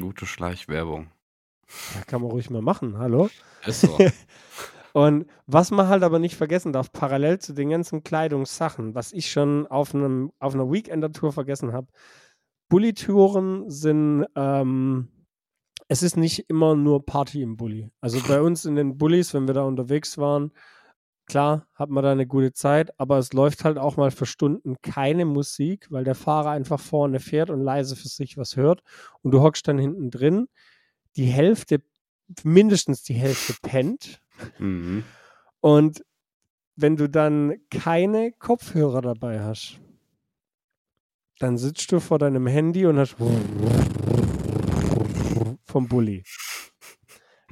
Gute 0.00 0.26
Schleichwerbung. 0.26 1.10
Ja, 1.94 2.02
kann 2.02 2.22
man 2.22 2.30
ruhig 2.30 2.50
mal 2.50 2.62
machen, 2.62 2.98
hallo? 2.98 3.28
Ist 3.66 3.82
so. 3.82 3.98
Und 4.92 5.26
was 5.46 5.70
man 5.70 5.88
halt 5.88 6.02
aber 6.02 6.18
nicht 6.18 6.36
vergessen 6.36 6.72
darf, 6.72 6.90
parallel 6.90 7.38
zu 7.38 7.52
den 7.52 7.68
ganzen 7.68 8.02
Kleidungssachen, 8.02 8.94
was 8.94 9.12
ich 9.12 9.30
schon 9.30 9.66
auf, 9.66 9.94
einem, 9.94 10.32
auf 10.38 10.54
einer 10.54 10.72
Weekender-Tour 10.72 11.32
vergessen 11.32 11.74
habe, 11.74 11.88
Bulli-Touren 12.70 13.68
sind, 13.68 14.24
ähm, 14.34 15.08
es 15.88 16.02
ist 16.02 16.16
nicht 16.16 16.48
immer 16.48 16.74
nur 16.74 17.04
Party 17.04 17.42
im 17.42 17.58
Bulli. 17.58 17.90
Also 18.00 18.20
bei 18.26 18.40
uns 18.40 18.64
in 18.64 18.74
den 18.74 18.96
Bullis, 18.96 19.34
wenn 19.34 19.46
wir 19.46 19.54
da 19.54 19.64
unterwegs 19.64 20.16
waren, 20.16 20.50
klar, 21.26 21.66
hat 21.74 21.90
man 21.90 22.02
da 22.02 22.12
eine 22.12 22.26
gute 22.26 22.52
Zeit, 22.52 22.98
aber 22.98 23.18
es 23.18 23.32
läuft 23.32 23.64
halt 23.64 23.78
auch 23.78 23.96
mal 23.96 24.10
für 24.10 24.26
Stunden 24.26 24.76
keine 24.82 25.24
Musik, 25.24 25.86
weil 25.90 26.04
der 26.04 26.14
Fahrer 26.14 26.50
einfach 26.50 26.80
vorne 26.80 27.20
fährt 27.20 27.50
und 27.50 27.60
leise 27.60 27.96
für 27.96 28.08
sich 28.08 28.36
was 28.36 28.56
hört 28.56 28.82
und 29.22 29.32
du 29.32 29.40
hockst 29.40 29.66
dann 29.68 29.78
hinten 29.78 30.10
drin. 30.10 30.48
Die 31.16 31.26
Hälfte, 31.26 31.82
mindestens 32.42 33.02
die 33.02 33.14
Hälfte 33.14 33.54
pennt. 33.62 34.20
mhm. 34.58 35.04
Und 35.60 36.04
wenn 36.76 36.96
du 36.96 37.08
dann 37.08 37.54
keine 37.70 38.32
Kopfhörer 38.32 39.00
dabei 39.00 39.40
hast, 39.40 39.80
dann 41.38 41.58
sitzt 41.58 41.90
du 41.90 42.00
vor 42.00 42.18
deinem 42.18 42.46
Handy 42.46 42.86
und 42.86 42.98
hast 42.98 43.16
vom 45.64 45.88
Bulli. 45.88 46.22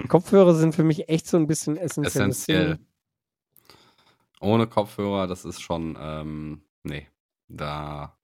Kopfhörer 0.09 0.55
sind 0.55 0.75
für 0.75 0.85
mich 0.85 1.09
echt 1.09 1.27
so 1.27 1.37
ein 1.37 1.47
bisschen 1.47 1.77
essentielles 1.77 2.15
Essentiell. 2.17 2.77
Ding. 2.77 2.87
Ohne 4.45 4.67
Kopfhörer, 4.67 5.27
das 5.27 5.45
ist 5.45 5.61
schon, 5.63 5.97
ähm, 6.01 6.63
nee, 6.83 7.09
da 7.49 8.17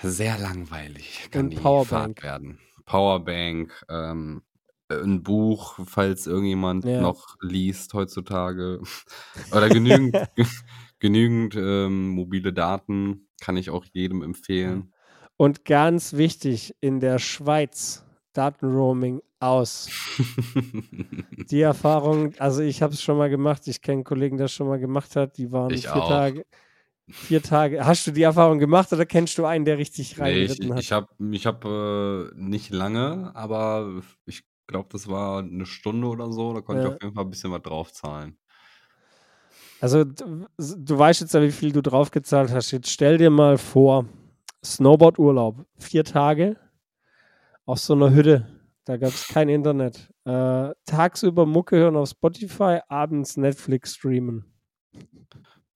sehr 0.00 0.38
langweilig 0.38 1.28
kann 1.30 1.46
Und 1.46 1.50
die 1.50 1.56
Powerbank. 1.56 2.20
Fahrt 2.20 2.22
werden. 2.22 2.58
Powerbank, 2.84 3.84
ähm, 3.88 4.42
ein 4.90 5.22
Buch, 5.22 5.78
falls 5.84 6.26
irgendjemand 6.26 6.84
Ja. 6.84 7.00
noch 7.02 7.36
liest 7.42 7.92
heutzutage. 7.94 8.80
Oder 9.52 9.68
genügend, 9.68 10.16
genügend 10.98 11.54
ähm, 11.56 12.10
mobile 12.10 12.52
Daten 12.52 13.28
kann 13.40 13.56
ich 13.56 13.70
auch 13.70 13.84
jedem 13.92 14.22
empfehlen. 14.22 14.92
Und 15.36 15.64
ganz 15.64 16.14
wichtig, 16.14 16.74
in 16.80 17.00
der 17.00 17.18
Schweiz 17.18 18.04
Datenroaming 18.32 19.20
aus. 19.40 19.88
Die 21.50 21.60
Erfahrung, 21.60 22.34
also 22.38 22.62
ich 22.62 22.82
habe 22.82 22.92
es 22.92 23.02
schon 23.02 23.16
mal 23.16 23.30
gemacht, 23.30 23.66
ich 23.66 23.80
kenne 23.80 24.04
Kollegen, 24.04 24.36
der 24.36 24.46
es 24.46 24.52
schon 24.52 24.68
mal 24.68 24.78
gemacht 24.78 25.16
hat, 25.16 25.38
die 25.38 25.50
waren 25.52 25.72
Ich 25.72 25.82
vier 25.82 25.92
auch. 25.92 26.08
Tage. 26.08 26.44
Vier 27.10 27.42
Tage. 27.42 27.84
Hast 27.86 28.06
du 28.06 28.10
die 28.10 28.22
Erfahrung 28.22 28.58
gemacht 28.58 28.92
oder 28.92 29.06
kennst 29.06 29.38
du 29.38 29.46
einen, 29.46 29.64
der 29.64 29.78
richtig 29.78 30.18
Nee, 30.18 30.44
ich 30.44 30.50
reingeritten 30.50 30.74
hat? 30.74 30.80
ich 30.82 30.92
habe 30.92 31.08
ich 31.30 31.46
hab, 31.46 31.64
äh, 31.64 32.24
nicht 32.34 32.70
lange, 32.70 33.32
aber 33.34 34.02
ich 34.26 34.44
glaube, 34.66 34.88
das 34.92 35.08
war 35.08 35.38
eine 35.38 35.64
Stunde 35.64 36.06
oder 36.06 36.30
so. 36.30 36.52
Da 36.52 36.60
konnte 36.60 36.82
Ja. 36.82 36.88
ich 36.88 36.94
auf 36.96 37.02
jeden 37.02 37.14
Fall 37.14 37.24
ein 37.24 37.30
bisschen 37.30 37.50
was 37.50 37.62
draufzahlen. 37.62 38.36
Also 39.80 40.04
du, 40.04 40.46
du 40.58 40.98
weißt 40.98 41.20
jetzt 41.20 41.34
ja, 41.34 41.40
wie 41.42 41.52
viel 41.52 41.72
du 41.72 41.80
draufgezahlt 41.80 42.50
hast. 42.50 42.72
Jetzt 42.72 42.90
stell 42.90 43.16
dir 43.16 43.30
mal 43.30 43.56
vor, 43.58 44.04
Snowboard-Urlaub, 44.64 45.64
vier 45.78 46.04
Tage 46.04 46.56
auf 47.64 47.78
so 47.78 47.94
einer 47.94 48.12
Hütte. 48.12 48.46
Da 48.88 48.96
gab 48.96 49.10
es 49.10 49.28
kein 49.28 49.50
Internet. 49.50 50.10
Äh, 50.24 50.70
tagsüber 50.86 51.44
Mucke 51.44 51.76
hören 51.76 51.94
auf 51.94 52.08
Spotify, 52.08 52.78
abends 52.88 53.36
Netflix 53.36 53.96
streamen. 53.96 54.46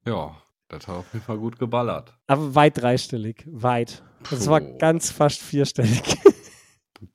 Ja, 0.06 0.34
Das 0.68 0.88
hat 0.88 0.96
auf 0.96 1.12
jeden 1.12 1.22
Fall 1.22 1.36
gut 1.36 1.58
geballert. 1.58 2.18
Aber 2.26 2.54
weit 2.54 2.78
dreistellig, 2.80 3.46
weit. 3.50 4.02
Das 4.30 4.46
war 4.48 4.62
ganz 4.62 5.10
fast 5.10 5.42
vierstellig. 5.42 6.02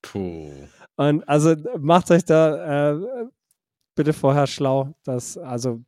Puh. 0.04 0.52
Und 0.98 1.28
also 1.28 1.56
macht 1.80 2.12
euch 2.12 2.26
da 2.26 2.91
äh, 2.91 3.00
bitte 3.95 4.14
vorher 4.14 4.45
schlau, 4.45 4.93
dass, 5.04 5.36
also 5.36 5.84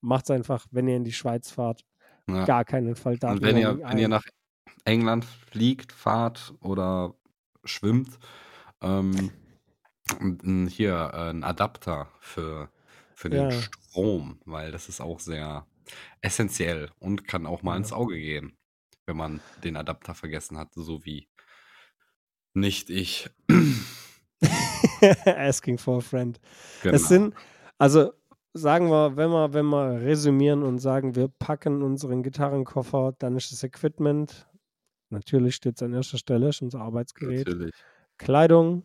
macht 0.00 0.24
es 0.24 0.30
einfach, 0.30 0.64
wenn 0.70 0.88
ihr 0.88 0.96
in 0.96 1.04
die 1.04 1.12
Schweiz 1.12 1.50
fahrt, 1.50 1.84
Ja. 2.30 2.46
gar 2.46 2.64
keinen 2.64 2.96
Fall 2.96 3.18
da. 3.18 3.32
Und 3.32 3.42
wenn 3.42 3.58
ihr, 3.58 3.78
wenn 3.78 3.98
ihr 3.98 4.08
nach 4.08 4.24
England 4.86 5.26
fliegt, 5.26 5.92
fahrt 5.92 6.54
oder 6.60 7.12
schwimmt, 7.64 8.18
ähm, 8.84 10.68
hier 10.68 11.10
äh, 11.14 11.30
ein 11.30 11.44
Adapter 11.44 12.08
für, 12.20 12.70
für 13.14 13.30
den 13.30 13.50
Ja. 13.50 13.50
Strom, 13.50 14.40
weil 14.44 14.70
das 14.70 14.88
ist 14.88 15.00
auch 15.00 15.20
sehr 15.20 15.66
essentiell 16.20 16.90
und 16.98 17.26
kann 17.26 17.46
auch 17.46 17.62
mal 17.62 17.72
Ja. 17.72 17.78
ins 17.78 17.92
Auge 17.92 18.16
gehen, 18.18 18.56
wenn 19.06 19.16
man 19.16 19.40
den 19.62 19.76
Adapter 19.76 20.14
vergessen 20.14 20.58
hat, 20.58 20.74
so 20.74 21.04
wie 21.04 21.28
nicht 22.54 22.90
ich. 22.90 23.30
Asking 25.26 25.78
for 25.78 25.98
a 25.98 26.00
friend. 26.00 26.40
Genau. 26.82 26.94
Es 26.94 27.08
sind, 27.08 27.34
also 27.78 28.12
sagen 28.52 28.88
wir, 28.90 29.16
wenn 29.16 29.30
wir, 29.30 29.52
wenn 29.52 29.66
wir 29.66 30.00
resümieren 30.00 30.62
und 30.62 30.78
sagen, 30.78 31.16
wir 31.16 31.28
packen 31.28 31.82
unseren 31.82 32.22
Gitarrenkoffer, 32.22 33.14
dann 33.18 33.36
ist 33.36 33.50
das 33.52 33.62
Equipment, 33.64 34.48
natürlich 35.10 35.56
steht 35.56 35.76
es 35.76 35.82
an 35.82 35.92
erster 35.94 36.18
Stelle, 36.18 36.48
ist 36.48 36.62
unser 36.62 36.80
Arbeitsgerät. 36.80 37.46
Natürlich. 37.48 37.74
Kleidung, 38.18 38.84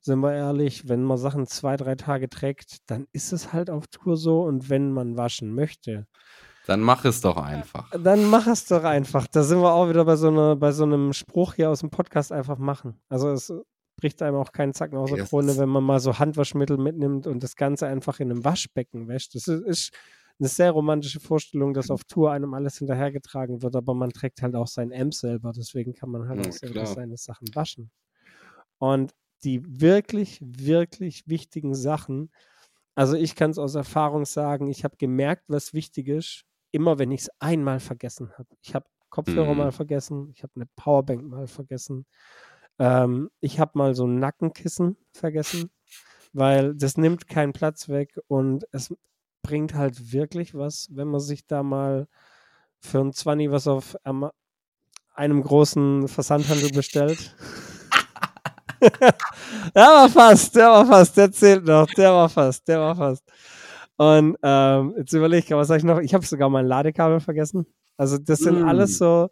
sind 0.00 0.20
wir 0.20 0.32
ehrlich, 0.32 0.88
wenn 0.88 1.02
man 1.04 1.18
Sachen 1.18 1.46
zwei, 1.46 1.76
drei 1.76 1.94
Tage 1.94 2.28
trägt, 2.30 2.78
dann 2.90 3.06
ist 3.12 3.32
es 3.32 3.52
halt 3.52 3.68
auf 3.70 3.86
Tour 3.88 4.16
so 4.16 4.42
und 4.42 4.70
wenn 4.70 4.92
man 4.92 5.16
waschen 5.16 5.54
möchte, 5.54 6.06
Dann 6.66 6.80
mach 6.80 7.04
es 7.04 7.20
doch 7.20 7.36
einfach. 7.36 7.90
dann 8.02 8.24
mach 8.30 8.46
es 8.46 8.64
doch 8.66 8.84
einfach. 8.84 9.26
Da 9.26 9.42
sind 9.42 9.60
wir 9.60 9.72
auch 9.72 9.88
wieder 9.88 10.04
bei 10.04 10.16
so, 10.16 10.28
einer, 10.28 10.56
bei 10.56 10.72
so 10.72 10.84
einem 10.84 11.12
Spruch 11.12 11.54
hier 11.54 11.68
aus 11.70 11.80
dem 11.80 11.90
Podcast 11.90 12.32
einfach 12.32 12.56
machen. 12.58 13.00
Also 13.08 13.30
es 13.30 13.52
bricht 13.96 14.22
einem 14.22 14.36
auch 14.36 14.52
keinen 14.52 14.72
Zacken 14.72 14.96
aus 14.96 15.10
der 15.10 15.18
Krone, 15.26 15.56
wenn 15.58 15.68
man 15.68 15.84
mal 15.84 16.00
so 16.00 16.18
Handwaschmittel 16.18 16.78
mitnimmt 16.78 17.26
und 17.26 17.42
das 17.42 17.54
Ganze 17.56 17.86
einfach 17.86 18.20
in 18.20 18.30
einem 18.30 18.44
Waschbecken 18.44 19.08
wäscht. 19.08 19.34
Das 19.34 19.46
ist, 19.48 19.62
ist 19.66 19.90
eine 20.38 20.48
sehr 20.48 20.70
romantische 20.70 21.20
Vorstellung, 21.20 21.74
dass 21.74 21.90
auf 21.90 22.04
Tour 22.04 22.30
einem 22.32 22.54
alles 22.54 22.78
hinterhergetragen 22.78 23.60
wird, 23.60 23.76
aber 23.76 23.92
man 23.92 24.08
trägt 24.10 24.40
halt 24.40 24.54
auch 24.54 24.68
sein 24.68 24.90
Amp 24.94 25.12
selber. 25.12 25.52
Deswegen 25.54 25.92
kann 25.92 26.08
man 26.10 26.26
halt 26.28 26.42
Ja, 26.42 26.48
auch 26.48 26.54
selber 26.54 26.72
klar. 26.80 26.86
seine 26.86 27.18
Sachen 27.18 27.54
waschen. 27.54 27.90
Und 28.80 29.14
die 29.44 29.62
wirklich, 29.82 30.40
wirklich 30.42 31.28
wichtigen 31.28 31.74
Sachen, 31.76 32.32
also 32.96 33.16
ich 33.16 33.36
kann 33.36 33.52
es 33.52 33.58
aus 33.58 33.74
Erfahrung 33.76 34.26
sagen, 34.26 34.68
ich 34.68 34.84
habe 34.84 34.96
gemerkt, 34.98 35.44
was 35.48 35.74
wichtig 35.74 36.08
ist, 36.08 36.44
immer 36.72 36.98
wenn 36.98 37.12
ich 37.12 37.22
es 37.22 37.30
einmal 37.40 37.80
vergessen 37.80 38.32
habe. 38.38 38.48
Ich 38.62 38.74
habe 38.74 38.86
Kopfhörer 39.10 39.52
Mhm. 39.52 39.58
mal 39.58 39.72
vergessen, 39.72 40.30
ich 40.34 40.42
habe 40.44 40.54
eine 40.56 40.66
Powerbank 40.76 41.24
mal 41.24 41.46
vergessen, 41.48 42.06
ähm, 42.78 43.30
ich 43.40 43.60
habe 43.60 43.72
mal 43.78 43.94
so 43.94 44.06
ein 44.06 44.18
Nackenkissen 44.20 44.96
vergessen, 45.12 45.70
weil 46.32 46.74
das 46.76 46.96
nimmt 46.98 47.28
keinen 47.28 47.52
Platz 47.54 47.88
weg 47.88 48.18
und 48.28 48.66
es 48.72 48.94
bringt 49.42 49.74
halt 49.74 50.12
wirklich 50.12 50.54
was, 50.54 50.88
wenn 50.92 51.08
man 51.08 51.20
sich 51.20 51.46
da 51.46 51.62
mal 51.64 52.08
für 52.80 53.00
ein 53.00 53.12
20 53.12 53.50
was 53.50 53.68
auf 53.68 53.96
einem 55.14 55.42
großen 55.42 56.08
Versandhandel 56.08 56.70
bestellt. 56.70 57.36
der 58.80 59.12
war 59.74 60.08
fast, 60.08 60.54
der 60.56 60.68
war 60.68 60.86
fast, 60.86 61.16
der 61.16 61.30
zählt 61.32 61.64
noch, 61.64 61.86
der 61.86 62.12
war 62.12 62.28
fast, 62.28 62.66
der 62.68 62.80
war 62.80 62.96
fast. 62.96 63.24
Und 63.96 64.36
ähm, 64.42 64.94
jetzt 64.96 65.12
überlege 65.12 65.44
ich, 65.44 65.50
was 65.50 65.68
sag 65.68 65.76
ich 65.78 65.84
noch? 65.84 65.98
Ich 65.98 66.14
habe 66.14 66.24
sogar 66.24 66.48
mein 66.48 66.66
Ladekabel 66.66 67.20
vergessen. 67.20 67.66
Also 67.96 68.16
das 68.18 68.38
sind 68.38 68.62
Mm. 68.62 68.68
alles 68.68 68.96
so 68.98 69.28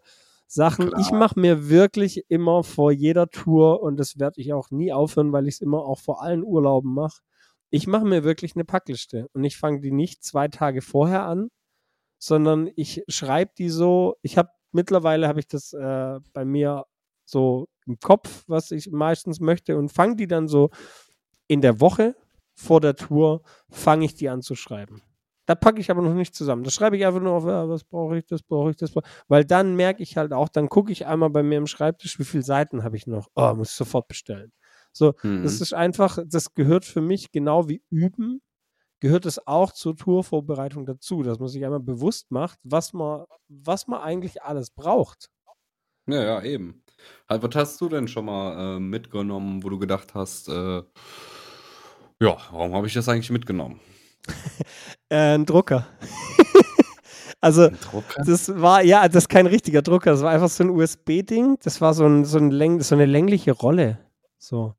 Sachen. 0.47 0.91
Ich 0.99 1.07
Klar. 1.07 1.19
mache 1.19 1.39
mir 1.39 1.69
wirklich 1.69 2.23
immer 2.27 2.63
vor 2.63 2.91
jeder 2.91 3.29
Tour 3.29 3.81
und 3.81 3.97
das 3.97 4.19
werde 4.19 4.39
ich 4.41 4.53
auch 4.53 4.69
nie 4.69 4.93
aufhören, 4.93 5.31
weil 5.33 5.47
ich 5.47 5.55
es 5.55 5.61
immer 5.61 5.79
auch 5.79 5.99
vor 5.99 6.21
allen 6.21 6.43
Urlauben 6.43 6.93
mache. 6.93 7.21
Ich 7.71 7.87
mache 7.87 8.05
mir 8.05 8.23
wirklich 8.23 8.55
eine 8.55 8.65
Packliste 8.65 9.27
und 9.33 9.43
ich 9.43 9.57
fange 9.57 9.79
die 9.81 9.91
nicht 9.91 10.23
zwei 10.23 10.47
Tage 10.47 10.81
vorher 10.81 11.25
an, 11.25 11.49
sondern 12.19 12.69
ich 12.75 13.03
schreibe 13.07 13.51
die 13.57 13.69
so. 13.69 14.15
Ich 14.21 14.37
habe 14.37 14.49
mittlerweile 14.71 15.27
habe 15.27 15.39
ich 15.39 15.47
das 15.47 15.73
äh, 15.73 16.19
bei 16.33 16.45
mir 16.45 16.85
so 17.29 17.67
im 17.85 17.99
Kopf, 17.99 18.43
was 18.47 18.71
ich 18.71 18.91
meistens 18.91 19.39
möchte 19.39 19.77
und 19.77 19.91
fange 19.91 20.15
die 20.15 20.27
dann 20.27 20.47
so 20.47 20.69
in 21.47 21.61
der 21.61 21.79
Woche 21.81 22.15
vor 22.55 22.81
der 22.81 22.95
Tour 22.95 23.41
fange 23.69 24.05
ich 24.05 24.15
die 24.15 24.29
an 24.29 24.41
zu 24.41 24.55
schreiben. 24.55 25.01
Da 25.45 25.55
packe 25.55 25.79
ich 25.79 25.89
aber 25.89 26.01
noch 26.03 26.13
nicht 26.13 26.35
zusammen. 26.35 26.63
Da 26.63 26.69
schreibe 26.69 26.95
ich 26.97 27.05
einfach 27.05 27.21
nur 27.21 27.31
auf, 27.33 27.45
ja, 27.45 27.67
was 27.67 27.83
brauche 27.83 28.17
ich, 28.19 28.25
das 28.27 28.43
brauche 28.43 28.69
ich, 28.69 28.75
das 28.77 28.91
brauche 28.91 29.05
ich. 29.07 29.13
Weil 29.27 29.45
dann 29.45 29.75
merke 29.75 30.03
ich 30.03 30.15
halt 30.15 30.31
auch, 30.31 30.47
dann 30.49 30.69
gucke 30.69 30.91
ich 30.91 31.07
einmal 31.07 31.31
bei 31.31 31.41
mir 31.41 31.57
im 31.57 31.65
Schreibtisch, 31.67 32.19
wie 32.19 32.23
viele 32.25 32.43
Seiten 32.43 32.83
habe 32.83 32.97
ich 32.97 33.07
noch. 33.07 33.29
Oh, 33.35 33.53
muss 33.55 33.69
ich 33.71 33.75
sofort 33.75 34.07
bestellen. 34.07 34.51
So, 34.91 35.13
Mhm. 35.23 35.43
das 35.43 35.59
ist 35.61 35.73
einfach, 35.73 36.19
das 36.27 36.53
gehört 36.53 36.85
für 36.85 37.01
mich 37.01 37.31
genau 37.31 37.67
wie 37.67 37.81
Üben, 37.89 38.41
gehört 39.01 39.25
es 39.25 39.45
auch 39.47 39.71
zur 39.73 39.95
Tourvorbereitung 39.95 40.85
dazu, 40.85 41.23
dass 41.23 41.39
man 41.39 41.49
sich 41.49 41.65
einmal 41.65 41.79
bewusst 41.81 42.31
macht, 42.31 42.59
was 42.63 42.93
man, 42.93 43.25
was 43.49 43.87
man 43.87 44.01
eigentlich 44.01 44.43
alles 44.43 44.71
braucht. 44.71 45.29
Ja, 46.07 46.23
ja, 46.23 46.41
eben. 46.43 46.83
Also, 47.27 47.47
was 47.47 47.55
hast 47.55 47.81
du 47.81 47.89
denn 47.89 48.07
schon 48.07 48.25
mal 48.25 48.77
äh, 48.77 48.79
mitgenommen, 48.79 49.63
wo 49.63 49.69
du 49.69 49.79
gedacht 49.79 50.13
hast, 50.15 50.49
äh, 50.49 50.81
ja, 52.21 52.37
warum 52.51 52.73
habe 52.73 52.87
ich 52.87 52.93
das 52.93 53.07
eigentlich 53.09 53.29
mitgenommen? 53.31 53.79
Äh, 55.11 55.33
ein 55.35 55.45
Drucker. 55.47 55.87
also, 57.41 57.63
Ein 57.63 57.79
Drucker? 57.79 58.23
Das 58.25 58.61
war, 58.61 58.83
ja, 58.83 59.07
das 59.07 59.23
ist 59.23 59.29
kein 59.29 59.47
richtiger 59.47 59.81
Drucker, 59.81 60.11
das 60.11 60.21
war 60.21 60.29
einfach 60.31 60.49
so 60.49 60.63
ein 60.63 60.69
USB-Ding. 60.69 61.57
Das 61.63 61.81
war 61.81 61.95
so, 61.95 62.05
ein, 62.05 62.25
so, 62.25 62.37
ein 62.37 62.51
Läng, 62.51 62.79
so 62.81 62.93
eine 62.93 63.05
längliche 63.07 63.51
Rolle. 63.53 63.97
So. 64.37 64.75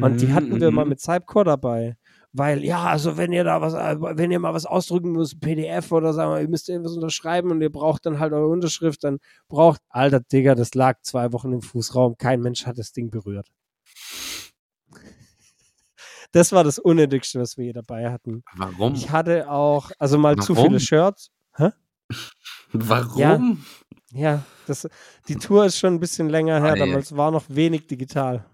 Und 0.00 0.20
die 0.20 0.32
hatten 0.32 0.60
wir 0.60 0.70
mal 0.70 0.84
Mhm. 0.84 0.90
mit 0.90 1.00
Cypcore 1.00 1.44
dabei. 1.44 1.96
Weil, 2.36 2.64
ja, 2.64 2.82
also 2.82 3.16
wenn 3.16 3.32
ihr 3.32 3.44
da 3.44 3.60
was, 3.60 3.74
äh, 3.74 3.96
wenn 4.00 4.32
ihr 4.32 4.40
mal 4.40 4.52
was 4.52 4.66
ausdrücken 4.66 5.12
müsst, 5.12 5.40
PDF 5.40 5.92
oder 5.92 6.12
sagen 6.12 6.32
wir, 6.32 6.40
ihr 6.40 6.48
müsst 6.48 6.68
irgendwas 6.68 6.94
unterschreiben 6.94 7.52
und 7.52 7.62
ihr 7.62 7.70
braucht 7.70 8.06
dann 8.06 8.18
halt 8.18 8.32
eure 8.32 8.48
Unterschrift, 8.48 9.04
dann 9.04 9.18
braucht, 9.48 9.80
alter 9.88 10.18
Digga, 10.18 10.56
das 10.56 10.74
lag 10.74 10.98
zwei 11.02 11.32
Wochen 11.32 11.52
im 11.52 11.62
Fußraum, 11.62 12.16
kein 12.18 12.40
Mensch 12.40 12.66
hat 12.66 12.76
das 12.76 12.92
Ding 12.92 13.10
berührt. 13.10 13.48
Das 16.32 16.50
war 16.50 16.64
das 16.64 16.80
Unnötigste, 16.80 17.38
was 17.38 17.56
wir 17.56 17.62
hier 17.62 17.74
dabei 17.74 18.10
hatten. 18.10 18.42
Warum? 18.56 18.94
Ich 18.94 19.10
hatte 19.10 19.48
auch, 19.48 19.92
also 20.00 20.18
mal 20.18 20.34
zu 20.34 20.56
Warum? 20.56 20.70
viele 20.70 20.80
Shirts. 20.80 21.30
Warum? 22.72 23.64
Ja, 24.10 24.42
das, 24.66 24.88
die 25.28 25.36
Tour 25.36 25.64
ist 25.64 25.78
schon 25.78 25.94
ein 25.94 26.00
bisschen 26.00 26.28
länger 26.28 26.60
her, 26.60 26.74
damals 26.74 27.16
war 27.16 27.30
noch 27.30 27.44
wenig 27.46 27.86
digital. 27.86 28.44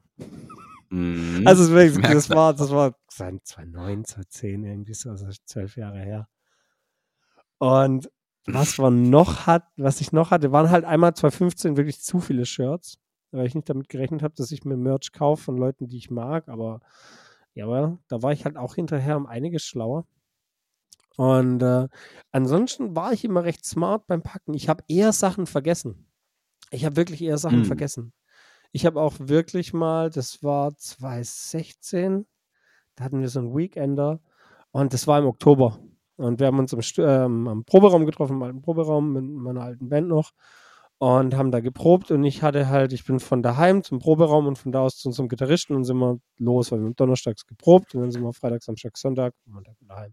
Mhm. 0.91 1.47
Also 1.47 1.72
merk 1.72 2.12
das 2.12 2.28
war, 2.30 2.53
das 2.55 2.70
war 2.70 2.95
2009, 3.09 4.05
2010 4.05 4.64
irgendwie 4.64 4.95
so, 4.95 5.11
also 5.11 5.26
zwölf 5.45 5.76
Jahre 5.76 6.01
her. 6.01 6.28
Und 7.59 8.11
was 8.47 8.78
man 8.78 9.11
noch 9.11 9.47
hat, 9.47 9.64
was 9.76 10.01
ich 10.01 10.12
noch 10.12 10.30
hatte, 10.30 10.51
waren 10.51 10.70
halt 10.70 10.84
einmal 10.84 11.14
2015 11.14 11.76
wirklich 11.76 12.01
zu 12.01 12.20
viele 12.20 12.47
Shirts, 12.47 12.99
weil 13.30 13.47
ich 13.47 13.55
nicht 13.55 13.68
damit 13.68 13.88
gerechnet 13.88 14.22
habe, 14.22 14.34
dass 14.36 14.51
ich 14.51 14.64
mir 14.64 14.76
Merch 14.76 15.12
kaufe 15.12 15.43
von 15.45 15.57
Leuten, 15.57 15.88
die 15.88 15.99
ich 15.99 16.11
mag, 16.11 16.49
aber 16.49 16.80
ja, 17.55 17.66
aber 17.66 17.99
da 18.09 18.22
war 18.22 18.32
ich 18.32 18.45
halt 18.45 18.57
auch 18.57 18.74
hinterher 18.74 19.16
um 19.16 19.26
einiges 19.26 19.64
schlauer. 19.64 20.07
Und 21.16 21.62
äh, 21.62 21.88
ansonsten 22.32 22.97
war 22.97 23.12
ich 23.12 23.24
immer 23.24 23.45
recht 23.45 23.64
smart 23.64 24.07
beim 24.07 24.22
Packen. 24.22 24.55
Ich 24.55 24.68
habe 24.68 24.82
eher 24.88 25.12
Sachen 25.12 25.47
vergessen. 25.47 26.07
Ich 26.70 26.84
habe 26.84 26.97
wirklich 26.97 27.20
eher 27.22 27.36
Sachen 27.38 27.59
Hm. 27.59 27.64
vergessen. 27.64 28.12
Ich 28.73 28.87
habe 28.87 29.01
auch 29.01 29.14
wirklich 29.18 29.73
mal, 29.73 30.11
das 30.11 30.43
war 30.43 30.77
2016, 30.77 32.27
da 32.95 33.05
hatten 33.05 33.21
wir 33.21 33.29
so 33.29 33.41
einen 33.41 33.57
Weekender 33.57 34.21
und 34.71 34.93
das 34.93 35.07
war 35.07 35.18
im 35.18 35.27
Oktober. 35.27 35.79
Und 36.16 36.39
wir 36.39 36.47
haben 36.47 36.59
uns 36.59 36.73
im, 36.73 36.81
ähm, 36.99 37.49
am 37.49 37.64
Proberaum 37.64 38.07
getroffen, 38.07 38.37
im 38.37 38.43
alten 38.43 38.62
Proberaum 38.62 39.12
mit 39.12 39.25
meiner 39.25 39.62
alten 39.62 39.89
Band 39.89 40.09
noch 40.09 40.33
und 40.99 41.35
haben 41.35 41.51
da 41.51 41.61
geprobt 41.61 42.11
und 42.11 42.23
ich 42.25 42.43
hatte 42.43 42.68
halt, 42.68 42.93
ich 42.93 43.07
bin 43.07 43.21
von 43.21 43.43
daheim 43.43 43.83
zum 43.83 44.01
Proberaum 44.01 44.47
und 44.47 44.59
von 44.59 44.71
da 44.71 44.81
aus 44.81 44.99
zu 44.99 45.09
unserem 45.09 45.31
Gitarristen 45.31 45.75
und 45.75 45.85
sind 45.85 45.97
wir 45.97 46.21
los, 46.37 46.71
weil 46.71 46.81
wir 46.81 46.85
haben 46.85 46.97
donnerstags 46.97 47.47
geprobt 47.47 47.95
und 47.95 48.03
dann 48.03 48.11
sind 48.11 48.23
wir 48.23 48.35
Freitag, 48.35 48.62
Samstag, 48.62 48.99
Sonntag, 48.99 49.35
Montag 49.47 49.81
wieder 49.81 49.97
heim. 49.97 50.12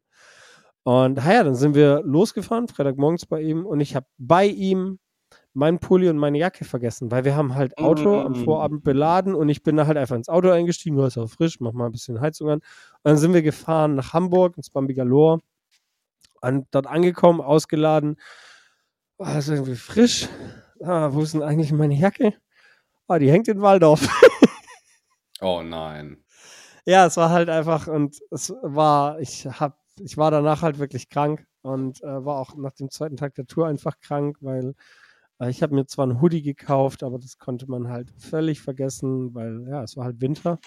Und 0.84 1.18
ja, 1.18 1.43
dann 1.43 1.55
sind 1.55 1.76
wir 1.76 2.01
losgefahren, 2.05 2.70
Freitagmorgens 2.70 3.26
bei 3.26 3.41
ihm 3.41 3.66
und 3.66 3.82
ich 3.82 3.97
habe 3.97 4.05
bei 4.18 4.45
ihm 4.45 4.99
meinen 5.58 5.80
Pulli 5.80 6.08
und 6.08 6.18
meine 6.18 6.38
Jacke 6.38 6.66
vergessen, 6.66 7.10
weil 7.10 7.26
wir 7.26 7.36
haben 7.36 7.55
halt 7.55 7.78
Auto 7.80 8.22
am 8.22 8.34
Mm. 8.34 8.45
Vorabend 8.45 8.84
beladen 8.84 9.34
und 9.34 9.49
ich 9.49 9.64
bin 9.64 9.76
da 9.76 9.88
halt 9.88 9.97
einfach 9.97 10.16
ins 10.16 10.30
Auto 10.30 10.51
eingestiegen, 10.51 10.97
war 10.97 11.08
es 11.08 11.18
auch 11.18 11.28
frisch, 11.28 11.60
mach 11.60 11.74
mal 11.74 11.88
ein 11.88 11.91
bisschen 11.91 12.22
Heizung 12.22 12.49
an. 12.49 12.60
Und 12.60 12.64
dann 13.03 13.18
sind 13.18 13.34
wir 13.34 13.41
gefahren 13.41 13.95
nach 13.95 14.14
Hamburg, 14.14 14.55
ins 14.55 14.70
Bambi 14.70 14.93
Galore 14.93 15.39
und 16.41 16.68
dort 16.70 16.86
angekommen, 16.86 17.41
ausgeladen, 17.41 18.18
war 19.18 19.36
es 19.36 19.49
irgendwie 19.49 19.76
frisch. 19.76 20.30
Ah, 20.84 21.10
wo 21.12 21.22
ist 21.22 21.34
denn 21.34 21.41
eigentlich 21.41 21.72
meine 21.72 21.95
Jacke? 21.95 22.36
Ah, 23.08 23.18
die 23.18 23.32
hängt 23.32 23.47
in 23.47 23.62
Waldorf. 23.62 24.08
Oh 25.39 25.62
nein. 25.62 26.24
Ja, 26.88 27.05
es 27.05 27.16
war 27.16 27.30
halt 27.30 27.47
einfach 27.47 27.86
und 27.86 28.18
es 28.32 28.51
war, 28.64 29.20
ich 29.20 29.45
habe 29.45 29.76
ich 29.99 30.18
war 30.18 30.32
danach 30.32 30.64
halt 30.64 30.80
wirklich 30.80 31.10
krank 31.10 31.45
und 31.62 32.03
äh, 32.03 32.26
war 32.26 32.39
auch 32.39 32.55
nach 32.55 32.74
dem 32.74 32.89
zweiten 32.89 33.18
Tag 33.18 33.36
der 33.36 33.45
Tour 33.45 33.68
einfach 33.68 33.99
krank, 33.99 34.38
weil 34.41 34.74
ich 35.42 35.62
habe 35.64 35.76
mir 35.76 35.86
zwar 35.86 36.08
ein 36.08 36.22
Hoodie 36.22 36.42
gekauft, 36.42 37.04
aber 37.04 37.20
das 37.20 37.38
konnte 37.38 37.70
man 37.70 37.90
halt 37.90 38.12
völlig 38.20 38.62
vergessen, 38.62 39.34
weil 39.36 39.68
ja, 39.70 39.84
es 39.84 39.96
war 39.98 40.06
halt 40.06 40.22
Winter. 40.22 40.60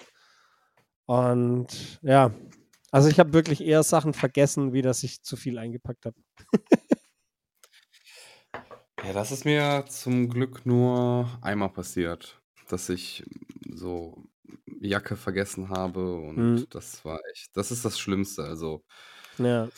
Und 1.05 1.99
ja, 2.01 2.33
also 2.91 3.09
ich 3.09 3.19
habe 3.19 3.33
wirklich 3.33 3.61
eher 3.61 3.83
Sachen 3.83 4.13
vergessen, 4.13 4.73
wie 4.73 4.81
dass 4.81 5.03
ich 5.03 5.21
zu 5.23 5.35
viel 5.35 5.57
eingepackt 5.57 6.05
habe. 6.05 6.15
Ja, 9.03 9.13
das 9.13 9.31
ist 9.31 9.45
mir 9.45 9.85
zum 9.89 10.29
Glück 10.29 10.65
nur 10.65 11.27
einmal 11.41 11.69
passiert, 11.69 12.41
dass 12.67 12.89
ich 12.89 13.23
so 13.69 14.23
Jacke 14.79 15.15
vergessen 15.15 15.69
habe 15.69 16.15
und 16.17 16.51
Mhm. 16.59 16.65
das 16.69 17.03
war 17.05 17.19
echt, 17.31 17.49
das 17.57 17.71
ist 17.71 17.83
das 17.85 17.99
Schlimmste. 17.99 18.43
Also 18.43 18.83
Ja, 19.37 19.69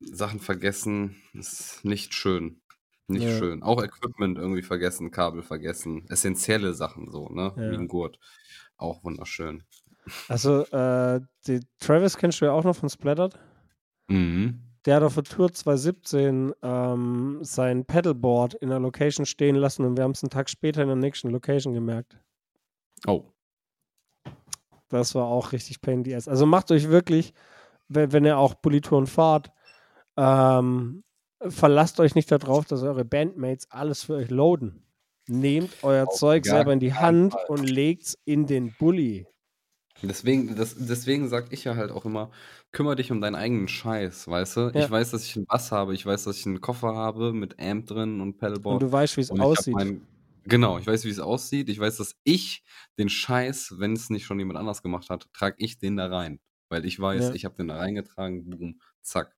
Sachen 0.00 0.40
vergessen 0.40 1.22
ist 1.32 1.84
nicht 1.84 2.14
schön. 2.14 2.61
Nicht 3.08 3.24
Ja. 3.24 3.36
schön. 3.38 3.62
Auch 3.62 3.82
Equipment 3.82 4.38
irgendwie 4.38 4.62
vergessen, 4.62 5.10
Kabel 5.10 5.42
vergessen. 5.42 6.06
Essentielle 6.08 6.72
Sachen 6.74 7.10
so, 7.10 7.28
ne? 7.28 7.52
Wie 7.56 7.62
Ja. 7.62 7.72
ein 7.72 7.88
Gurt. 7.88 8.18
Auch 8.76 9.02
wunderschön. 9.04 9.64
also 10.28 10.64
äh, 10.66 11.20
die 11.46 11.60
Travis 11.78 12.16
kennst 12.16 12.40
du 12.40 12.46
ja 12.46 12.52
auch 12.52 12.64
noch 12.64 12.74
von 12.76 12.88
Splattered. 12.88 13.38
Mhm. 14.08 14.60
Der 14.84 14.96
hat 14.96 15.02
auf 15.04 15.14
der 15.14 15.22
Tour 15.22 15.52
2017 15.52 16.52
ähm, 16.62 17.38
sein 17.42 17.84
Pedalboard 17.84 18.54
in 18.54 18.68
der 18.70 18.80
Location 18.80 19.26
stehen 19.26 19.54
lassen 19.54 19.84
und 19.84 19.96
wir 19.96 20.02
haben 20.02 20.10
es 20.10 20.24
einen 20.24 20.30
Tag 20.30 20.50
später 20.50 20.82
in 20.82 20.88
der 20.88 20.96
nächsten 20.96 21.30
Location 21.30 21.72
gemerkt. 21.72 22.18
Oh. 23.06 23.26
Das 24.88 25.14
war 25.14 25.26
auch 25.26 25.52
richtig 25.52 25.80
pain 25.80 25.98
in 25.98 26.04
the 26.04 26.14
ass. 26.16 26.26
Also 26.28 26.46
macht 26.46 26.70
euch 26.72 26.88
wirklich, 26.88 27.32
wenn, 27.88 28.12
wenn 28.12 28.24
ihr 28.24 28.36
auch 28.38 28.54
Bullitouren 28.54 29.06
fahrt, 29.06 29.52
ähm, 30.16 31.04
verlasst 31.48 32.00
euch 32.00 32.14
nicht 32.14 32.30
darauf, 32.30 32.64
dass 32.64 32.82
eure 32.82 33.04
Bandmates 33.04 33.70
alles 33.70 34.02
für 34.04 34.14
euch 34.14 34.30
loaden. 34.30 34.82
Nehmt 35.28 35.70
euer 35.82 36.08
Auf 36.08 36.14
Zeug 36.16 36.44
selber 36.44 36.72
in 36.72 36.80
die 36.80 36.94
Hand 36.94 37.32
Fall. 37.32 37.44
und 37.48 37.68
legt's 37.68 38.18
in 38.24 38.46
den 38.46 38.74
Bulli. 38.78 39.26
Deswegen, 40.02 40.56
das, 40.56 40.74
deswegen 40.76 41.28
sag 41.28 41.52
ich 41.52 41.62
ja 41.62 41.76
halt 41.76 41.92
auch 41.92 42.04
immer, 42.04 42.30
kümmere 42.72 42.96
dich 42.96 43.12
um 43.12 43.20
deinen 43.20 43.36
eigenen 43.36 43.68
Scheiß, 43.68 44.26
weißt 44.26 44.56
du? 44.56 44.60
Ja. 44.74 44.84
Ich 44.84 44.90
weiß, 44.90 45.12
dass 45.12 45.24
ich 45.24 45.36
einen 45.36 45.46
Bass 45.46 45.70
habe, 45.70 45.94
ich 45.94 46.04
weiß, 46.04 46.24
dass 46.24 46.38
ich 46.38 46.46
einen 46.46 46.60
Koffer 46.60 46.96
habe 46.96 47.32
mit 47.32 47.60
Amp 47.60 47.86
drin 47.86 48.20
und 48.20 48.36
Pedalboard. 48.36 48.82
Und 48.82 48.88
du 48.88 48.92
weißt, 48.92 49.16
wie 49.16 49.20
es 49.20 49.30
aussieht. 49.30 49.74
mein- 49.74 50.04
genau, 50.44 50.78
ich 50.78 50.86
weiß, 50.88 51.04
wie 51.04 51.10
es 51.10 51.20
aussieht. 51.20 51.68
Ich 51.68 51.78
weiß, 51.78 51.98
dass 51.98 52.16
ich 52.24 52.64
den 52.98 53.08
Scheiß, 53.08 53.74
wenn 53.78 53.92
es 53.92 54.10
nicht 54.10 54.24
schon 54.24 54.40
jemand 54.40 54.58
anders 54.58 54.82
gemacht 54.82 55.08
hat, 55.08 55.28
trage 55.32 55.54
ich 55.58 55.78
den 55.78 55.96
da 55.96 56.06
rein. 56.06 56.40
Weil 56.68 56.84
ich 56.84 56.98
weiß, 56.98 57.28
Ja. 57.28 57.34
ich 57.34 57.44
habe 57.44 57.54
den 57.54 57.68
da 57.68 57.76
reingetragen, 57.76 58.48
boom, 58.50 58.80
zack. 59.02 59.36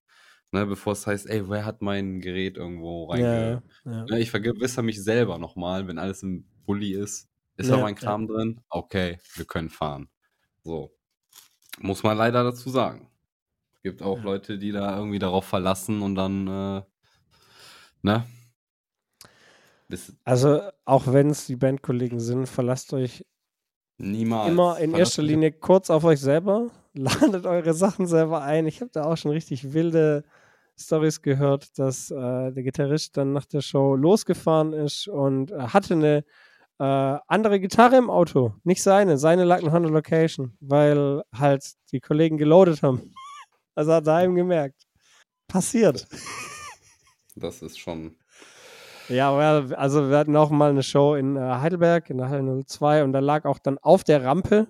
Ne, 0.54 0.66
bevor 0.66 0.92
es 0.92 1.04
heißt, 1.04 1.28
ey, 1.28 1.48
wer 1.48 1.64
hat 1.64 1.82
mein 1.82 2.20
Gerät 2.20 2.56
irgendwo 2.56 3.06
reinge... 3.06 3.60
ja, 3.84 3.90
ja. 3.92 4.04
Ne, 4.04 4.20
ich 4.20 4.30
vergewissere 4.30 4.84
mich 4.84 5.02
selber 5.02 5.36
nochmal, 5.36 5.88
wenn 5.88 5.98
alles 5.98 6.22
im 6.22 6.46
Bulli 6.64 6.92
ist. 6.92 7.28
Ist 7.56 7.70
Ja, 7.70 7.74
da 7.74 7.82
mein 7.82 7.96
Kram 7.96 8.28
drin? 8.28 8.60
Okay, 8.68 9.18
wir 9.34 9.46
können 9.46 9.68
fahren. 9.68 10.08
So. 10.62 10.94
Muss 11.80 12.04
man 12.04 12.16
leider 12.16 12.44
dazu 12.44 12.70
sagen. 12.70 13.10
Gibt 13.82 14.00
auch. 14.00 14.22
Leute, 14.22 14.56
die 14.56 14.70
da 14.70 14.96
irgendwie 14.96 15.18
darauf 15.18 15.44
verlassen 15.44 16.02
und 16.02 16.14
dann, 16.14 16.46
äh, 16.46 16.82
ne? 18.02 18.24
Bis 19.88 20.16
Also, 20.22 20.60
auch 20.84 21.12
wenn 21.12 21.30
es 21.30 21.46
die 21.46 21.56
Bandkollegen 21.56 22.20
sind, 22.20 22.48
verlasst 22.48 22.92
euch 22.92 23.26
niemals. 23.98 24.52
immer 24.52 24.78
in 24.78 24.94
erster 24.94 25.22
Linie 25.22 25.50
kurz 25.50 25.90
auf 25.90 26.04
euch 26.04 26.20
selber. 26.20 26.70
Ladet 26.94 27.44
eure 27.44 27.74
Sachen 27.74 28.06
selber 28.06 28.42
ein. 28.42 28.68
Ich 28.68 28.80
habe 28.82 28.92
da 28.92 29.02
auch 29.02 29.16
schon 29.16 29.32
richtig 29.32 29.72
wilde 29.72 30.22
Stories 30.78 31.22
gehört, 31.22 31.78
dass 31.78 32.10
äh, 32.10 32.52
der 32.52 32.62
Gitarrist 32.62 33.16
dann 33.16 33.32
nach 33.32 33.44
der 33.44 33.60
Show 33.60 33.94
losgefahren 33.94 34.72
ist 34.72 35.08
und 35.08 35.52
äh, 35.52 35.68
hatte 35.68 35.94
eine 35.94 36.24
äh, 36.78 37.18
andere 37.28 37.60
Gitarre 37.60 37.96
im 37.96 38.10
Auto. 38.10 38.54
Nicht 38.64 38.82
seine. 38.82 39.18
Seine 39.18 39.44
lag 39.44 39.62
noch 39.62 39.72
an 39.72 39.84
der 39.84 39.92
Location, 39.92 40.56
weil 40.60 41.22
halt 41.32 41.74
die 41.92 42.00
Kollegen 42.00 42.38
geloadet 42.38 42.82
haben. 42.82 43.12
Also 43.76 43.92
hat 43.92 44.06
er 44.06 44.24
ihm 44.24 44.36
gemerkt. 44.36 44.86
Passiert. 45.48 46.06
Das 47.36 47.62
ist 47.62 47.80
schon. 47.80 48.16
Ja, 49.08 49.36
also 49.36 50.08
wir 50.08 50.18
hatten 50.18 50.36
auch 50.36 50.50
mal 50.50 50.70
eine 50.70 50.84
Show 50.84 51.16
in 51.16 51.36
äh, 51.36 51.40
Heidelberg 51.40 52.08
in 52.08 52.18
der 52.18 52.28
Halle 52.28 52.64
02 52.64 53.02
und 53.02 53.12
da 53.12 53.18
lag 53.18 53.44
auch 53.44 53.58
dann 53.58 53.78
auf 53.78 54.04
der 54.04 54.22
Rampe 54.22 54.68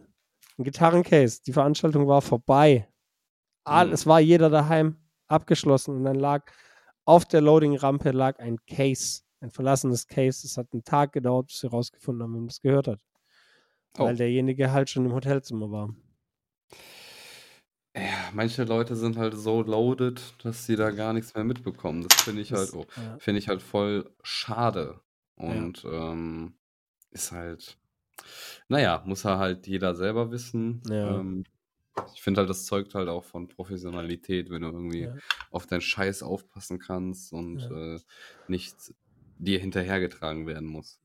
ein 0.58 0.64
Gitarrencase. 0.64 1.42
Die 1.46 1.52
Veranstaltung 1.52 2.08
war 2.08 2.22
vorbei. 2.22 2.88
Mhm. 3.68 3.92
Es 3.92 4.06
war 4.06 4.18
jeder 4.18 4.48
daheim 4.48 4.96
abgeschlossen 5.28 5.96
und 5.96 6.04
dann 6.04 6.16
lag 6.16 6.50
auf 7.04 7.24
der 7.24 7.40
Loading-Rampe 7.40 8.10
lag 8.12 8.38
ein 8.38 8.58
Case, 8.66 9.22
ein 9.40 9.50
verlassenes 9.50 10.06
Case. 10.06 10.46
Es 10.46 10.56
hat 10.56 10.68
einen 10.72 10.84
Tag 10.84 11.12
gedauert, 11.12 11.48
bis 11.48 11.60
sie 11.60 11.68
rausgefunden 11.68 12.22
haben, 12.22 12.34
wem 12.34 12.46
das 12.46 12.60
gehört 12.60 12.88
hat. 12.88 13.00
Oh. 13.98 14.04
Weil 14.04 14.16
derjenige 14.16 14.72
halt 14.72 14.90
schon 14.90 15.04
im 15.04 15.12
Hotelzimmer 15.12 15.70
war. 15.70 15.94
Ja, 17.96 18.30
manche 18.32 18.64
Leute 18.64 18.96
sind 18.96 19.16
halt 19.16 19.34
so 19.34 19.62
loaded, 19.62 20.34
dass 20.42 20.66
sie 20.66 20.74
da 20.74 20.90
gar 20.90 21.12
nichts 21.12 21.34
mehr 21.34 21.44
mitbekommen. 21.44 22.06
Das 22.08 22.22
finde 22.22 22.42
ich 22.42 22.48
Das, 22.48 22.72
halt, 22.72 22.74
oh, 22.74 22.86
ja. 23.00 23.18
finde 23.18 23.38
ich 23.38 23.48
halt 23.48 23.62
voll 23.62 24.10
schade. 24.22 25.00
Und 25.36 25.84
ähm, 25.84 26.54
ist 27.10 27.30
halt, 27.30 27.76
naja, 28.68 29.02
muss 29.04 29.24
er 29.24 29.38
halt 29.38 29.66
jeder 29.66 29.94
selber 29.94 30.32
wissen. 30.32 30.82
Ja. 30.88 31.20
Ähm, 31.20 31.44
ich 32.14 32.22
finde 32.22 32.40
halt, 32.40 32.50
das 32.50 32.66
zeugt 32.66 32.94
halt 32.94 33.08
auch 33.08 33.24
von 33.24 33.48
Professionalität, 33.48 34.50
wenn 34.50 34.62
du 34.62 34.68
irgendwie 34.68 35.02
Ja. 35.04 35.14
auf 35.50 35.66
deinen 35.66 35.80
Scheiß 35.80 36.22
aufpassen 36.22 36.78
kannst 36.78 37.32
und 37.32 37.60
Ja. 37.60 37.94
äh, 37.94 38.00
nicht 38.48 38.94
dir 39.38 39.58
hinterhergetragen 39.58 40.46
werden 40.46 40.68
muss. 40.68 41.00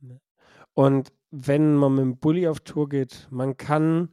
Und 0.73 1.11
wenn 1.31 1.75
man 1.75 1.93
mit 1.93 2.01
dem 2.01 2.17
Bulli 2.17 2.47
auf 2.47 2.59
Tour 2.61 2.89
geht, 2.89 3.27
man 3.31 3.57
kann, 3.57 4.09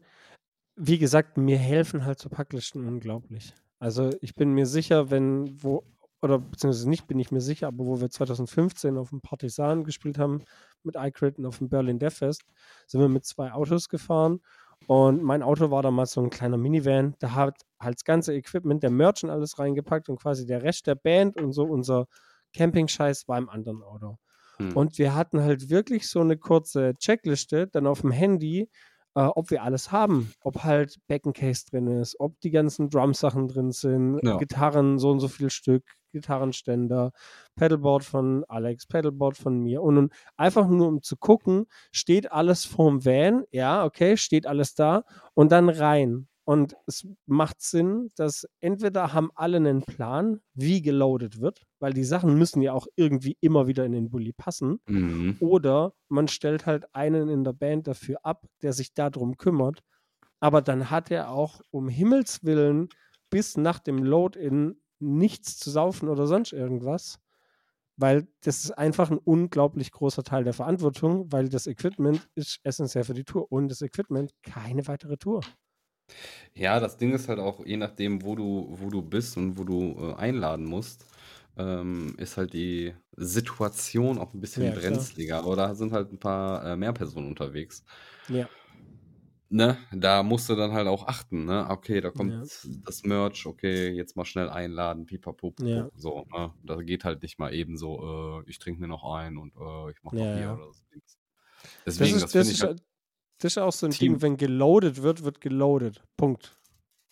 wie 0.75 0.99
gesagt, 0.99 1.37
mir 1.39 1.59
helfen 1.59 2.05
halt 2.05 2.19
so 2.19 2.29
Packlisten 2.29 2.87
unglaublich. 2.87 3.55
Also 3.79 4.11
ich 4.21 4.35
bin 4.35 4.53
mir 4.53 4.67
sicher, 4.67 5.11
wenn 5.11 5.63
wo, 5.63 5.85
oder 6.23 6.39
beziehungsweise 6.39 6.89
nicht 6.89 7.07
bin 7.07 7.19
ich 7.19 7.31
mir 7.31 7.41
sicher, 7.41 7.69
aber 7.69 7.87
wo 7.87 8.01
wir 8.01 8.11
2015 8.11 8.97
auf 8.97 9.11
dem 9.11 9.21
Partisan 9.21 9.85
gespielt 9.85 10.19
haben 10.19 10.43
mit 10.83 10.97
iCrit 10.97 11.39
und 11.39 11.47
auf 11.47 11.59
dem 11.59 11.69
Berlin 11.69 11.99
Death 11.99 12.15
Fest, 12.15 12.43
sind 12.87 13.01
wir 13.01 13.09
mit 13.09 13.25
zwei 13.25 13.53
Autos 13.53 13.89
gefahren 13.89 14.41
und 14.87 15.23
mein 15.23 15.43
Auto 15.43 15.71
war 15.71 15.83
damals 15.83 16.13
so 16.13 16.23
ein 16.23 16.31
kleiner 16.31 16.57
Minivan, 16.57 17.15
da 17.19 17.35
hat 17.35 17.63
halt 17.81 17.97
das 17.97 18.05
ganze 18.05 18.35
Equipment, 18.35 18.83
der 18.83 18.91
Merch 18.91 19.25
und 19.25 19.31
alles 19.31 19.59
reingepackt 19.59 20.09
und 20.09 20.21
quasi 20.21 20.47
der 20.47 20.63
Rest 20.63 20.87
der 20.87 20.95
Band 20.95 21.37
und 21.41 21.53
so 21.53 21.65
unser 21.65 22.07
Camping-Scheiß 22.55 23.29
war 23.29 23.39
im 23.39 23.49
anderen 23.49 23.83
Auto. 23.83 24.19
Hm. 24.59 24.77
Und 24.77 24.99
wir 24.99 25.15
hatten 25.15 25.43
halt 25.43 25.69
wirklich 25.69 26.09
so 26.09 26.21
eine 26.21 26.37
kurze 26.37 26.95
Checkliste 26.99 27.67
dann 27.67 27.87
auf 27.87 28.01
dem 28.01 28.11
Handy, 28.11 28.71
äh, 29.15 29.21
ob 29.21 29.51
wir 29.51 29.63
alles 29.63 29.93
haben. 29.93 30.33
Ob 30.43 30.65
halt 30.65 30.97
Beckencase 31.09 31.67
drin 31.71 31.89
ist, 31.89 32.19
ob 32.21 32.39
die 32.41 32.51
ganzen 32.51 32.89
Drum-Sachen 32.89 33.49
drin 33.49 33.73
sind, 33.73 34.21
Ja. 34.23 34.37
Gitarren, 34.39 34.99
so 34.99 35.11
und 35.11 35.21
so 35.21 35.29
viel 35.29 35.51
Stück, 35.51 35.85
Gitarrenständer, 36.17 37.13
Pedalboard 37.55 38.05
von 38.05 38.45
Alex, 38.49 38.87
Pedalboard 38.87 39.37
von 39.37 39.61
mir. 39.61 39.83
Und, 39.83 39.99
und 39.99 40.13
einfach 40.37 40.69
nur 40.69 40.89
um 40.89 41.03
zu 41.03 41.17
gucken, 41.17 41.67
steht 41.93 42.33
alles 42.33 42.65
vorm 42.65 43.05
Van, 43.05 43.45
ja, 43.51 43.85
okay, 43.85 44.17
steht 44.17 44.47
alles 44.47 44.75
da 44.75 45.05
und 45.35 45.53
dann 45.53 45.69
rein. 45.69 46.29
Und 46.49 46.77
es 46.87 47.05
macht 47.27 47.61
Sinn, 47.61 48.09
dass 48.15 48.47
entweder 48.61 49.13
haben 49.13 49.31
alle 49.35 49.57
einen 49.57 49.83
Plan, 49.83 50.41
wie 50.55 50.81
geloadet 50.81 51.41
wird, 51.41 51.67
weil 51.81 51.93
die 51.93 52.05
Sachen 52.05 52.39
müssen 52.39 52.63
ja 52.63 52.73
auch 52.73 52.87
irgendwie 52.95 53.37
immer 53.41 53.67
wieder 53.67 53.85
in 53.85 53.91
den 53.91 54.11
Bulli 54.11 54.33
passen. 54.33 54.79
Mhm. 54.87 55.39
Oder 55.41 55.93
man 56.09 56.29
stellt 56.29 56.65
halt 56.65 56.95
einen 56.95 57.29
in 57.29 57.43
der 57.43 57.53
Band 57.53 57.89
dafür 57.89 58.19
ab, 58.23 58.47
der 58.63 58.73
sich 58.73 58.95
darum 58.95 59.37
kümmert. 59.37 59.81
Aber 60.39 60.63
dann 60.63 60.89
hat 60.89 61.11
er 61.11 61.31
auch 61.31 61.63
um 61.73 61.89
Himmels 61.89 62.45
Willen 62.45 62.91
bis 63.29 63.57
nach 63.57 63.81
dem 63.81 64.05
Load-In 64.05 64.81
nichts 65.01 65.59
zu 65.59 65.71
saufen 65.71 66.09
oder 66.09 66.27
sonst 66.27 66.53
irgendwas. 66.53 67.19
Weil 67.99 68.29
das 68.43 68.65
ist 68.65 68.73
einfach 68.73 69.11
ein 69.11 69.19
unglaublich 69.19 69.93
großer 69.93 70.23
Teil 70.25 70.45
der 70.45 70.53
Verantwortung, 70.55 71.33
weil 71.33 71.49
das 71.49 71.67
Equipment 71.67 72.29
ist 72.35 72.61
essentiell 72.65 73.05
für 73.05 73.15
die 73.15 73.25
Tour. 73.25 73.51
Und 73.53 73.69
das 73.71 73.83
Equipment 73.83 74.33
keine 74.43 74.87
weitere 74.89 75.17
Tour. 75.17 75.47
Ja, 76.55 76.81
das 76.81 76.97
Ding 76.97 77.13
ist 77.15 77.29
halt 77.29 77.39
auch, 77.39 77.65
je 77.65 77.77
nachdem, 77.77 78.23
wo 78.23 78.35
du, 78.35 78.67
wo 78.71 78.91
du 78.91 79.03
bist 79.03 79.37
und 79.37 79.59
wo 79.59 79.65
du 79.65 79.95
äh, 79.99 80.15
einladen 80.15 80.65
musst, 80.65 81.07
ähm, 81.57 82.15
ist 82.19 82.37
halt 82.37 82.53
die 82.53 82.95
Situation 83.17 84.19
auch 84.19 84.35
ein 84.35 84.41
bisschen 84.41 84.73
Ja, 84.73 84.77
klar. 84.77 85.07
brenzliger. 85.07 85.39
Aber 85.39 85.57
da 85.57 85.75
sind 85.75 85.93
halt 85.93 86.13
ein 86.13 86.19
paar 86.19 86.65
äh, 86.65 86.77
mehr 86.77 86.93
Personen 86.93 87.29
unterwegs. 87.29 87.85
Ja. 88.29 88.51
Ne? 89.49 89.77
Da 89.93 90.23
musst 90.25 90.49
du 90.49 90.57
dann 90.57 90.73
halt 90.73 90.89
auch 90.89 91.07
achten, 91.07 91.45
ne? 91.45 91.67
Okay, 91.71 92.01
da 92.01 92.11
kommt 92.11 92.33
Ja. 92.33 92.41
das 92.85 93.05
Merch, 93.05 93.47
okay, 93.47 93.91
jetzt 93.91 94.17
mal 94.17 94.25
schnell 94.25 94.49
einladen, 94.51 95.07
pipapo, 95.07 95.55
Ja. 95.61 95.89
so, 95.95 96.27
ne? 96.35 96.53
Da 96.65 96.83
geht 96.83 97.05
halt 97.05 97.23
nicht 97.23 97.39
mal 97.39 97.55
eben 97.55 97.77
so, 97.77 98.43
äh, 98.45 98.51
ich 98.51 98.59
trinke 98.59 98.81
mir 98.81 98.89
noch 98.89 99.05
ein 99.05 99.37
und 99.37 99.55
äh, 99.55 99.91
ich 99.93 100.03
mache 100.03 100.17
noch 100.17 100.23
Ja, 100.25 100.35
Bier 100.35 100.43
ja. 100.43 100.55
oder 100.55 100.73
so. 100.73 100.83
Das 101.85 101.95
Deswegen, 101.97 102.17
ist, 102.17 102.23
das, 102.25 102.33
das, 102.33 102.33
finde 102.33 102.47
ich 102.53 102.59
ist, 102.59 102.63
halt, 102.65 102.83
das 103.39 103.53
ist 103.53 103.59
auch 103.59 103.73
so 103.73 103.87
ein 103.87 103.93
Team- 103.93 104.15
Ding, 104.15 104.23
wenn 104.23 104.37
geloadet 104.37 105.03
wird, 105.03 105.23
wird 105.23 105.41
geloadet. 105.41 106.03
Punkt. 106.17 106.59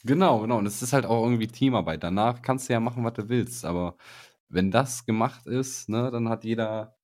Genau, 0.03 0.41
genau. 0.41 0.59
Und 0.59 0.67
es 0.67 0.83
ist 0.83 0.93
halt 0.93 1.07
auch 1.07 1.23
irgendwie 1.23 1.47
Teamarbeit. 1.47 2.03
Danach 2.03 2.43
kannst 2.43 2.69
du 2.69 2.73
ja 2.73 2.81
machen, 2.81 3.05
was 3.05 3.15
du 3.15 3.29
willst. 3.29 3.65
Aber 3.65 3.97
wenn 4.49 4.71
das 4.71 5.07
gemacht 5.07 5.47
ist, 5.47 5.89
ne, 5.89 6.11
dann 6.11 6.29
hat 6.29 6.45
jeder, 6.45 6.97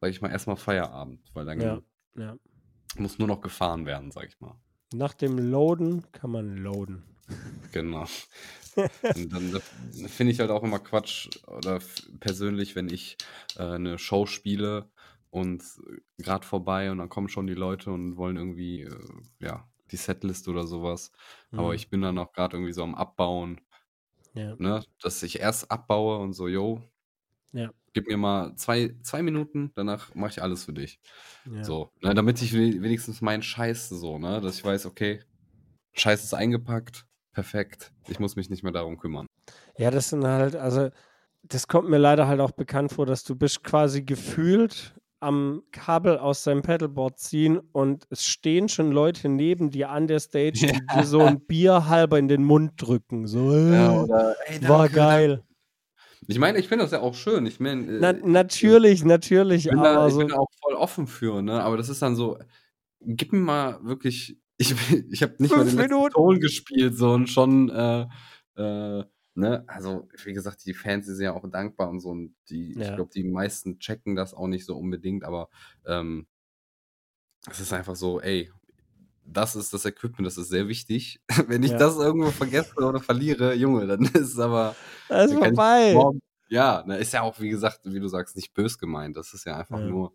sag 0.00 0.10
ich 0.10 0.20
mal, 0.22 0.30
erstmal 0.30 0.56
Feierabend. 0.56 1.30
Weil 1.34 1.44
dann 1.44 1.60
Ja, 1.60 1.80
ja. 2.16 2.36
muss 2.96 3.18
nur 3.18 3.28
noch 3.28 3.40
gefahren 3.42 3.84
werden, 3.86 4.10
sag 4.10 4.26
ich 4.28 4.40
mal. 4.40 4.58
Nach 4.92 5.14
dem 5.14 5.38
Loaden 5.38 6.12
kann 6.12 6.30
man 6.30 6.58
loaden. 6.58 7.02
Genau. 7.72 8.06
Und 9.14 9.32
dann 9.32 9.58
finde 10.08 10.32
ich 10.32 10.40
halt 10.40 10.50
auch 10.50 10.62
immer 10.62 10.78
Quatsch 10.80 11.30
oder 11.46 11.80
persönlich, 12.20 12.76
wenn 12.76 12.90
ich 12.90 13.16
äh, 13.56 13.62
eine 13.62 13.98
Show 13.98 14.26
spiele 14.26 14.90
und 15.30 15.62
gerade 16.18 16.46
vorbei 16.46 16.90
und 16.90 16.98
dann 16.98 17.08
kommen 17.08 17.28
schon 17.28 17.46
die 17.46 17.54
Leute 17.54 17.90
und 17.92 18.16
wollen 18.16 18.36
irgendwie, 18.36 18.82
äh, 18.82 18.98
ja, 19.40 19.70
die 19.90 19.96
Setlist 19.96 20.48
oder 20.48 20.66
sowas. 20.66 21.12
Aber 21.54 21.74
Mhm. 21.74 21.74
ich 21.74 21.90
bin 21.90 22.02
dann 22.02 22.18
auch 22.18 22.32
gerade 22.32 22.56
irgendwie 22.56 22.72
so 22.72 22.82
am 22.82 22.94
Abbauen, 22.94 23.60
Ja, 24.34 24.58
ne, 24.58 24.84
dass 25.02 25.22
ich 25.22 25.40
erst 25.40 25.70
abbaue 25.70 26.18
und 26.18 26.32
so, 26.34 26.48
yo, 26.48 26.82
ja, 27.52 27.72
gib 27.98 28.08
mir 28.08 28.16
mal 28.16 28.54
zwei, 28.56 28.94
zwei 29.02 29.22
Minuten, 29.22 29.72
danach 29.74 30.14
mache 30.14 30.30
ich 30.30 30.42
alles 30.42 30.64
für 30.64 30.72
dich. 30.72 31.00
ja. 31.44 31.64
So, 31.64 31.90
ne, 32.00 32.14
damit 32.14 32.40
ich 32.42 32.52
we- 32.52 32.80
wenigstens 32.82 33.20
meinen 33.20 33.42
Scheiß 33.42 33.88
so, 33.88 34.18
ne, 34.18 34.40
dass 34.40 34.56
ich 34.58 34.64
weiß, 34.64 34.86
okay, 34.86 35.20
Scheiß 35.94 36.22
ist 36.24 36.34
eingepackt, 36.34 37.06
perfekt, 37.32 37.92
ich 38.08 38.20
muss 38.20 38.36
mich 38.36 38.50
nicht 38.50 38.62
mehr 38.62 38.72
darum 38.72 38.98
kümmern. 38.98 39.26
Ja, 39.76 39.90
das 39.90 40.10
sind 40.10 40.24
halt, 40.24 40.54
also, 40.54 40.90
das 41.42 41.66
kommt 41.66 41.88
mir 41.88 41.98
leider 41.98 42.28
halt 42.28 42.40
auch 42.40 42.52
bekannt 42.52 42.92
vor, 42.92 43.06
dass 43.06 43.24
du 43.24 43.34
bist 43.34 43.64
quasi 43.64 44.02
gefühlt 44.02 44.94
am 45.20 45.62
Kabel 45.72 46.18
aus 46.18 46.44
deinem 46.44 46.62
Pedalboard 46.62 47.18
ziehen 47.18 47.58
und 47.72 48.06
es 48.10 48.24
stehen 48.24 48.68
schon 48.68 48.92
Leute 48.92 49.28
neben 49.28 49.70
dir 49.70 49.90
an 49.90 50.06
der 50.06 50.20
Stage, 50.20 50.64
die 50.68 50.80
dir 50.92 51.04
so 51.04 51.24
ein 51.24 51.40
Bier 51.40 51.88
halber 51.88 52.18
in 52.20 52.28
den 52.28 52.44
Mund 52.44 52.72
drücken. 52.76 53.26
So, 53.26 53.50
äh, 53.50 53.88
oder, 53.88 54.36
ey, 54.46 54.62
war 54.62 54.88
danke, 54.88 54.94
geil. 54.94 55.44
Ich 56.28 56.38
meine, 56.38 56.58
ich 56.58 56.68
finde 56.68 56.84
das 56.84 56.92
ja 56.92 57.00
auch 57.00 57.14
schön. 57.14 57.46
Ich 57.46 57.58
meine, 57.58 57.90
Na, 58.00 58.10
äh, 58.10 58.20
natürlich, 58.22 59.04
natürlich, 59.04 59.64
ich 59.64 59.70
bin, 59.70 59.82
da, 59.82 59.96
aber 59.96 60.08
ich 60.08 60.12
so, 60.12 60.18
bin 60.20 60.28
da 60.28 60.36
auch 60.36 60.48
voll 60.62 60.74
offen 60.74 61.06
für, 61.06 61.42
ne? 61.42 61.62
Aber 61.62 61.76
das 61.78 61.88
ist 61.88 62.02
dann 62.02 62.14
so, 62.16 62.38
gib 63.00 63.32
mir 63.32 63.38
mal 63.40 63.82
wirklich, 63.84 64.38
ich, 64.58 64.74
ich 65.10 65.22
habe 65.22 65.34
nicht 65.38 65.56
mal 65.56 65.64
den 65.64 65.76
letzten. 65.76 66.10
Ton 66.10 66.38
gespielt, 66.40 66.96
so 66.96 67.12
und 67.12 67.28
schon, 67.30 67.70
äh, 67.70 68.02
äh, 68.56 69.04
ne? 69.34 69.64
Also, 69.68 70.08
wie 70.24 70.34
gesagt, 70.34 70.66
die 70.66 70.74
Fans 70.74 71.06
die 71.06 71.14
sind 71.14 71.24
ja 71.24 71.32
auch 71.32 71.48
dankbar 71.50 71.88
und 71.88 72.00
so 72.00 72.10
und 72.10 72.34
die, 72.50 72.72
ich 72.72 72.76
Ja. 72.86 72.94
glaube, 72.96 73.10
die 73.14 73.24
meisten 73.24 73.78
checken 73.78 74.14
das 74.14 74.34
auch 74.34 74.48
nicht 74.48 74.66
so 74.66 74.76
unbedingt, 74.76 75.24
aber 75.24 75.48
ähm, 75.86 76.26
es 77.50 77.60
ist 77.60 77.72
einfach 77.72 77.96
so, 77.96 78.20
ey, 78.20 78.50
das 79.32 79.56
ist 79.56 79.72
das 79.74 79.84
Equipment, 79.84 80.26
das 80.26 80.38
ist 80.38 80.48
sehr 80.48 80.68
wichtig. 80.68 81.20
Wenn 81.48 81.62
ich 81.62 81.72
Ja. 81.72 81.78
das 81.78 81.96
irgendwo 81.96 82.30
vergesse 82.30 82.74
oder 82.76 83.00
verliere, 83.00 83.54
Junge, 83.54 83.86
dann 83.86 84.00
ist 84.14 84.32
es 84.34 84.38
aber 84.38 84.74
das 85.08 85.30
ist 85.30 85.38
ich 85.42 85.44
vorbei. 85.44 86.02
ja, 86.48 86.80
ist 86.96 87.12
ja 87.12 87.22
auch, 87.22 87.38
wie 87.40 87.50
gesagt, 87.50 87.80
wie 87.84 88.00
du 88.00 88.08
sagst, 88.08 88.36
nicht 88.36 88.54
bös 88.54 88.78
gemeint. 88.78 89.16
Das 89.16 89.34
ist 89.34 89.44
ja 89.44 89.56
einfach 89.56 89.78
Ja. 89.78 89.86
nur, 89.86 90.12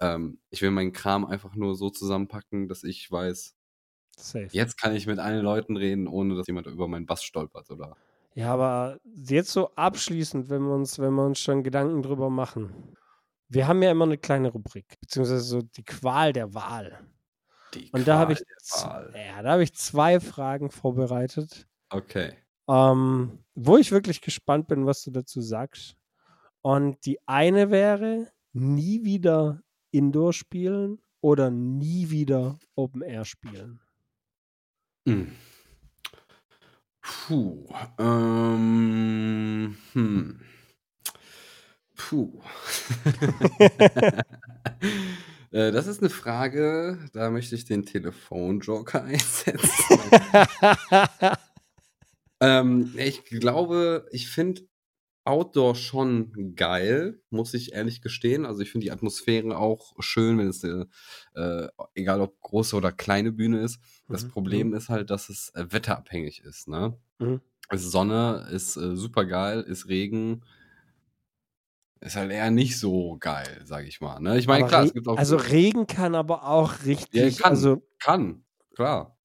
ähm, 0.00 0.38
ich 0.50 0.62
will 0.62 0.70
meinen 0.70 0.92
Kram 0.92 1.24
einfach 1.24 1.54
nur 1.54 1.74
so 1.76 1.90
zusammenpacken, 1.90 2.68
dass 2.68 2.84
ich 2.84 3.10
weiß, 3.10 3.54
Safe. 4.16 4.48
jetzt 4.52 4.78
kann 4.80 4.94
ich 4.94 5.06
mit 5.06 5.18
allen 5.18 5.42
Leuten 5.44 5.76
reden, 5.76 6.06
ohne 6.08 6.36
dass 6.36 6.46
jemand 6.46 6.66
über 6.66 6.88
meinen 6.88 7.06
Bass 7.06 7.22
stolpert, 7.24 7.70
oder? 7.70 7.96
Ja, 8.34 8.52
aber 8.52 8.98
jetzt 9.04 9.50
so 9.50 9.74
abschließend, 9.76 10.50
wenn 10.50 10.62
wir 10.62 10.74
uns, 10.74 10.98
wenn 10.98 11.14
wir 11.14 11.24
uns 11.24 11.38
schon 11.40 11.62
Gedanken 11.62 12.02
drüber 12.02 12.28
machen. 12.30 12.94
Wir 13.48 13.66
haben 13.68 13.82
ja 13.82 13.90
immer 13.90 14.04
eine 14.04 14.18
kleine 14.18 14.48
Rubrik, 14.50 14.86
beziehungsweise 15.00 15.40
so 15.40 15.62
die 15.62 15.84
Qual 15.84 16.32
der 16.32 16.52
Wahl. 16.52 17.06
Die 17.76 17.90
Und 17.92 18.08
da 18.08 18.18
habe 18.18 18.32
ich, 18.32 18.40
ja, 19.14 19.42
da 19.42 19.50
habe 19.52 19.62
ich 19.62 19.74
zwei 19.74 20.18
Fragen 20.20 20.70
vorbereitet, 20.70 21.68
Okay. 21.90 22.32
ähm, 22.68 23.44
wo 23.54 23.76
ich 23.76 23.92
wirklich 23.92 24.20
gespannt 24.20 24.66
bin, 24.68 24.86
was 24.86 25.02
du 25.02 25.10
dazu 25.10 25.40
sagst. 25.40 25.96
Und 26.62 27.04
die 27.06 27.18
eine 27.26 27.70
wäre, 27.70 28.32
nie 28.52 29.04
wieder 29.04 29.62
Indoor 29.90 30.32
spielen 30.32 31.00
oder 31.20 31.50
nie 31.50 32.10
wieder 32.10 32.58
Open 32.74 33.02
Air 33.02 33.24
spielen. 33.24 33.80
Hm. 35.06 35.32
Puh. 37.00 37.68
Ähm, 37.98 39.76
hm. 39.92 40.40
Puh. 41.94 42.42
Äh, 45.50 45.72
Das 45.72 45.86
ist 45.86 46.00
eine 46.00 46.10
Frage, 46.10 46.98
da 47.12 47.30
möchte 47.30 47.54
ich 47.54 47.64
den 47.64 47.84
Telefonjoker 47.84 49.04
einsetzen. 49.04 49.98
ähm, 52.40 52.92
ich 52.96 53.24
glaube, 53.24 54.06
ich 54.10 54.28
finde 54.28 54.62
Outdoor 55.24 55.74
schon 55.74 56.54
geil, 56.54 57.20
muss 57.30 57.52
ich 57.54 57.72
ehrlich 57.72 58.00
gestehen. 58.00 58.46
Also 58.46 58.60
ich 58.60 58.70
finde 58.70 58.84
die 58.84 58.92
Atmosphäre 58.92 59.58
auch 59.58 59.94
schön, 59.98 60.38
wenn 60.38 60.46
es 60.48 60.62
äh, 60.62 60.84
äh, 61.34 61.68
egal 61.94 62.20
ob 62.20 62.40
große 62.40 62.76
oder 62.76 62.92
kleine 62.92 63.32
Bühne 63.32 63.60
ist. 63.62 63.80
Das 64.08 64.24
Mhm, 64.24 64.28
Problem 64.28 64.72
ist 64.72 64.88
halt, 64.88 65.10
dass 65.10 65.28
es 65.28 65.50
äh, 65.56 65.66
wetterabhängig 65.70 66.42
ist. 66.44 66.68
Ne? 66.68 66.96
Mhm. 67.18 67.40
Ist 67.72 67.90
Sonne, 67.90 68.46
ist 68.52 68.76
äh, 68.76 68.94
super 68.96 69.24
geil, 69.24 69.62
ist 69.62 69.88
Regen, 69.88 70.44
ist 72.00 72.16
halt 72.16 72.30
eher 72.30 72.50
nicht 72.50 72.78
so 72.78 73.16
geil, 73.18 73.62
sag 73.64 73.86
ich 73.86 74.00
mal. 74.00 74.20
Ne? 74.20 74.38
Ich 74.38 74.46
meine, 74.46 74.66
klar, 74.66 74.84
es 74.84 74.92
gibt 74.92 75.08
auch 75.08 75.16
also 75.16 75.36
Regen 75.36 75.86
kann 75.86 76.14
aber 76.14 76.46
auch 76.46 76.84
richtig, 76.84 77.38
kann. 77.38 77.50
also 77.50 77.82
kann, 77.98 78.44
klar. 78.74 79.16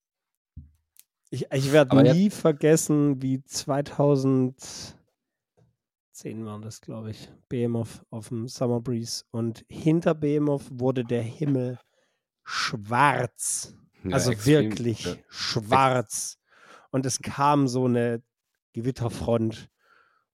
Ich, 1.30 1.47
ich 1.51 1.72
werde 1.72 2.01
nie 2.13 2.30
vergessen, 2.30 3.22
wie 3.22 3.41
2010 3.43 4.95
war 6.45 6.59
das, 6.59 6.82
glaube 6.82 7.11
ich, 7.11 7.30
BMF 7.47 8.03
auf 8.09 8.28
dem 8.30 8.49
Summer 8.49 8.82
Breeze. 8.82 9.24
Und 9.32 9.63
hinter 9.69 10.13
BMF 10.13 10.69
wurde 10.72 11.05
der 11.05 11.24
Himmel 11.24 11.80
schwarz. 12.43 13.74
Ja, 14.03 14.15
also 14.15 14.32
extrem, 14.32 14.72
wirklich 14.72 15.05
ja. 15.05 15.15
schwarz. 15.30 16.38
Und 16.91 17.05
es 17.05 17.22
kam 17.22 17.69
so 17.69 17.86
eine 17.86 18.22
Gewitterfront, 18.74 19.69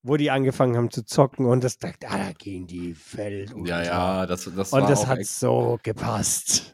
wo 0.07 0.17
die 0.17 0.31
angefangen 0.31 0.75
haben 0.77 0.91
zu 0.91 1.03
zocken 1.05 1.45
und 1.45 1.63
das 1.63 1.77
dachte, 1.79 2.07
ah, 2.09 2.17
da 2.17 2.31
gehen 2.33 2.67
die 2.67 2.95
Welt 3.13 3.49
Ja, 3.49 3.55
unter. 3.55 3.83
ja, 3.83 4.25
das, 4.25 4.49
das 4.55 4.71
Und 4.73 4.89
das 4.89 5.05
hat 5.07 5.25
so 5.25 5.77
gepasst. 5.83 6.73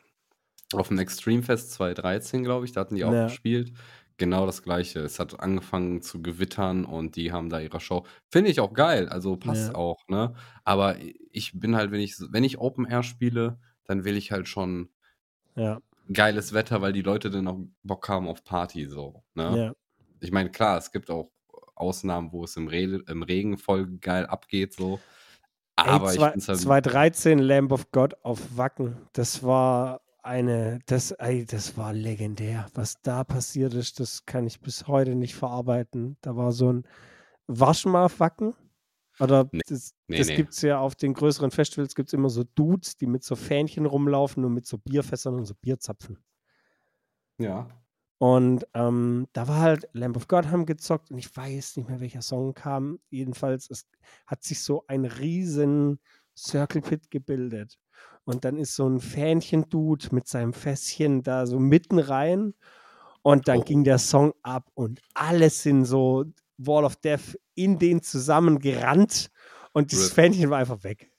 auf 0.73 0.87
dem 0.87 0.99
Extreme 0.99 1.43
Fest 1.43 1.71
2013, 1.71 2.43
glaube 2.43 2.65
ich, 2.65 2.71
da 2.71 2.81
hatten 2.81 2.95
die 2.95 3.03
auch 3.03 3.13
Ja. 3.13 3.25
gespielt. 3.25 3.73
Genau 4.17 4.45
das 4.45 4.61
gleiche. 4.61 4.99
Es 4.99 5.19
hat 5.19 5.39
angefangen 5.39 6.01
zu 6.01 6.21
gewittern 6.21 6.85
und 6.85 7.15
die 7.15 7.31
haben 7.31 7.49
da 7.49 7.59
ihre 7.59 7.79
Show. 7.79 8.05
Finde 8.29 8.51
ich 8.51 8.59
auch 8.59 8.73
geil, 8.73 9.09
also 9.09 9.35
passt 9.37 9.69
Ja. 9.69 9.75
auch, 9.75 10.07
ne? 10.07 10.35
Aber 10.63 10.97
ich 11.31 11.51
bin 11.59 11.75
halt, 11.75 11.91
wenn 11.91 11.99
ich, 11.99 12.15
wenn 12.29 12.43
ich 12.43 12.59
Open 12.59 12.85
Air 12.85 13.03
spiele, 13.03 13.59
dann 13.85 14.03
will 14.05 14.15
ich 14.15 14.31
halt 14.31 14.47
schon 14.47 14.89
Ja, 15.55 15.79
geiles 16.11 16.53
Wetter, 16.53 16.81
weil 16.81 16.93
die 16.93 17.01
Leute 17.01 17.29
dann 17.31 17.47
auch 17.47 17.59
Bock 17.83 18.07
haben 18.09 18.27
auf 18.27 18.43
Party, 18.43 18.87
so, 18.87 19.23
ne? 19.33 19.57
ja. 19.57 19.73
Ich 20.19 20.31
meine, 20.31 20.49
klar, 20.51 20.77
es 20.77 20.91
gibt 20.91 21.09
auch 21.09 21.31
Ausnahmen, 21.75 22.31
wo 22.31 22.43
es 22.43 22.55
im, 22.57 22.67
Re 22.67 22.83
im 23.07 23.23
Regen 23.23 23.57
voll 23.57 23.87
geil 23.99 24.25
abgeht, 24.25 24.73
so. 24.73 24.99
Aber 25.75 26.07
Ey, 26.09 26.13
ich 26.13 26.19
zwei- 26.19 26.33
es 26.35 26.47
halt. 26.47 26.59
2013 26.59 27.39
Lamb 27.39 27.71
of 27.71 27.91
God 27.91 28.15
auf 28.23 28.57
Wacken. 28.57 28.97
Das 29.13 29.41
war 29.43 30.01
eine, 30.21 30.79
das, 30.85 31.11
ey, 31.11 31.45
das 31.45 31.75
war 31.77 31.93
legendär. 31.93 32.67
Was 32.75 33.01
da 33.01 33.23
passiert 33.23 33.73
ist, 33.73 33.99
das 33.99 34.25
kann 34.25 34.45
ich 34.45 34.61
bis 34.61 34.87
heute 34.87 35.15
nicht 35.15 35.35
verarbeiten. 35.35 36.17
Da 36.21 36.35
war 36.35 36.51
so 36.51 36.71
ein 36.71 36.83
Wacken. 37.47 38.53
Oder 39.19 39.47
Nee, 39.51 39.61
das, 39.67 39.93
nee, 40.07 40.17
das 40.17 40.27
nee. 40.27 40.35
gibt 40.35 40.53
es 40.53 40.61
ja 40.61 40.79
auf 40.79 40.95
den 40.95 41.13
größeren 41.13 41.51
Festivals, 41.51 41.93
gibt 41.95 42.09
es 42.09 42.13
immer 42.13 42.29
so 42.29 42.43
Dudes, 42.55 42.97
die 42.97 43.05
mit 43.05 43.23
so 43.23 43.35
Fähnchen 43.35 43.85
rumlaufen 43.85 44.43
und 44.45 44.53
mit 44.53 44.65
so 44.65 44.77
Bierfässern 44.79 45.35
und 45.35 45.45
so 45.45 45.53
Bierzapfen. 45.55 46.17
Ja. 47.37 47.67
Und 48.23 48.65
ähm, 48.73 49.27
da 49.33 49.49
war 49.49 49.59
halt 49.59 49.89
Lamb 49.91 50.15
of 50.15 50.29
God 50.29 50.45
haben 50.47 50.65
gezockt 50.65 51.11
und 51.11 51.17
ich 51.17 51.35
weiß 51.35 51.75
nicht 51.75 51.89
mehr, 51.89 51.99
welcher 51.99 52.21
Song 52.21 52.53
kam. 52.53 52.99
Jedenfalls, 53.09 53.69
es 53.69 53.85
hat 54.25 54.43
sich 54.45 54.63
so 54.63 54.85
ein 54.87 55.03
riesen 55.03 55.99
Circle 56.33 56.79
Pit 56.79 57.11
gebildet. 57.11 57.77
Und 58.23 58.45
dann 58.45 58.55
ist 58.55 58.77
so 58.77 58.87
ein 58.87 59.01
Fähnchen-Dude 59.01 60.15
mit 60.15 60.29
seinem 60.29 60.53
Fässchen 60.53 61.21
da 61.21 61.45
so 61.45 61.59
mitten 61.59 61.99
rein. 61.99 62.53
Und 63.23 63.49
dann 63.49 63.59
Oh. 63.59 63.63
ging 63.65 63.83
der 63.83 63.97
Song 63.97 64.31
ab 64.41 64.69
und 64.73 65.01
alle 65.13 65.49
sind 65.49 65.83
so 65.83 66.23
Wall 66.57 66.85
of 66.85 66.95
Death 66.95 67.37
in 67.55 67.77
den 67.77 68.01
zusammengerannt. 68.01 69.31
Und 69.73 69.91
dieses 69.91 70.11
Rip. 70.11 70.15
Fähnchen 70.15 70.49
war 70.49 70.59
einfach 70.59 70.81
weg. 70.85 71.11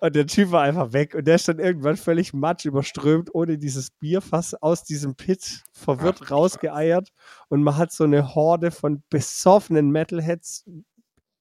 Und 0.00 0.14
der 0.14 0.26
Typ 0.26 0.50
war 0.50 0.62
einfach 0.62 0.92
weg. 0.92 1.14
Und 1.14 1.26
der 1.26 1.38
stand 1.38 1.60
irgendwann 1.60 1.96
völlig 1.96 2.32
matsch 2.32 2.64
überströmt, 2.66 3.34
ohne 3.34 3.58
dieses 3.58 3.90
Bierfass 3.90 4.54
aus 4.54 4.84
diesem 4.84 5.14
Pit 5.14 5.62
verwirrt 5.72 6.20
Ach, 6.24 6.30
rausgeeiert. 6.30 7.10
Und 7.48 7.62
man 7.62 7.76
hat 7.76 7.92
so 7.92 8.04
eine 8.04 8.34
Horde 8.34 8.70
von 8.70 9.02
besoffenen 9.08 9.90
Metalheads 9.90 10.64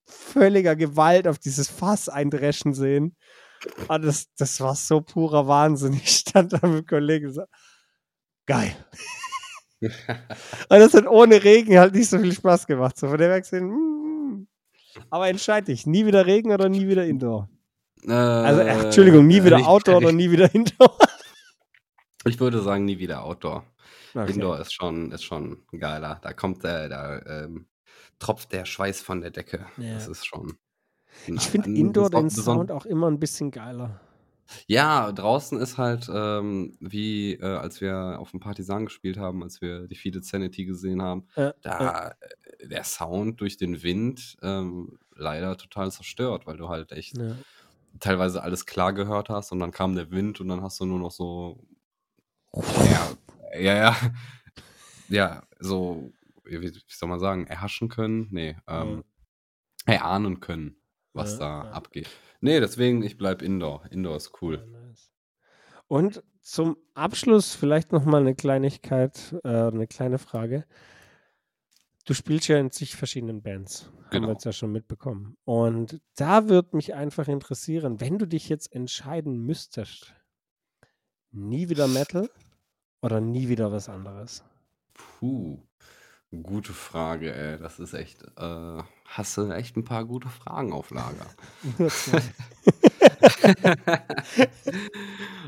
völliger 0.05 0.75
Gewalt 0.75 1.27
auf 1.27 1.39
dieses 1.39 1.69
Fass 1.69 2.09
eindreschen 2.09 2.73
sehen. 2.73 3.15
Und 3.87 4.05
das, 4.05 4.27
das 4.37 4.59
war 4.61 4.75
so 4.75 5.01
purer 5.01 5.47
Wahnsinn. 5.47 5.93
Ich 6.03 6.17
stand 6.17 6.53
da 6.53 6.67
mit 6.67 6.79
dem 6.79 6.85
Kollegen 6.85 7.27
und 7.27 7.33
so, 7.33 7.43
geil. 8.45 8.75
Und 9.81 9.91
das 10.69 10.93
hat 10.93 11.07
ohne 11.07 11.43
Regen 11.43 11.77
halt 11.77 11.93
nicht 11.93 12.09
so 12.09 12.17
viel 12.19 12.33
Spaß 12.33 12.67
gemacht. 12.67 12.97
So 12.97 13.07
von 13.07 13.17
der 13.17 13.31
Weg 13.33 13.43
gesehen, 13.43 13.67
mm. 13.67 14.47
aber 15.09 15.27
entscheid 15.27 15.67
dich, 15.67 15.85
nie 15.85 16.05
wieder 16.05 16.25
Regen 16.25 16.51
oder 16.51 16.69
nie 16.69 16.87
wieder 16.87 17.05
Indoor. 17.05 17.49
Also, 18.07 18.61
äh, 18.61 18.83
Entschuldigung, 18.85 19.25
nie 19.27 19.43
wieder 19.43 19.57
ich- 19.59 19.65
Outdoor 19.65 19.97
oder 19.97 20.11
nie 20.11 20.29
wieder 20.31 20.53
Indoor. 20.53 20.97
Ich 22.27 22.39
würde 22.39 22.59
sagen, 22.63 22.85
nie 22.85 22.97
wieder 22.97 23.23
Outdoor. 23.23 23.63
Okay. 24.15 24.31
Indoor 24.33 24.59
ist 24.59 24.73
schon, 24.73 25.11
ist 25.11 25.23
schon 25.23 25.59
geiler. 25.77 26.17
Da 26.23 26.33
kommt 26.33 26.63
der, 26.63 26.89
da 26.89 27.19
ähm, 27.43 27.67
tropft 28.17 28.51
der 28.51 28.65
Schweiß 28.65 29.01
von 29.01 29.21
der 29.21 29.29
Decke. 29.29 29.67
Ja. 29.77 29.93
Das 29.93 30.07
ist 30.07 30.25
schon. 30.25 30.57
ein- 31.27 31.35
Ich 31.35 31.43
finde 31.49 31.69
Indoor 31.69 32.09
den 32.09 32.31
Sound 32.31 32.71
auch 32.71 32.87
immer 32.87 33.11
ein 33.11 33.19
bisschen 33.19 33.51
geiler. 33.51 33.99
Ja, 34.65 35.11
draußen 35.11 35.59
ist 35.59 35.77
halt 35.77 36.09
ähm, 36.11 36.75
wie 36.79 37.33
äh, 37.33 37.45
als 37.45 37.79
wir 37.79 38.17
auf 38.19 38.31
dem 38.31 38.39
Partisan 38.39 38.85
gespielt 38.85 39.17
haben, 39.17 39.43
als 39.43 39.61
wir 39.61 39.87
die 39.87 39.95
Fide 39.95 40.23
Sanity 40.23 40.65
gesehen 40.65 41.03
haben, 41.03 41.27
Ja, 41.35 41.53
da 41.61 42.07
äh, 42.59 42.67
der 42.67 42.83
Sound 42.85 43.39
durch 43.39 43.57
den 43.57 43.83
Wind 43.83 44.35
ähm, 44.41 44.97
leider 45.15 45.57
total 45.57 45.91
zerstört, 45.91 46.47
weil 46.47 46.57
du 46.57 46.69
halt 46.69 46.91
echt 46.91 47.17
Ja. 47.17 47.35
Teilweise 47.99 48.43
alles 48.43 48.65
klar 48.65 48.93
gehört 48.93 49.29
hast 49.29 49.51
und 49.51 49.59
dann 49.59 49.71
kam 49.71 49.95
der 49.95 50.11
Wind 50.11 50.41
und 50.41 50.47
dann 50.47 50.61
hast 50.61 50.79
du 50.79 50.85
nur 50.85 50.99
noch 50.99 51.11
so 51.11 51.65
ja, 52.53 53.09
ja, 53.59 53.75
ja, 53.75 53.95
ja, 55.09 55.43
so, 55.59 56.11
wie, 56.45 56.71
soll 56.87 57.09
man 57.09 57.19
sagen, 57.19 57.47
erhaschen 57.47 57.89
können? 57.89 58.27
Nee, 58.31 58.55
ähm, 58.67 59.03
erahnen 59.85 60.39
können, 60.39 60.77
was 61.13 61.33
Ja, 61.33 61.39
da 61.39 61.63
ja. 61.65 61.71
abgeht. 61.71 62.09
Nee, 62.41 62.59
deswegen, 62.59 63.03
ich 63.03 63.17
bleib 63.17 63.41
Indoor. 63.41 63.85
Indoor 63.91 64.17
ist 64.17 64.41
cool. 64.41 64.65
Und 65.87 66.23
zum 66.41 66.77
Abschluss 66.93 67.55
vielleicht 67.55 67.91
noch 67.91 68.05
mal 68.05 68.21
eine 68.21 68.35
Kleinigkeit, 68.35 69.35
äh, 69.43 69.49
eine 69.49 69.87
kleine 69.87 70.17
Frage. 70.17 70.65
Du 72.05 72.13
spielst 72.13 72.47
ja 72.47 72.57
in 72.59 72.71
zig 72.71 72.95
verschiedenen 72.95 73.41
Bands, 73.41 73.85
haben 73.85 73.95
wir 74.11 74.19
Genau. 74.19 74.31
jetzt 74.31 74.45
ja 74.45 74.51
schon 74.53 74.71
mitbekommen. 74.71 75.37
Und 75.43 76.01
da 76.15 76.47
würde 76.47 76.75
mich 76.75 76.93
einfach 76.93 77.27
interessieren, 77.27 77.99
wenn 77.99 78.19
du 78.19 78.27
dich 78.27 78.47
jetzt 78.47 78.71
entscheiden 78.73 79.43
müsstest, 79.45 80.13
nie 81.31 81.67
wieder 81.69 81.87
Metal 81.87 82.29
oder 83.01 83.19
nie 83.21 83.49
wieder 83.49 83.71
was 83.71 83.89
anderes? 83.89 84.43
Puh, 84.93 85.63
gute 86.31 86.73
Frage, 86.73 87.33
ey. 87.33 87.57
Das 87.57 87.79
ist 87.79 87.93
echt, 87.93 88.21
äh, 88.37 88.83
hast 89.05 89.37
du 89.37 89.49
echt 89.51 89.75
ein 89.75 89.83
paar 89.83 90.05
gute 90.05 90.29
Fragen 90.29 90.73
auf 90.73 90.91
Lager. 90.91 91.27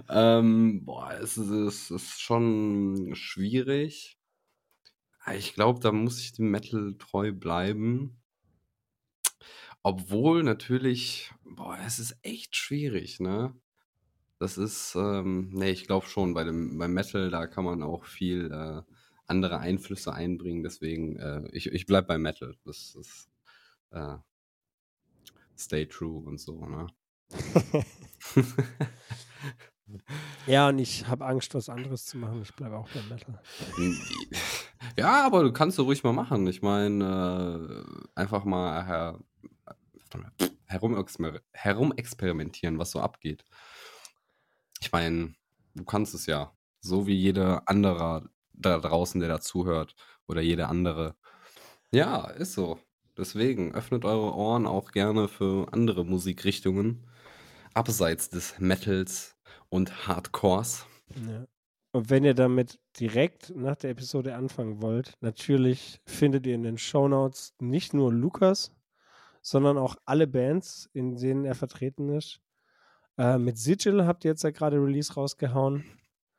Ähm, 0.10 0.86
boah, 0.86 1.12
es 1.22 1.38
ist, 1.38 1.50
es 1.50 1.92
ist 1.92 2.22
schon 2.22 3.12
schwierig. 3.14 4.17
Ich 5.36 5.54
glaube, 5.54 5.80
da 5.80 5.92
muss 5.92 6.20
ich 6.20 6.34
dem 6.34 6.52
Metal 6.52 6.96
treu 6.98 7.32
bleiben. 7.32 8.18
Obwohl 9.84 10.44
natürlich, 10.44 11.32
boah, 11.44 11.78
es 11.86 12.00
ist 12.00 12.18
echt 12.22 12.56
schwierig, 12.56 13.20
ne? 13.20 13.54
Das 14.40 14.58
ist, 14.58 14.96
ähm, 14.96 15.50
ne, 15.54 15.72
ich 15.72 15.86
glaube 15.86 16.06
schon, 16.08 16.34
bei 16.34 16.44
dem, 16.44 16.78
beim 16.78 16.94
Metal, 16.94 17.30
da 17.30 17.48
kann 17.48 17.66
man 17.66 17.82
auch 17.84 18.06
viel 18.06 18.52
äh, 18.52 18.82
andere 19.26 19.60
Einflüsse 19.60 20.14
einbringen. 20.14 20.64
Deswegen, 20.64 21.18
äh, 21.18 21.48
ich, 21.52 21.68
ich 21.72 21.86
bleib 21.86 22.08
bei 22.08 22.18
Metal. 22.18 22.56
Das 22.66 22.96
ist 22.96 23.30
äh, 23.92 24.18
Stay 25.58 25.88
True 25.88 26.24
und 26.24 26.40
so, 26.40 26.66
ne? 26.66 26.88
ja, 30.48 30.70
und 30.70 30.80
ich 30.80 31.08
habe 31.08 31.26
Angst, 31.26 31.54
was 31.56 31.70
anderes 31.70 32.06
zu 32.06 32.18
machen. 32.18 32.42
Ich 32.42 32.54
bleibe 32.54 32.78
auch 32.78 32.90
beim 32.90 33.10
Metal. 33.10 33.42
Ja, 34.98 35.26
aber 35.26 35.44
du 35.44 35.52
kannst 35.52 35.78
du 35.78 35.84
ruhig 35.84 36.04
mal 36.04 36.14
machen. 36.14 36.48
Ich 36.48 36.62
meine, 36.62 37.84
äh, 37.86 38.20
einfach 38.20 38.46
mal 38.46 38.86
her, 38.86 39.20
herumexper 40.66 41.40
herumexperimentieren, 41.54 42.80
was 42.80 42.92
so 42.92 43.00
abgeht. 43.00 43.44
Ich 44.82 44.92
meine, 44.92 45.36
du 45.76 45.84
kannst 45.84 46.14
es 46.14 46.26
ja. 46.26 46.54
So 46.82 47.08
wie 47.08 47.16
jeder 47.16 47.68
andere 47.68 48.30
da 48.54 48.78
draußen, 48.80 49.20
der 49.20 49.30
dazuhört. 49.30 49.96
Oder 50.28 50.42
jeder 50.42 50.70
andere. 50.70 51.16
Ja, 51.92 52.28
ist 52.28 52.54
so. 52.54 52.80
Deswegen 53.18 53.74
öffnet 53.74 54.06
eure 54.06 54.36
Ohren 54.36 54.68
auch 54.68 54.92
gerne 54.92 55.28
für 55.28 55.72
andere 55.72 56.06
Musikrichtungen. 56.06 57.08
Abseits 57.74 58.30
des 58.30 58.60
Metals 58.60 59.38
und 59.70 60.08
Hardcores. 60.08 60.86
Ja. 61.16 61.48
Und 61.98 62.12
wenn 62.12 62.24
ihr 62.24 62.36
damit 62.36 62.80
direkt 63.00 63.56
nach 63.56 63.76
der 63.76 63.90
Episode 63.90 64.36
anfangen 64.36 64.84
wollt, 64.84 65.14
natürlich 65.20 66.00
findet 66.06 66.46
ihr 66.46 66.54
in 66.54 66.62
den 66.62 66.78
Shownotes 66.78 67.56
nicht 67.58 67.96
nur 67.96 68.14
Lukas, 68.14 68.72
sondern 69.42 69.80
auch 69.80 69.96
alle 70.06 70.28
Bands, 70.28 70.92
in 70.94 71.16
denen 71.16 71.44
er 71.44 71.56
vertreten 71.56 72.10
ist. 72.10 72.40
Äh, 73.18 73.40
mit 73.40 73.58
Sigil 73.58 74.06
habt 74.06 74.26
ihr 74.26 74.30
jetzt 74.30 74.44
ja 74.44 74.52
gerade 74.52 74.78
Release 74.78 75.12
rausgehauen. 75.12 75.86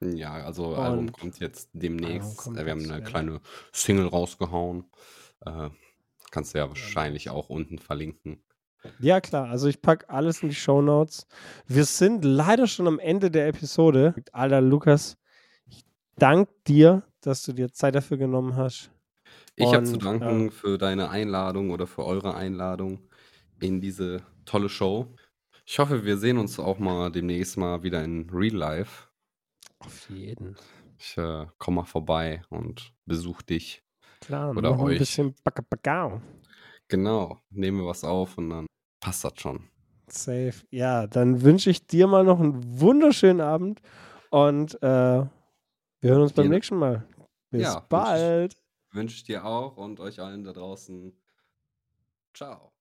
Ja, 0.00 0.34
also 0.34 0.76
Album 0.76 1.06
Und- 1.06 1.12
kommt 1.12 1.40
jetzt 1.40 1.70
demnächst. 1.72 2.36
Kommt 2.36 2.56
Wir 2.56 2.70
haben 2.70 2.84
eine 2.84 3.00
ja. 3.00 3.00
kleine 3.00 3.40
Single 3.72 4.06
rausgehauen. 4.06 4.84
Äh, 5.44 5.70
kannst 6.30 6.54
du 6.54 6.58
ja 6.58 6.68
wahrscheinlich 6.68 7.30
auch 7.30 7.48
unten 7.48 7.78
verlinken. 7.80 8.44
Ja, 9.00 9.20
klar. 9.20 9.48
Also 9.48 9.66
ich 9.66 9.82
packe 9.82 10.08
alles 10.08 10.40
in 10.44 10.50
die 10.50 10.54
Shownotes. 10.54 11.26
Wir 11.66 11.84
sind 11.84 12.24
leider 12.24 12.68
schon 12.68 12.86
am 12.86 13.00
Ende 13.00 13.28
der 13.32 13.48
Episode. 13.48 14.14
Alter, 14.30 14.60
Lukas, 14.60 15.18
ich 16.18 16.20
danke 16.20 16.52
dir, 16.66 17.04
dass 17.20 17.44
du 17.44 17.52
dir 17.52 17.72
Zeit 17.72 17.94
dafür 17.94 18.16
genommen 18.16 18.56
hast. 18.56 18.90
Ich 19.54 19.72
habe 19.72 19.84
zu 19.84 19.98
danken 19.98 20.48
äh, 20.48 20.50
für 20.50 20.78
deine 20.78 21.10
Einladung 21.10 21.70
oder 21.70 21.86
für 21.86 22.04
eure 22.04 22.34
Einladung 22.34 22.98
in 23.60 23.80
diese 23.80 24.22
tolle 24.44 24.68
Show. 24.68 25.06
Ich 25.64 25.78
hoffe, 25.78 26.04
wir 26.04 26.18
sehen 26.18 26.38
uns 26.38 26.58
auch 26.58 26.78
mal 26.80 27.12
demnächst 27.12 27.56
mal 27.56 27.82
wieder 27.84 28.02
in 28.02 28.28
Real 28.30 28.54
Life. 28.56 29.08
Auf 29.78 30.10
jeden. 30.10 30.56
Ich 30.98 31.16
äh, 31.18 31.46
komme 31.58 31.76
mal 31.76 31.84
vorbei 31.84 32.42
und 32.50 32.92
besuche 33.06 33.44
dich. 33.44 33.84
Klar, 34.20 34.50
Oder 34.50 34.70
noch 34.70 34.80
ein 34.80 34.86
euch. 34.86 34.98
bisschen 34.98 35.36
Bacabacau. 35.44 36.20
Genau, 36.88 37.38
nehmen 37.50 37.78
wir 37.78 37.86
was 37.86 38.02
auf 38.02 38.38
und 38.38 38.50
dann 38.50 38.66
passt 39.00 39.22
das 39.22 39.34
schon. 39.36 39.68
Safe. 40.08 40.54
Ja, 40.70 41.06
dann 41.06 41.42
wünsche 41.42 41.70
ich 41.70 41.86
dir 41.86 42.08
mal 42.08 42.24
noch 42.24 42.40
einen 42.40 42.80
wunderschönen 42.80 43.40
Abend 43.40 43.80
und 44.30 44.82
äh, 44.82 45.24
wir 46.00 46.10
hören 46.10 46.22
uns 46.22 46.32
beim 46.32 46.48
nächsten 46.48 46.76
Mal. 46.76 47.06
Bis 47.50 47.62
Ja, 47.62 47.74
wünsch 47.74 47.82
ich- 47.82 47.88
bald. 47.88 48.62
Wünsche 48.92 49.16
ich 49.16 49.24
dir 49.24 49.44
auch 49.44 49.76
und 49.76 50.00
euch 50.00 50.20
allen 50.20 50.44
da 50.44 50.52
draußen. 50.52 51.12
Ciao. 52.34 52.72